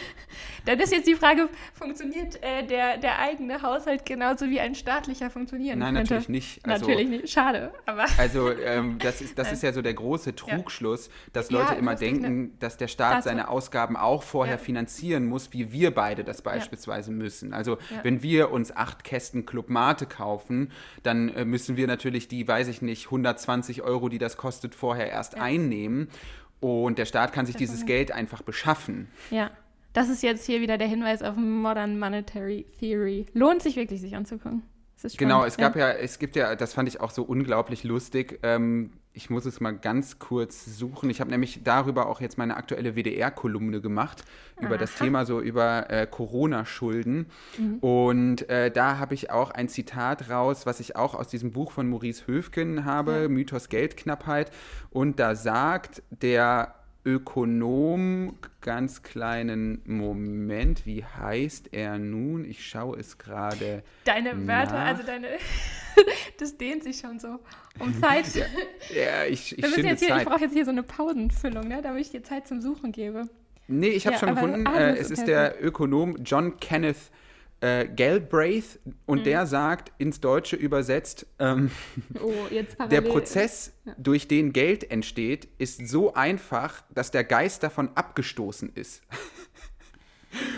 [0.66, 5.30] Dann ist jetzt die Frage, funktioniert äh, der, der eigene Haushalt genauso wie ein staatlicher
[5.30, 6.14] funktionieren Nein, könnte?
[6.14, 6.66] natürlich nicht.
[6.66, 7.30] Also, natürlich nicht.
[7.30, 11.60] Schade, aber Also ähm, das, ist, das ist ja so der große Trugschluss, dass Ja,
[11.60, 12.00] Leute immer ne?
[12.00, 17.12] denken, dass der Staat seine Ausgaben auch vorher finanzieren muss, wie wir beide das beispielsweise
[17.12, 17.54] müssen.
[17.54, 20.72] Also wenn wir uns acht Kästen Club Mate kaufen,
[21.04, 25.10] dann äh, müssen wir natürlich die, weiß ich nicht, 120 Euro, die das kostet, vorher
[25.10, 26.10] erst einnehmen.
[26.60, 29.08] Und der Staat kann sich Das dieses Geld einfach beschaffen.
[29.30, 29.52] ja.
[29.92, 33.26] Das ist jetzt hier wieder der Hinweis auf Modern Monetary Theory.
[33.34, 34.62] Lohnt sich wirklich, sich anzugucken.
[35.18, 38.40] Genau, es gab ja, es gibt ja, das fand ich auch so unglaublich lustig.
[38.44, 41.10] Ähm, ich muss es mal ganz kurz suchen.
[41.10, 44.24] Ich habe nämlich darüber auch jetzt meine aktuelle WDR-Kolumne gemacht,
[44.62, 45.04] über das Aha.
[45.04, 47.26] Thema so über äh, Corona-Schulden.
[47.58, 47.78] Mhm.
[47.80, 51.72] Und äh, da habe ich auch ein Zitat raus, was ich auch aus diesem Buch
[51.72, 53.28] von Maurice Höfgen habe, Ja.
[53.28, 54.52] Mythos Geldknappheit.
[54.92, 62.44] Und da sagt der Ökonom, ganz kleinen Moment, wie heißt er nun?
[62.46, 63.84] Ich schaue es gerade.
[64.04, 64.88] Deine Wörter, nach.
[64.88, 65.28] also deine.
[66.38, 67.40] das dehnt sich schon so
[67.80, 68.26] um Zeit.
[68.94, 70.26] Ja, ich, ich ich Zeit.
[70.26, 73.30] brauche jetzt hier so eine Pausenfüllung, ne, damit ich dir Zeit zum Suchen gebe.
[73.68, 74.68] Nee, ich habe Ja, schon gefunden.
[74.68, 77.12] ah, äh, es ist der Ökonom John Kenneth
[77.62, 78.94] äh, Galbraith Mhm.
[79.06, 81.72] und der sagt, ins Deutsche übersetzt, ähm,
[82.22, 83.02] Oh, der parallel.
[83.12, 89.02] Prozess, durch den Geld entsteht, ist so einfach, dass der Geist davon abgestoßen ist.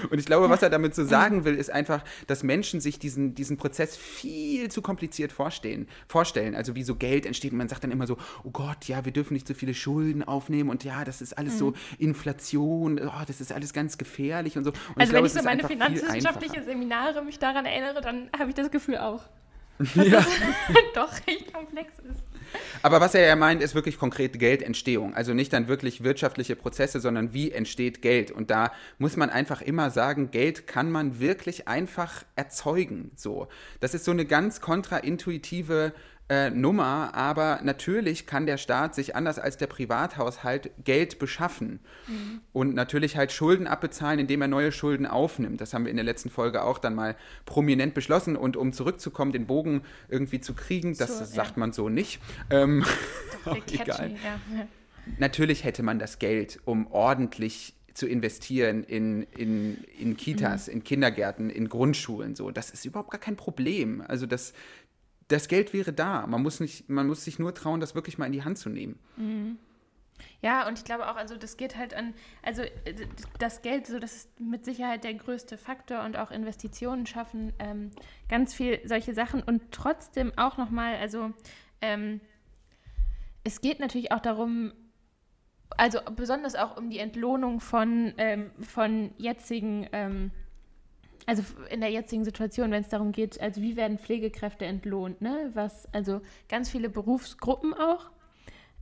[0.10, 3.36] Und ich glaube, was er damit so sagen will, ist einfach, dass Menschen sich diesen,
[3.36, 6.56] diesen Prozess viel zu kompliziert vorstellen, vorstellen.
[6.56, 9.12] Also wie so Geld entsteht und man sagt dann immer so, oh Gott, ja, wir
[9.12, 13.42] dürfen nicht so viele Schulden aufnehmen und ja, das ist alles so Inflation, oh, das
[13.42, 14.72] ist alles ganz gefährlich und so.
[14.72, 16.72] Und Also glaube, wenn ich so meine einfach viel finanzwissenschaftliche einfacher.
[16.72, 19.24] Seminare mich daran erinnere, dann habe ich das Gefühl auch.
[19.96, 20.26] Ja.
[20.96, 22.21] Doch recht komplex ist.
[22.82, 25.14] Aber was er ja meint, ist wirklich konkret Geldentstehung.
[25.14, 28.32] Also nicht dann wirklich wirtschaftliche Prozesse, sondern wie entsteht Geld.
[28.32, 33.12] Und da muss man einfach immer sagen, Geld kann man wirklich einfach erzeugen.
[33.16, 33.48] So.
[33.80, 35.94] Das ist so eine ganz kontraintuitive
[36.32, 41.82] äh, Nummer, aber natürlich kann der Staat sich anders als der Privathaushalt Geld beschaffen
[42.54, 45.60] und natürlich halt Schulden abbezahlen, indem er neue Schulden aufnimmt.
[45.60, 48.38] Das haben wir in der letzten Folge auch dann mal prominent beschlossen.
[48.38, 51.60] Und um zurückzukommen, den Bogen irgendwie zu kriegen, das So, sagt ja.
[51.60, 52.22] man so nicht.
[52.50, 52.86] Ähm,
[53.46, 54.12] Der egal.
[54.12, 54.68] Ja.
[55.20, 61.50] Natürlich hätte man das Geld, um ordentlich zu investieren in, in, in Kitas, in Kindergärten,
[61.50, 62.36] in Grundschulen.
[62.36, 62.52] So.
[62.52, 64.02] Das ist überhaupt gar kein Problem.
[64.08, 64.54] Also das,
[65.32, 66.28] das Geld wäre da.
[66.28, 68.70] Man muss, nicht, man muss sich nur trauen, das wirklich mal in die Hand zu
[68.70, 69.00] nehmen.
[70.42, 72.14] Ja, und ich glaube auch, also das geht halt an,
[72.44, 73.08] also äh,
[73.40, 77.92] das Geld, so das ist mit Sicherheit der größte Faktor und auch Investitionen schaffen ähm,
[78.30, 81.32] ganz viel solche Sachen und trotzdem auch nochmal, also
[81.82, 82.22] ähm,
[83.44, 84.74] es geht natürlich auch darum,
[85.78, 90.32] also besonders auch um die Entlohnung von, ähm, von jetzigen, ähm,
[91.26, 95.52] also in der jetzigen Situation, wenn es darum geht, also wie werden Pflegekräfte entlohnt, ne?
[95.54, 98.10] Was, also ganz viele Berufsgruppen auch.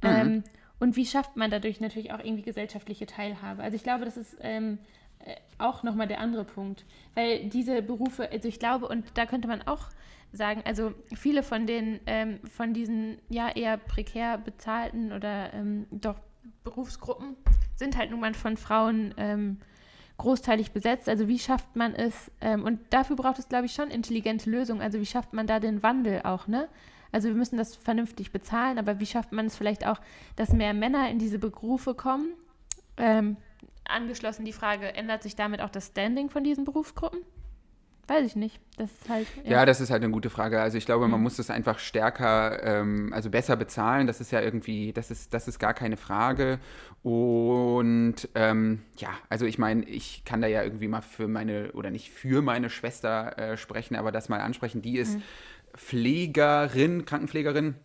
[0.02, 0.44] Ähm,
[0.80, 3.61] und wie schafft man dadurch natürlich auch irgendwie gesellschaftliche Teilhabe?
[3.61, 4.78] Also ich glaube, das ist ähm,
[5.20, 6.86] äh, auch nochmal der andere Punkt.
[7.16, 9.90] Weil diese Berufe, also ich glaube, und da könnte man auch
[10.32, 16.16] sagen, also viele von den, ähm, von diesen ja eher prekär bezahlten oder ähm, doch
[16.64, 17.36] Berufsgruppen
[17.76, 19.57] sind halt nun mal von Frauen ähm,
[20.20, 21.10] großteilig besetzt.
[21.10, 22.32] Also wie schafft man es?
[22.41, 24.82] Ähm, und dafür braucht es, glaube ich, schon intelligente Lösungen.
[24.82, 26.70] Also wie schafft man da den Wandel auch, ne?
[27.12, 30.00] Also wir müssen das vernünftig bezahlen, aber wie schafft man es vielleicht auch,
[30.36, 32.34] dass mehr Männer in diese Berufe kommen?
[32.98, 33.38] Ähm,
[33.86, 37.22] angeschlossen die Frage, ändert sich damit auch das Standing von diesen Berufsgruppen?
[38.10, 38.60] Weiß ich nicht.
[38.77, 39.27] Das ist halt.
[39.44, 40.60] Ja, das ist halt eine gute Frage.
[40.60, 44.07] Also ich glaube, man muss das einfach stärker, ähm, also besser bezahlen.
[44.07, 46.60] Das ist ja irgendwie, das ist, das ist gar keine Frage.
[47.03, 51.91] Und ähm, ja, also ich meine, ich kann da ja irgendwie mal für meine, oder
[51.91, 54.81] nicht für meine Schwester äh, sprechen, aber das mal ansprechen.
[54.81, 55.19] Die ist
[55.77, 57.76] Pflegerin, Krankenpflegerin.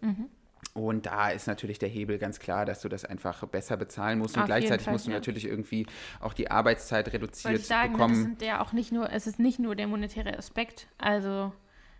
[0.75, 4.35] Und da ist natürlich der Hebel ganz klar, dass du das einfach besser bezahlen musst.
[4.37, 5.17] Und Auf gleichzeitig Fall, musst du ja.
[5.17, 5.87] natürlich irgendwie
[6.21, 8.15] auch die Arbeitszeit reduziert ich sagen, ne, bekommen.
[8.15, 10.89] das sind ja auch nicht nur, es ist nicht nur der monetäre Aspekt.
[10.99, 11.53] Also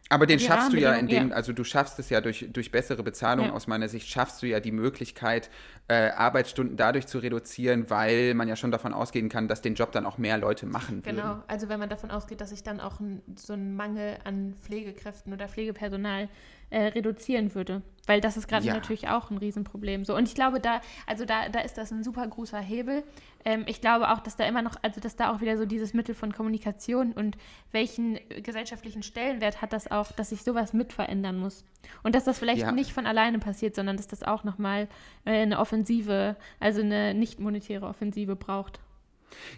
[0.09, 1.35] Aber den Die schaffst du ja, indem, ja.
[1.37, 3.53] also du schaffst es ja durch, durch bessere Bezahlung Ja.
[3.53, 5.51] aus meiner Sicht, schaffst du ja die Möglichkeit,
[5.87, 9.93] äh, Arbeitsstunden dadurch zu reduzieren, weil man ja schon davon ausgehen kann, dass den Job
[9.93, 11.17] dann auch mehr Leute machen würden.
[11.17, 14.57] Genau, also wenn man davon ausgeht, dass sich dann auch ein, so ein Mangel an
[14.63, 16.29] Pflegekräften oder Pflegepersonal
[16.71, 17.83] äh, reduzieren würde.
[18.07, 18.75] Weil das ist gerade Ja.
[18.75, 20.05] natürlich auch ein Riesenproblem.
[20.05, 20.15] So.
[20.15, 23.03] Und ich glaube, da, also da, da ist das ein super großer Hebel.
[23.47, 25.95] Ähm, ich glaube auch, dass da immer noch, also dass da auch wieder so dieses
[25.95, 27.39] Mittel von Kommunikation und
[27.73, 31.65] welchen gesellschaftlichen Stellenwert hat das auch, dass sich sowas mit verändern muss.
[32.03, 32.73] Und dass das vielleicht Ja.
[32.73, 34.89] nicht von alleine passiert, sondern dass das auch nochmal
[35.25, 38.81] äh, eine Offensive, also eine nicht monetäre Offensive braucht.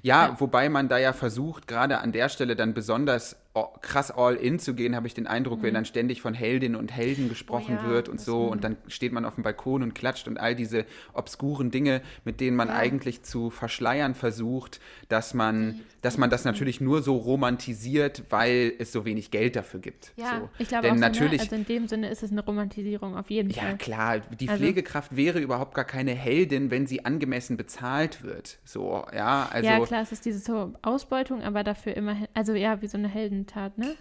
[0.03, 0.41] Ja, Ja.
[0.41, 3.37] wobei man da ja versucht, gerade an der Stelle dann besonders
[3.81, 6.93] krass all in zu gehen, habe ich den Eindruck, wenn dann ständig von Heldinnen und
[6.93, 7.79] Helden gesprochen Mhm.
[7.81, 10.39] Oh ja, wird und so und dann steht man auf dem Balkon und klatscht und
[10.39, 12.75] all diese obskuren Dinge, mit denen man Ja.
[12.77, 18.93] eigentlich zu verschleiern versucht, dass man, dass man das natürlich nur so romantisiert, weil es
[18.93, 20.13] so wenig Geld dafür gibt.
[20.17, 20.49] Ja, so.
[20.59, 21.43] ich glaube Denn auch, so, natürlich, ne?
[21.45, 23.77] also in dem Sinne ist es eine Romantisierung auf jeden ja, Fall.
[23.79, 28.59] klar, die Also- Pflegekraft wäre überhaupt gar keine Heldin, wenn sie angemessen bezahlt wird.
[28.65, 32.83] So, ja, also ja, klar, es ist diese so Ausbeutung, aber dafür immerhin, also ja,
[32.83, 33.09] wie so eine
[33.47, 33.97] Heldentat, ne?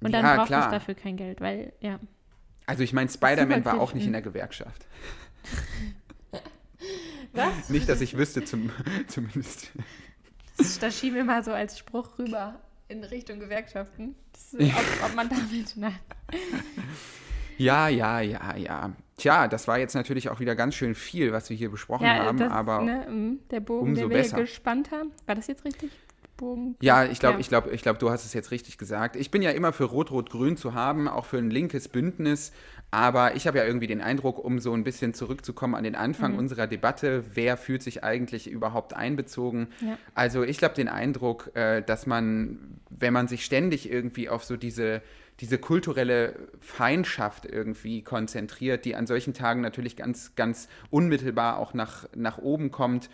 [0.00, 0.66] Und dann Ja, braucht klar.
[0.66, 1.98] es dafür kein Geld, weil, ja.
[2.66, 4.14] Also ich meine, Spider-Man war auch nicht in mhm.
[4.14, 4.86] der Gewerkschaft.
[7.32, 7.68] Was?
[7.68, 8.70] Nicht, dass ich wüsste, zum,
[9.06, 9.70] zumindest.
[10.56, 12.58] Das, das schieben wir mal so als Spruch rüber
[12.88, 14.16] in Richtung Gewerkschaften.
[14.32, 14.60] Das, ob,
[15.04, 15.98] ob man damit, nein.
[17.56, 18.90] Ja, ja, ja, ja.
[19.16, 22.24] Tja, das war jetzt natürlich auch wieder ganz schön viel, was wir hier besprochen Ja,
[22.24, 24.36] haben, das, aber ne, mm, der Bogen, umso den wir besser.
[24.36, 25.12] hier gespannt haben.
[25.26, 25.90] War das jetzt richtig?
[26.40, 26.76] Bogen?
[26.80, 27.40] ja, ich glaube, Ja.
[27.40, 29.14] ich glaube, ich glaube, du hast es jetzt richtig gesagt.
[29.16, 32.50] Ich bin ja immer für Rot-Rot-Grün zu haben, auch für ein linkes Bündnis.
[32.92, 36.32] Aber ich habe ja irgendwie den Eindruck, um so ein bisschen zurückzukommen an den Anfang
[36.32, 36.38] Mhm.
[36.38, 39.68] unserer Debatte, wer fühlt sich eigentlich überhaupt einbezogen?
[39.80, 39.96] Ja.
[40.16, 44.56] Also ich glaube den Eindruck, äh, dass man, wenn man sich ständig irgendwie auf so
[44.56, 45.02] diese,
[45.38, 52.08] diese kulturelle Feindschaft irgendwie konzentriert, die an solchen Tagen natürlich ganz, ganz unmittelbar auch nach,
[52.16, 53.08] nach oben kommt,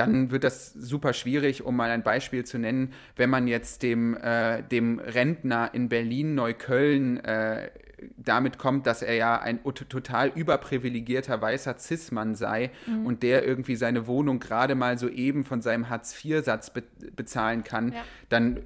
[0.00, 4.16] dann wird das super schwierig, um mal ein Beispiel zu nennen, wenn man jetzt dem,
[4.16, 7.70] äh, dem Rentner in Berlin-Neukölln äh,
[8.16, 13.04] damit kommt, dass er ja ein total überprivilegierter weißer Cis-Mann sei Mhm.
[13.06, 16.82] und der irgendwie seine Wohnung gerade mal so eben von seinem Hartz-IV-Satz be
[17.14, 18.02] bezahlen kann, Ja.
[18.30, 18.60] dann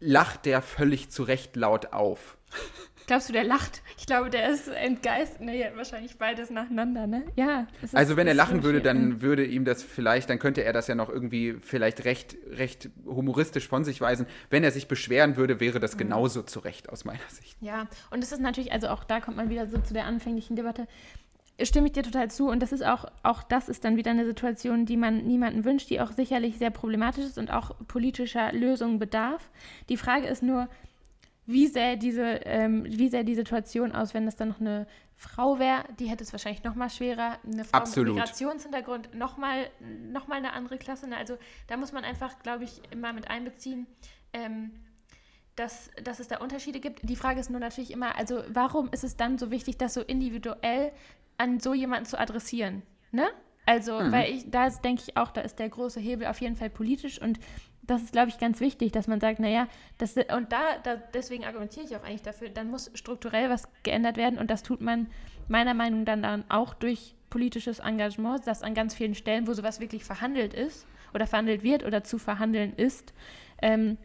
[0.00, 2.38] lacht der völlig zu Recht laut auf.
[3.10, 3.82] Glaubst du, der lacht?
[3.98, 5.40] Ich glaube, der ist entgeistert.
[5.40, 7.24] Nee, wahrscheinlich beides nacheinander, ne?
[7.34, 7.66] Ja.
[7.82, 10.86] ist- Also wenn er lachen würde, dann würde ihm das vielleicht, dann könnte er das
[10.86, 14.26] ja noch irgendwie vielleicht recht, recht humoristisch von sich weisen.
[14.48, 15.82] Wenn er sich beschweren würde, wäre Mhm.
[15.82, 17.56] das genauso zu Recht aus meiner Sicht.
[17.60, 20.54] Ja, und es ist natürlich, also auch da kommt man wieder so zu der anfänglichen
[20.54, 20.86] Debatte.
[21.60, 24.24] Stimme ich dir total zu und das ist auch, auch das ist dann wieder eine
[24.24, 29.00] Situation, die man niemandem wünscht, die auch sicherlich sehr problematisch ist und auch politischer Lösungen
[29.00, 29.50] bedarf.
[29.88, 30.68] Die Frage ist nur,
[31.46, 34.86] wie sähe diese, ähm, wie sähe die Situation aus, wenn das dann noch eine
[35.16, 35.84] Frau wäre?
[35.98, 37.38] Die hätte es wahrscheinlich noch mal schwerer.
[37.44, 38.14] Eine Frau Absolut.
[38.14, 39.68] mit Migrationshintergrund noch mal,
[40.12, 41.08] noch mal eine andere Klasse.
[41.16, 43.86] Also da muss man einfach, glaube ich, immer mit einbeziehen.
[44.32, 44.70] Ähm,
[45.56, 47.00] dass, dass es da Unterschiede gibt.
[47.02, 50.00] Die Frage ist nur natürlich immer, also warum ist es dann so wichtig, das so
[50.00, 50.92] individuell
[51.36, 52.82] an so jemanden zu adressieren?
[53.10, 53.28] Ne?
[53.66, 56.70] Also, weil ich, da denke ich auch, da ist der große Hebel auf jeden Fall
[56.70, 57.38] politisch und
[57.82, 59.66] das ist, glaube ich, ganz wichtig, dass man sagt, naja,
[59.98, 64.16] das, und da, da, deswegen argumentiere ich auch eigentlich dafür, dann muss strukturell was geändert
[64.16, 65.08] werden und das tut man
[65.48, 69.80] meiner Meinung nach dann, auch durch politisches Engagement, das an ganz vielen Stellen, wo sowas
[69.80, 73.12] wirklich verhandelt ist oder verhandelt wird oder zu verhandeln ist,
[73.62, 73.96] ähm,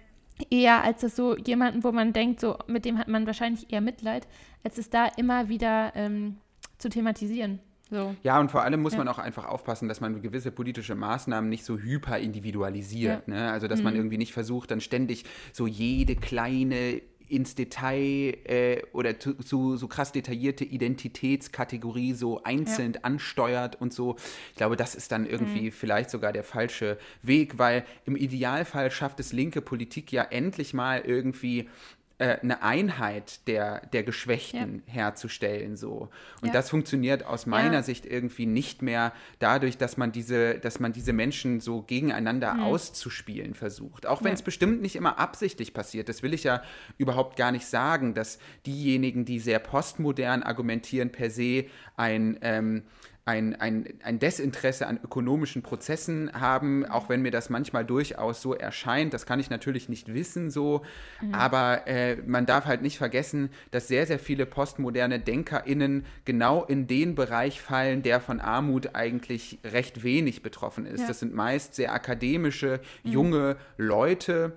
[0.50, 3.82] eher als es so jemanden, wo man denkt, so mit dem hat man wahrscheinlich eher
[3.82, 4.28] Mitleid,
[4.64, 6.38] als es da immer wieder ähm,
[6.78, 7.60] zu thematisieren.
[7.90, 8.16] So.
[8.24, 9.00] Ja, und vor allem muss Ja.
[9.00, 13.28] man auch einfach aufpassen, dass man gewisse politische Maßnahmen nicht so hyper individualisiert.
[13.28, 13.34] Ja.
[13.36, 13.40] Mhm.
[13.42, 13.52] Ne?
[13.52, 19.20] Also, dass man irgendwie nicht versucht, dann ständig so jede kleine ins Detail äh, oder
[19.20, 24.16] zu, zu so krass detaillierte Identitätskategorie so einzeln ansteuert und so.
[24.52, 25.30] Ich glaube, das ist dann Mhm.
[25.30, 30.74] irgendwie vielleicht sogar der falsche Weg, weil im Idealfall schafft es linke Politik ja endlich
[30.76, 31.68] mal irgendwie
[32.18, 36.10] äh, eine Einheit der, der Geschwächten herzustellen so
[36.42, 36.54] und Ja.
[36.54, 37.84] das funktioniert aus meiner Ja.
[37.84, 43.54] Sicht irgendwie nicht mehr dadurch, dass man diese, dass man diese Menschen so gegeneinander auszuspielen
[43.54, 44.06] versucht.
[44.06, 44.46] Auch wenn es Ja.
[44.46, 46.08] bestimmt nicht immer absichtlich passiert.
[46.08, 46.62] Das will ich ja
[46.98, 51.66] überhaupt gar nicht sagen, dass diejenigen, die sehr postmodern argumentieren, per se
[51.98, 52.84] ein ähm,
[53.28, 58.54] ein, ein, ein Desinteresse an ökonomischen Prozessen haben, auch wenn mir das manchmal durchaus so
[58.54, 59.16] erscheint.
[59.16, 60.84] Das kann ich natürlich nicht wissen so,
[61.32, 66.86] aber äh, man darf halt nicht vergessen, dass sehr, sehr viele postmoderne DenkerInnen genau in
[66.86, 71.02] den Bereich fallen, der von Armut eigentlich recht wenig betroffen ist.
[71.02, 71.08] Ja.
[71.08, 74.54] Das sind meist sehr akademische, junge Leute,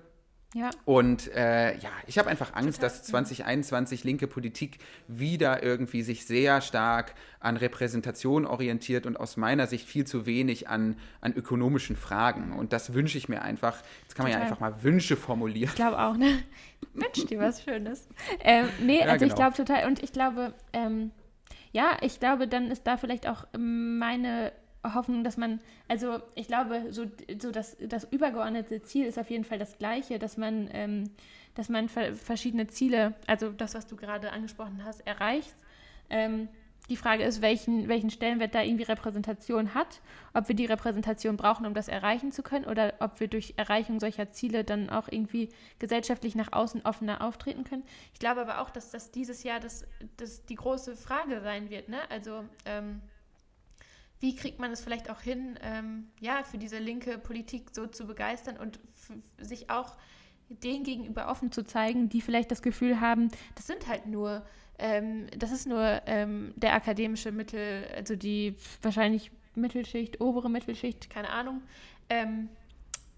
[0.55, 0.71] Ja.
[0.85, 6.61] und äh, ja, ich habe einfach Angst, dass 2021 linke Politik wieder irgendwie sich sehr
[6.61, 12.53] stark an Repräsentation orientiert und aus meiner Sicht viel zu wenig an, an ökonomischen Fragen.
[12.53, 13.77] Und das wünsche ich mir einfach.
[14.01, 14.51] Jetzt kann man ja Total.
[14.51, 15.69] einfach mal Wünsche formulieren.
[15.69, 16.39] Ich glaube auch, ne?
[16.95, 18.07] Wünsch dir was Schönes.
[18.39, 19.51] Ähm, nee, Ja, also ich genau.
[19.51, 21.11] glaube total, und ich glaube, ähm,
[21.71, 24.51] ja, ich glaube, dann ist da vielleicht auch meine
[24.83, 27.05] Hoffnung, dass man, also ich glaube, so,
[27.41, 31.09] so das, das übergeordnete Ziel ist auf jeden Fall das gleiche, dass man, ähm,
[31.55, 35.55] dass man verschiedene Ziele, also das, was du gerade angesprochen hast, erreicht.
[36.09, 36.47] Ähm,
[36.89, 40.01] die Frage ist, welchen, welchen Stellenwert da irgendwie Repräsentation hat,
[40.33, 43.99] ob wir die Repräsentation brauchen, um das erreichen zu können, oder ob wir durch Erreichung
[43.99, 47.83] solcher Ziele dann auch irgendwie gesellschaftlich nach außen offener auftreten können.
[48.13, 49.85] Ich glaube aber auch, dass das dieses Jahr das,
[50.17, 51.89] das die große Frage sein wird.
[51.89, 51.99] Ne?
[52.09, 53.01] Also ähm,
[54.19, 58.05] wie kriegt man es vielleicht auch hin, ähm, ja, für diese linke Politik so zu
[58.05, 58.79] begeistern und
[59.37, 59.95] sich auch
[60.49, 64.45] denen gegenüber offen zu zeigen, die vielleicht das Gefühl haben, das sind halt nur
[64.79, 71.29] ähm, das ist nur ähm, der akademische Mittel, also die wahrscheinlich Mittelschicht, obere Mittelschicht, keine
[71.29, 71.61] Ahnung.
[72.09, 72.47] Ähm,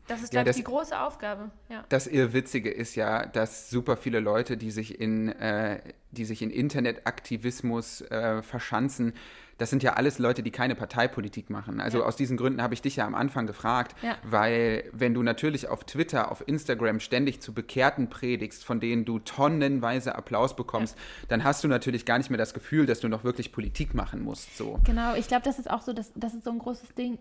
[0.08, 1.52] das ist, glaube ja, ich, die große Aufgabe.
[1.70, 1.86] Ja.
[1.90, 5.80] Das Irrwitzige ist ja, dass super viele Leute, die sich in, äh,
[6.10, 9.14] die sich in Internetaktivismus äh, verschanzen,
[9.62, 11.80] das sind ja alles Leute, die keine Parteipolitik machen.
[11.80, 12.06] Also ja.
[12.06, 14.18] aus diesen Gründen habe ich dich ja am Anfang gefragt, ja.
[14.24, 19.20] weil wenn du natürlich auf Twitter, auf Instagram ständig zu Bekehrten predigst, von denen du
[19.20, 21.28] tonnenweise Applaus bekommst, ja.
[21.28, 24.24] dann hast du natürlich gar nicht mehr das Gefühl, dass du noch wirklich Politik machen
[24.24, 24.58] musst.
[24.58, 24.80] So.
[24.84, 27.20] Genau, ich glaube, das ist auch so, das, das ist so ein großes Ding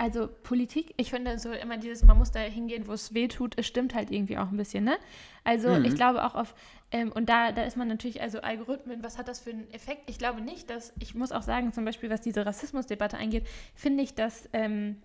[0.00, 3.58] also Politik, ich finde so immer dieses, man muss da hingehen, wo es weh tut,
[3.58, 4.96] es stimmt halt irgendwie auch ein bisschen, ne?
[5.44, 5.84] Also mhm.
[5.84, 6.54] ich glaube auch auf,
[6.90, 10.08] ähm, und da, da ist man natürlich, also Algorithmen, was hat das für einen Effekt?
[10.08, 14.02] Ich glaube nicht, dass, ich muss auch sagen, zum Beispiel, was diese Rassismusdebatte angeht, finde
[14.02, 15.02] ich, dass, ähm,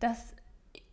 [0.00, 0.34] dass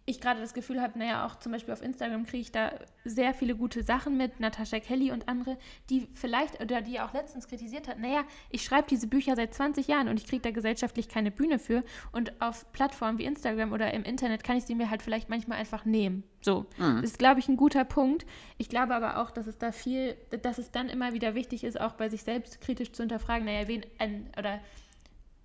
[0.09, 2.71] ich gerade das Gefühl habe, naja, auch zum Beispiel auf Instagram kriege ich da
[3.05, 5.57] sehr viele gute Sachen mit, Natascha Kelly und andere,
[5.89, 9.87] die vielleicht, oder die auch letztens kritisiert hat, naja, ich schreibe diese Bücher seit 20
[9.87, 13.93] Jahren und ich kriege da gesellschaftlich keine Bühne für und auf Plattformen wie Instagram oder
[13.93, 16.23] im Internet kann ich sie mir halt vielleicht manchmal einfach nehmen.
[16.41, 17.01] So, mhm.
[17.01, 18.25] das ist, glaube ich, ein guter Punkt.
[18.57, 21.79] Ich glaube aber auch, dass es da viel, dass es dann immer wieder wichtig ist,
[21.79, 24.59] auch bei sich selbst kritisch zu hinterfragen, naja, wen, ein, oder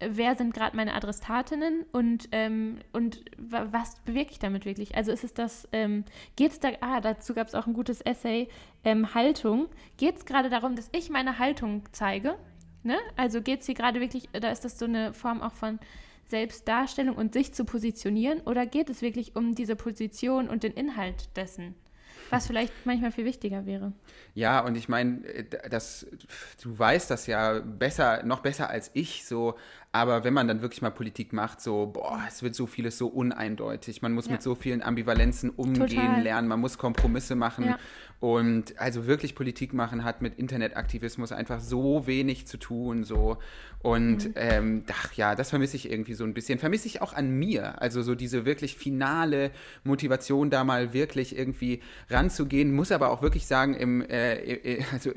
[0.01, 4.97] wer sind gerade meine Adressatinnen und, ähm, und was bewirke ich damit wirklich?
[4.97, 6.05] Also ist es das, ähm,
[6.37, 8.49] geht es da, ah, dazu gab es auch ein gutes Essay,
[8.85, 9.69] ähm, Haltung.
[9.97, 12.37] Geht es gerade darum, dass ich meine Haltung zeige?
[12.83, 12.99] Ne?
[13.17, 15.79] Also geht es hier gerade wirklich, da ist das so eine Form auch von
[16.29, 21.35] Selbstdarstellung und sich zu positionieren oder geht es wirklich um diese Position und den Inhalt
[21.37, 21.75] dessen?
[22.31, 23.93] Was vielleicht manchmal viel wichtiger wäre.
[24.35, 25.45] Ja, und ich meine, äh,
[26.63, 29.55] du weißt das ja besser, noch besser als ich, so
[29.95, 33.07] aber wenn man dann wirklich mal Politik macht, so, boah, es wird so vieles so
[33.07, 34.03] uneindeutig.
[34.03, 34.33] Man muss ja.
[34.33, 36.21] mit so vielen Ambivalenzen umgehen Total.
[36.21, 37.67] lernen, man muss Kompromisse machen.
[37.67, 37.79] Ja.
[38.19, 43.05] Und also wirklich Politik machen hat mit Internetaktivismus einfach so wenig zu tun.
[43.05, 43.39] So.
[43.85, 44.35] Und mhm.
[44.35, 46.59] ähm, ach ja, das vermisse ich irgendwie so ein bisschen.
[46.59, 47.81] Vermisse ich auch an mir.
[47.81, 49.53] Also so diese wirklich finale
[49.85, 52.75] Motivation, da mal wirklich irgendwie ranzugehen.
[52.75, 55.13] Muss aber auch wirklich sagen, im, äh, also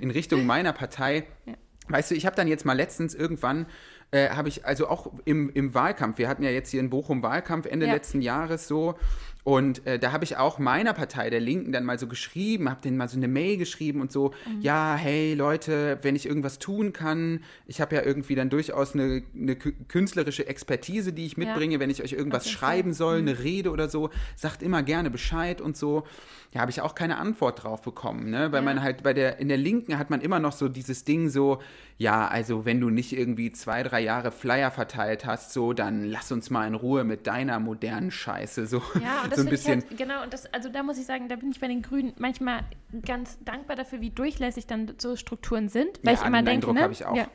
[0.00, 1.24] in Richtung meiner Partei.
[1.44, 1.52] Ja.
[1.88, 3.66] Weißt du, ich habe dann jetzt mal letztens irgendwann
[4.12, 7.22] äh, habe ich also auch im, im Wahlkampf, wir hatten ja jetzt hier in Bochum
[7.22, 7.92] Wahlkampf Ende ja.
[7.92, 8.96] letzten Jahres so,
[9.44, 12.80] und äh, da habe ich auch meiner Partei, der Linken, dann mal so geschrieben, habe
[12.80, 14.60] denen mal so eine Mail geschrieben und so, mhm.
[14.60, 19.24] ja, hey Leute, wenn ich irgendwas tun kann, ich habe ja irgendwie dann durchaus eine,
[19.34, 21.80] eine, künstlerische Expertise, die ich mitbringe, ja.
[21.80, 23.28] wenn ich euch irgendwas schreiben soll, mhm.
[23.28, 26.04] eine Rede oder so, sagt immer gerne Bescheid und so.
[26.52, 28.52] Ja, habe ich auch keine Antwort drauf bekommen, ne?
[28.52, 28.62] Weil ja.
[28.62, 31.60] man halt bei der, in der Linken hat man immer noch so dieses Ding so,
[32.02, 36.32] ja, also wenn du nicht irgendwie zwei, drei Jahre Flyer verteilt hast, so, dann lass
[36.32, 38.66] uns mal in Ruhe mit deiner modernen Scheiße.
[38.66, 38.82] So.
[39.00, 39.82] Ja, das so ein bisschen.
[39.82, 42.12] Halt, genau, und das, also da muss ich sagen, da bin ich bei den Grünen
[42.18, 42.64] manchmal
[43.06, 46.00] ganz dankbar dafür, wie durchlässig dann so Strukturen sind.
[46.02, 47.28] Weil ja, ich immer denke, ne, ich ja,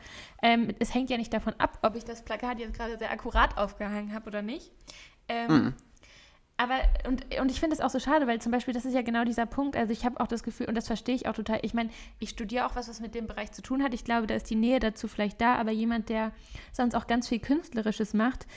[0.43, 3.57] ähm, es hängt ja nicht davon ab, ob ich das Plakat jetzt gerade sehr akkurat
[3.57, 4.73] aufgehangen habe oder nicht.
[5.29, 5.73] Ähm, mhm.
[6.57, 9.03] Aber, und, und ich finde es auch so schade, weil zum Beispiel, das ist ja
[9.03, 9.77] genau dieser Punkt.
[9.77, 11.59] Also, ich habe auch das Gefühl, und das verstehe ich auch total.
[11.61, 13.93] Ich meine, ich studiere auch was, was mit dem Bereich zu tun hat.
[13.93, 16.31] Ich glaube, da ist die Nähe dazu vielleicht da, aber jemand, der
[16.71, 18.47] sonst auch ganz viel Künstlerisches macht,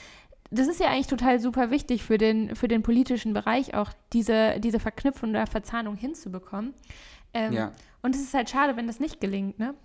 [0.49, 4.59] das ist ja eigentlich total super wichtig für den, für den politischen Bereich auch, diese,
[4.59, 6.73] diese Verknüpfung oder Verzahnung hinzubekommen.
[7.33, 7.71] Ähm, ja.
[8.01, 9.75] Und es ist halt schade, wenn das nicht gelingt, ne?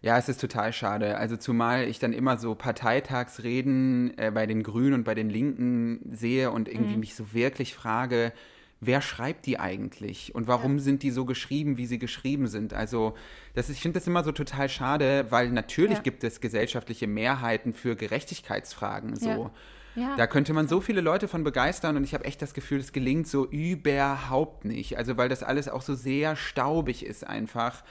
[0.00, 1.16] Ja, es ist total schade.
[1.16, 6.00] Also zumal ich dann immer so Parteitagsreden äh, bei den Grünen und bei den Linken
[6.12, 7.00] sehe und irgendwie mhm.
[7.00, 8.32] mich so wirklich frage,
[8.80, 10.82] wer schreibt die eigentlich und warum ja.
[10.82, 12.74] sind die so geschrieben, wie sie geschrieben sind?
[12.74, 13.14] Also
[13.54, 16.02] das ist, ich finde das immer so total schade, weil natürlich ja.
[16.02, 19.28] gibt es gesellschaftliche Mehrheiten für Gerechtigkeitsfragen so.
[19.28, 19.50] Ja.
[19.96, 20.14] Ja.
[20.16, 22.92] Da könnte man so viele Leute von begeistern und ich habe echt das Gefühl, es
[22.92, 24.96] gelingt so überhaupt nicht.
[24.96, 27.82] Also weil das alles auch so sehr staubig ist einfach.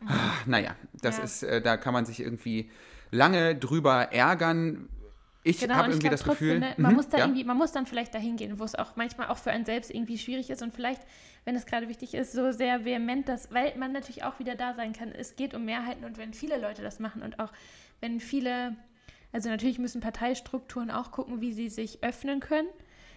[0.00, 0.32] Mhm.
[0.46, 1.24] Naja, das ja.
[1.24, 2.70] ist, äh, da kann man sich irgendwie
[3.10, 4.88] lange drüber ärgern
[5.44, 7.24] ich Genau, habe irgendwie glaub das Gefühl, ne, man, Mhm, muss da ja.
[7.24, 9.90] irgendwie, man muss dann vielleicht dahin gehen, wo es auch manchmal auch für einen selbst
[9.90, 11.00] irgendwie schwierig ist und vielleicht,
[11.44, 14.74] wenn es gerade wichtig ist, so sehr vehement, dass, weil man natürlich auch wieder da
[14.74, 15.10] sein kann.
[15.12, 17.50] Es geht um Mehrheiten und wenn viele Leute das machen und auch
[18.00, 18.76] wenn viele,
[19.32, 22.68] also natürlich müssen Parteistrukturen auch gucken, wie sie sich öffnen können.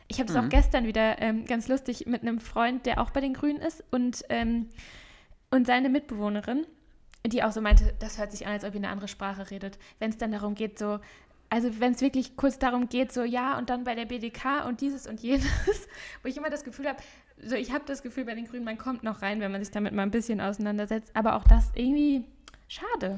[0.07, 0.45] Ich habe es Mhm.
[0.45, 3.83] auch gestern wieder ähm, ganz lustig mit einem Freund, der auch bei den Grünen ist
[3.91, 4.69] und, ähm,
[5.51, 6.65] und seine Mitbewohnerin,
[7.25, 9.77] die auch so meinte, das hört sich an, als ob ihr eine andere Sprache redet.
[9.99, 10.99] Wenn es dann darum geht, so,
[11.49, 14.81] also wenn es wirklich kurz darum geht, so ja und dann bei der BDK und
[14.81, 15.45] dieses und jenes,
[16.23, 16.99] wo ich immer das Gefühl habe,
[17.43, 19.71] so ich habe das Gefühl bei den Grünen, man kommt noch rein, wenn man sich
[19.71, 22.23] damit mal ein bisschen auseinandersetzt, aber auch das irgendwie
[22.67, 23.17] schade.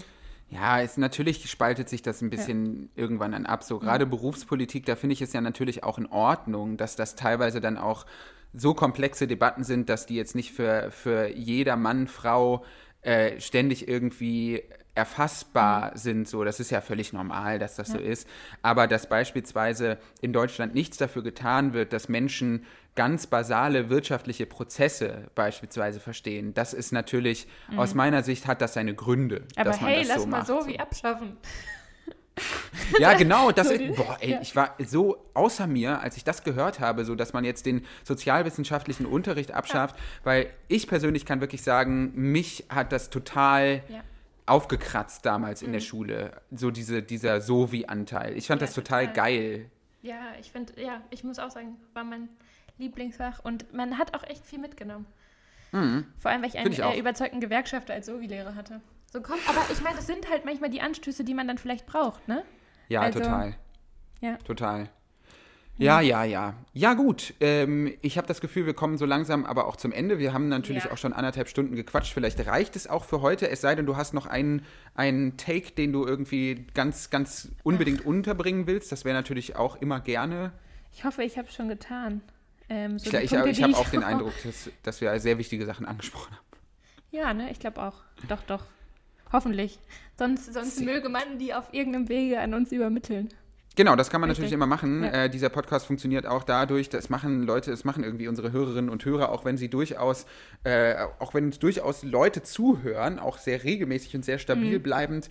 [0.49, 3.64] Ja, es natürlich spaltet sich das ein bisschen irgendwann dann ab.
[3.64, 7.60] So gerade Berufspolitik, da finde ich es ja natürlich auch in Ordnung, dass das teilweise
[7.60, 8.05] dann auch
[8.54, 12.64] so komplexe Debatten sind, dass die jetzt nicht für, für jeder Mann, Frau
[13.02, 14.64] äh, ständig irgendwie
[14.96, 16.28] erfassbar sind.
[16.28, 18.28] So, das ist ja völlig normal, dass das so ist.
[18.62, 22.66] Aber dass beispielsweise in Deutschland nichts dafür getan wird, dass Menschen
[22.96, 28.94] ganz basale wirtschaftliche Prozesse beispielsweise verstehen, das ist natürlich, aus meiner Sicht hat das seine
[28.94, 30.48] Gründe, Aber dass man hey, das lass so mal macht.
[30.48, 31.38] so wie abschaffen.
[32.99, 34.41] Ja, genau, das So ist, boah, ey, ja.
[34.41, 37.85] ich war so außer mir, als ich das gehört habe, so dass man jetzt den
[38.03, 44.01] sozialwissenschaftlichen Unterricht abschafft, weil ich persönlich kann wirklich sagen, mich hat das total Ja.
[44.45, 48.35] aufgekratzt damals in der Schule, so diese, dieser So-wie-Anteil.
[48.38, 49.14] Ich fand Ja, das total, total.
[49.26, 49.69] geil.
[50.01, 52.30] Ja, ich finde, ja, ich muss auch sagen, war mein
[52.77, 55.05] Lieblingsfach und man hat auch echt viel mitgenommen.
[55.72, 58.81] Vor allem, weil ich einen ich äh, überzeugten Gewerkschafter als Sovi-Lehrer hatte.
[59.14, 61.85] So kommt, aber ich meine, das sind halt manchmal die Anstöße, die man dann vielleicht
[61.85, 62.44] braucht, ne?
[62.90, 63.56] Ja, Also, total.
[64.22, 64.38] ja.
[64.38, 64.90] Total.
[65.77, 66.56] Ja, ja, ja.
[66.73, 67.35] Ja, gut.
[67.40, 70.18] Ähm, ich habe das Gefühl, wir kommen so langsam aber auch zum Ende.
[70.18, 70.91] Wir haben natürlich Ja.
[70.91, 72.11] auch schon anderthalb Stunden gequatscht.
[72.11, 74.65] Vielleicht reicht es auch für heute, es sei denn, du hast noch einen,
[74.95, 78.91] einen Take, den du irgendwie ganz, ganz unbedingt unterbringen willst.
[78.91, 80.53] Das wäre natürlich auch immer gerne.
[80.91, 82.22] Ich hoffe, ich habe es schon getan.
[82.68, 85.85] Ähm, so Ich, ich, ich habe auch den Eindruck, dass, dass wir sehr wichtige Sachen
[85.85, 86.45] angesprochen haben.
[87.11, 88.02] Ja, ne, ich glaube auch.
[88.27, 88.64] Doch, doch.
[89.34, 89.80] Hoffentlich.
[90.18, 93.30] Sonst, sonst möge man die auf irgendeinem Wege an uns übermitteln.
[93.76, 94.43] Genau, das kann man Richtig.
[94.43, 95.03] natürlich immer machen.
[95.03, 95.23] Ja.
[95.23, 99.03] Äh, dieser Podcast funktioniert auch dadurch, dass machen Leute, es machen irgendwie unsere Hörerinnen und
[99.03, 100.27] Hörer, auch wenn sie durchaus,
[100.64, 104.84] äh, auch wenn uns durchaus Leute zuhören, auch sehr regelmäßig und sehr stabil Mhm.
[104.84, 105.30] bleibend.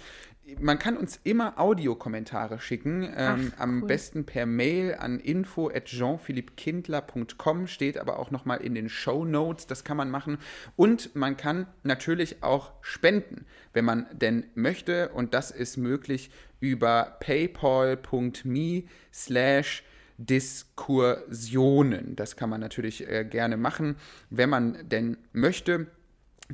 [0.61, 3.89] Man kann uns immer Audiokommentare schicken, ähm, Ach, am cool.
[3.89, 9.85] besten per Mail an info@jeanphilippekindler.com steht aber auch noch mal in den Show Notes, das
[9.85, 10.39] kann man machen
[10.77, 16.31] und man kann natürlich auch spenden, wenn man denn möchte und das ist möglich
[16.61, 19.85] über paypal.me slash
[20.19, 22.17] Diskursionen.
[22.17, 23.97] Das kann man natürlich äh, gerne machen,
[24.31, 25.87] wenn man denn möchte.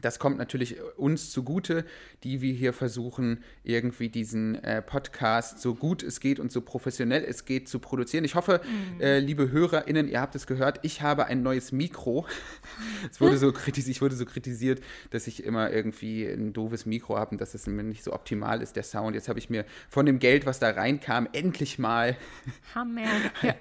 [0.00, 1.84] Das kommt natürlich uns zugute,
[2.24, 7.24] die wir hier versuchen, irgendwie diesen äh, Podcast so gut es geht und so professionell
[7.24, 8.24] es geht zu produzieren.
[8.24, 8.61] Ich hoffe,
[9.01, 12.27] äh, liebe HörerInnen, ihr habt es gehört, ich habe ein neues Mikro.
[13.11, 14.81] es wurde so kritisiert, ich wurde so kritisiert,
[15.11, 18.62] dass ich immer irgendwie ein doofes Mikro habe und dass es mir nicht so optimal
[18.62, 19.15] ist, der Sound.
[19.15, 22.16] Jetzt habe ich mir von dem Geld, was da reinkam, endlich mal
[22.74, 23.03] Hammer.
[23.43, 23.55] Ja.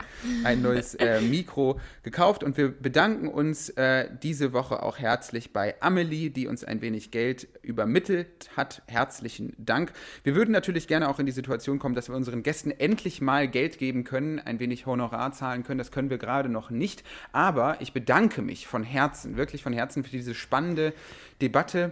[0.43, 5.75] ein neues äh, Mikro gekauft und wir bedanken uns äh, diese Woche auch herzlich bei
[5.81, 8.81] Amelie, die uns ein wenig Geld übermittelt hat.
[8.87, 9.91] Herzlichen Dank.
[10.23, 13.47] Wir würden natürlich gerne auch in die Situation kommen, dass wir unseren Gästen endlich mal
[13.47, 15.77] Geld geben können, ein wenig Honorar zahlen können.
[15.79, 17.03] Das können wir gerade noch nicht.
[17.31, 20.93] Aber ich bedanke mich von Herzen, wirklich von Herzen für diese spannende
[21.41, 21.91] Debatte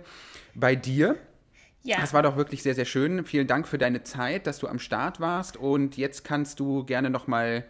[0.53, 1.17] bei dir.
[1.83, 1.97] ja.
[1.99, 3.25] Das war doch wirklich sehr, sehr schön.
[3.25, 5.57] Vielen Dank für deine Zeit, dass du am Start warst.
[5.57, 7.65] Und jetzt kannst du gerne noch mal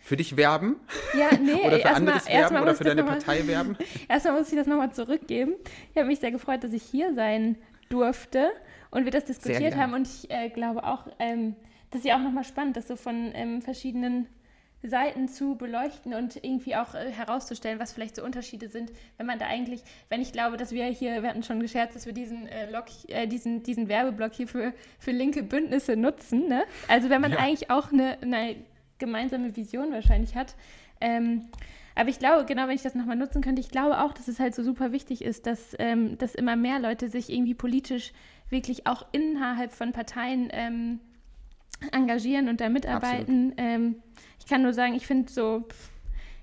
[0.00, 0.76] für dich werben
[1.18, 3.76] Ja, nee, oder für anderes werben erstmal oder für deine mal- Partei werben.
[4.08, 5.54] Erstmal muss ich das nochmal zurückgeben.
[5.90, 7.56] Ich habe mich sehr gefreut, dass ich hier sein
[7.88, 8.50] durfte
[8.90, 9.94] und wir das diskutiert haben.
[9.94, 11.56] Und ich äh, glaube auch, ähm,
[11.90, 14.26] das ist ja auch nochmal spannend, das so von ähm, verschiedenen
[14.82, 19.38] Seiten zu beleuchten und irgendwie auch äh, herauszustellen, was vielleicht so Unterschiede sind, wenn man
[19.38, 22.46] da eigentlich, wenn ich glaube, dass wir hier, wir hatten schon gescherzt, dass wir diesen,
[22.46, 26.46] äh, Log, äh, diesen, diesen Werbeblock hier für, für linke Bündnisse nutzen.
[26.46, 26.62] Ne?
[26.86, 27.38] Also wenn man Ja.
[27.38, 28.56] eigentlich auch eine, eine
[28.98, 30.54] gemeinsame Vision wahrscheinlich hat.
[31.00, 31.48] Ähm,
[31.98, 34.38] aber ich glaube, genau wenn ich das nochmal nutzen könnte, ich glaube auch, dass es
[34.38, 38.12] halt so super wichtig ist, dass, ähm, dass immer mehr Leute sich irgendwie politisch
[38.50, 41.00] wirklich auch innerhalb von Parteien ähm,
[41.90, 43.52] engagieren und da mitarbeiten.
[43.56, 43.96] Ähm,
[44.38, 45.66] ich kann nur sagen, ich finde so,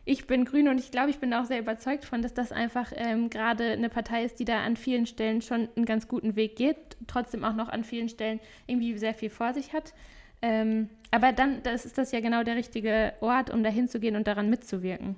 [0.03, 2.91] ich bin grün und ich glaube, ich bin auch sehr überzeugt von, dass das einfach
[2.93, 6.57] ähm, gerade eine Partei ist, die da an vielen Stellen schon einen ganz guten Weg
[6.57, 6.75] geht,
[7.07, 9.93] trotzdem auch noch an vielen Stellen irgendwie sehr viel vor sich hat.
[10.41, 14.27] Ähm, aber dann das ist das ja genau der richtige Ort, um da hinzugehen und
[14.27, 15.15] daran mitzuwirken.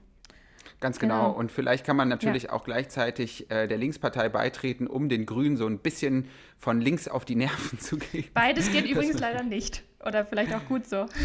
[0.80, 1.28] Ganz genau.
[1.28, 1.40] Genau.
[1.40, 5.66] Und vielleicht kann man natürlich auch gleichzeitig äh, der Linkspartei beitreten, um den Grünen so
[5.66, 8.26] ein bisschen von links auf die Nerven zu gehen.
[8.34, 9.84] Beides geht übrigens leider nicht.
[10.06, 11.06] Oder vielleicht auch gut so.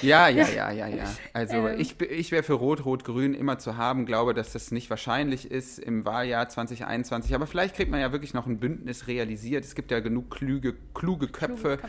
[0.00, 1.04] Ja, ja, ja, ja, ja.
[1.34, 1.78] Also ähm.
[1.78, 5.50] ich, ich wäre für Rot, Rot, Grün immer zu haben, glaube, dass das nicht wahrscheinlich
[5.50, 7.34] ist im Wahljahr 2021.
[7.34, 9.66] Aber vielleicht kriegt man ja wirklich noch ein Bündnis realisiert.
[9.66, 11.88] Es gibt ja genug kluge, kluge Köpfe, kluge Köpfe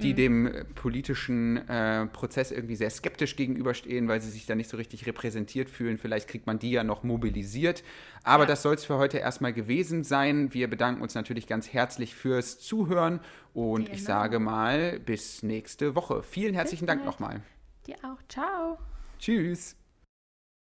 [0.00, 0.16] die mhm.
[0.16, 4.76] dem äh, politischen äh, Prozess irgendwie sehr skeptisch gegenüberstehen, weil sie sich da nicht so
[4.76, 5.96] richtig repräsentiert fühlen.
[5.98, 7.84] Vielleicht kriegt man die ja noch mobilisiert.
[8.26, 8.48] Aber ja.
[8.48, 10.52] das soll es für heute erstmal gewesen sein.
[10.52, 13.20] Wir bedanken uns natürlich ganz herzlich fürs Zuhören
[13.54, 13.94] und genau.
[13.94, 16.24] ich sage mal bis nächste Woche.
[16.24, 17.40] Vielen herzlichen Dank nochmal.
[17.86, 18.20] Dir auch.
[18.28, 18.78] Ciao.
[19.20, 19.76] Tschüss.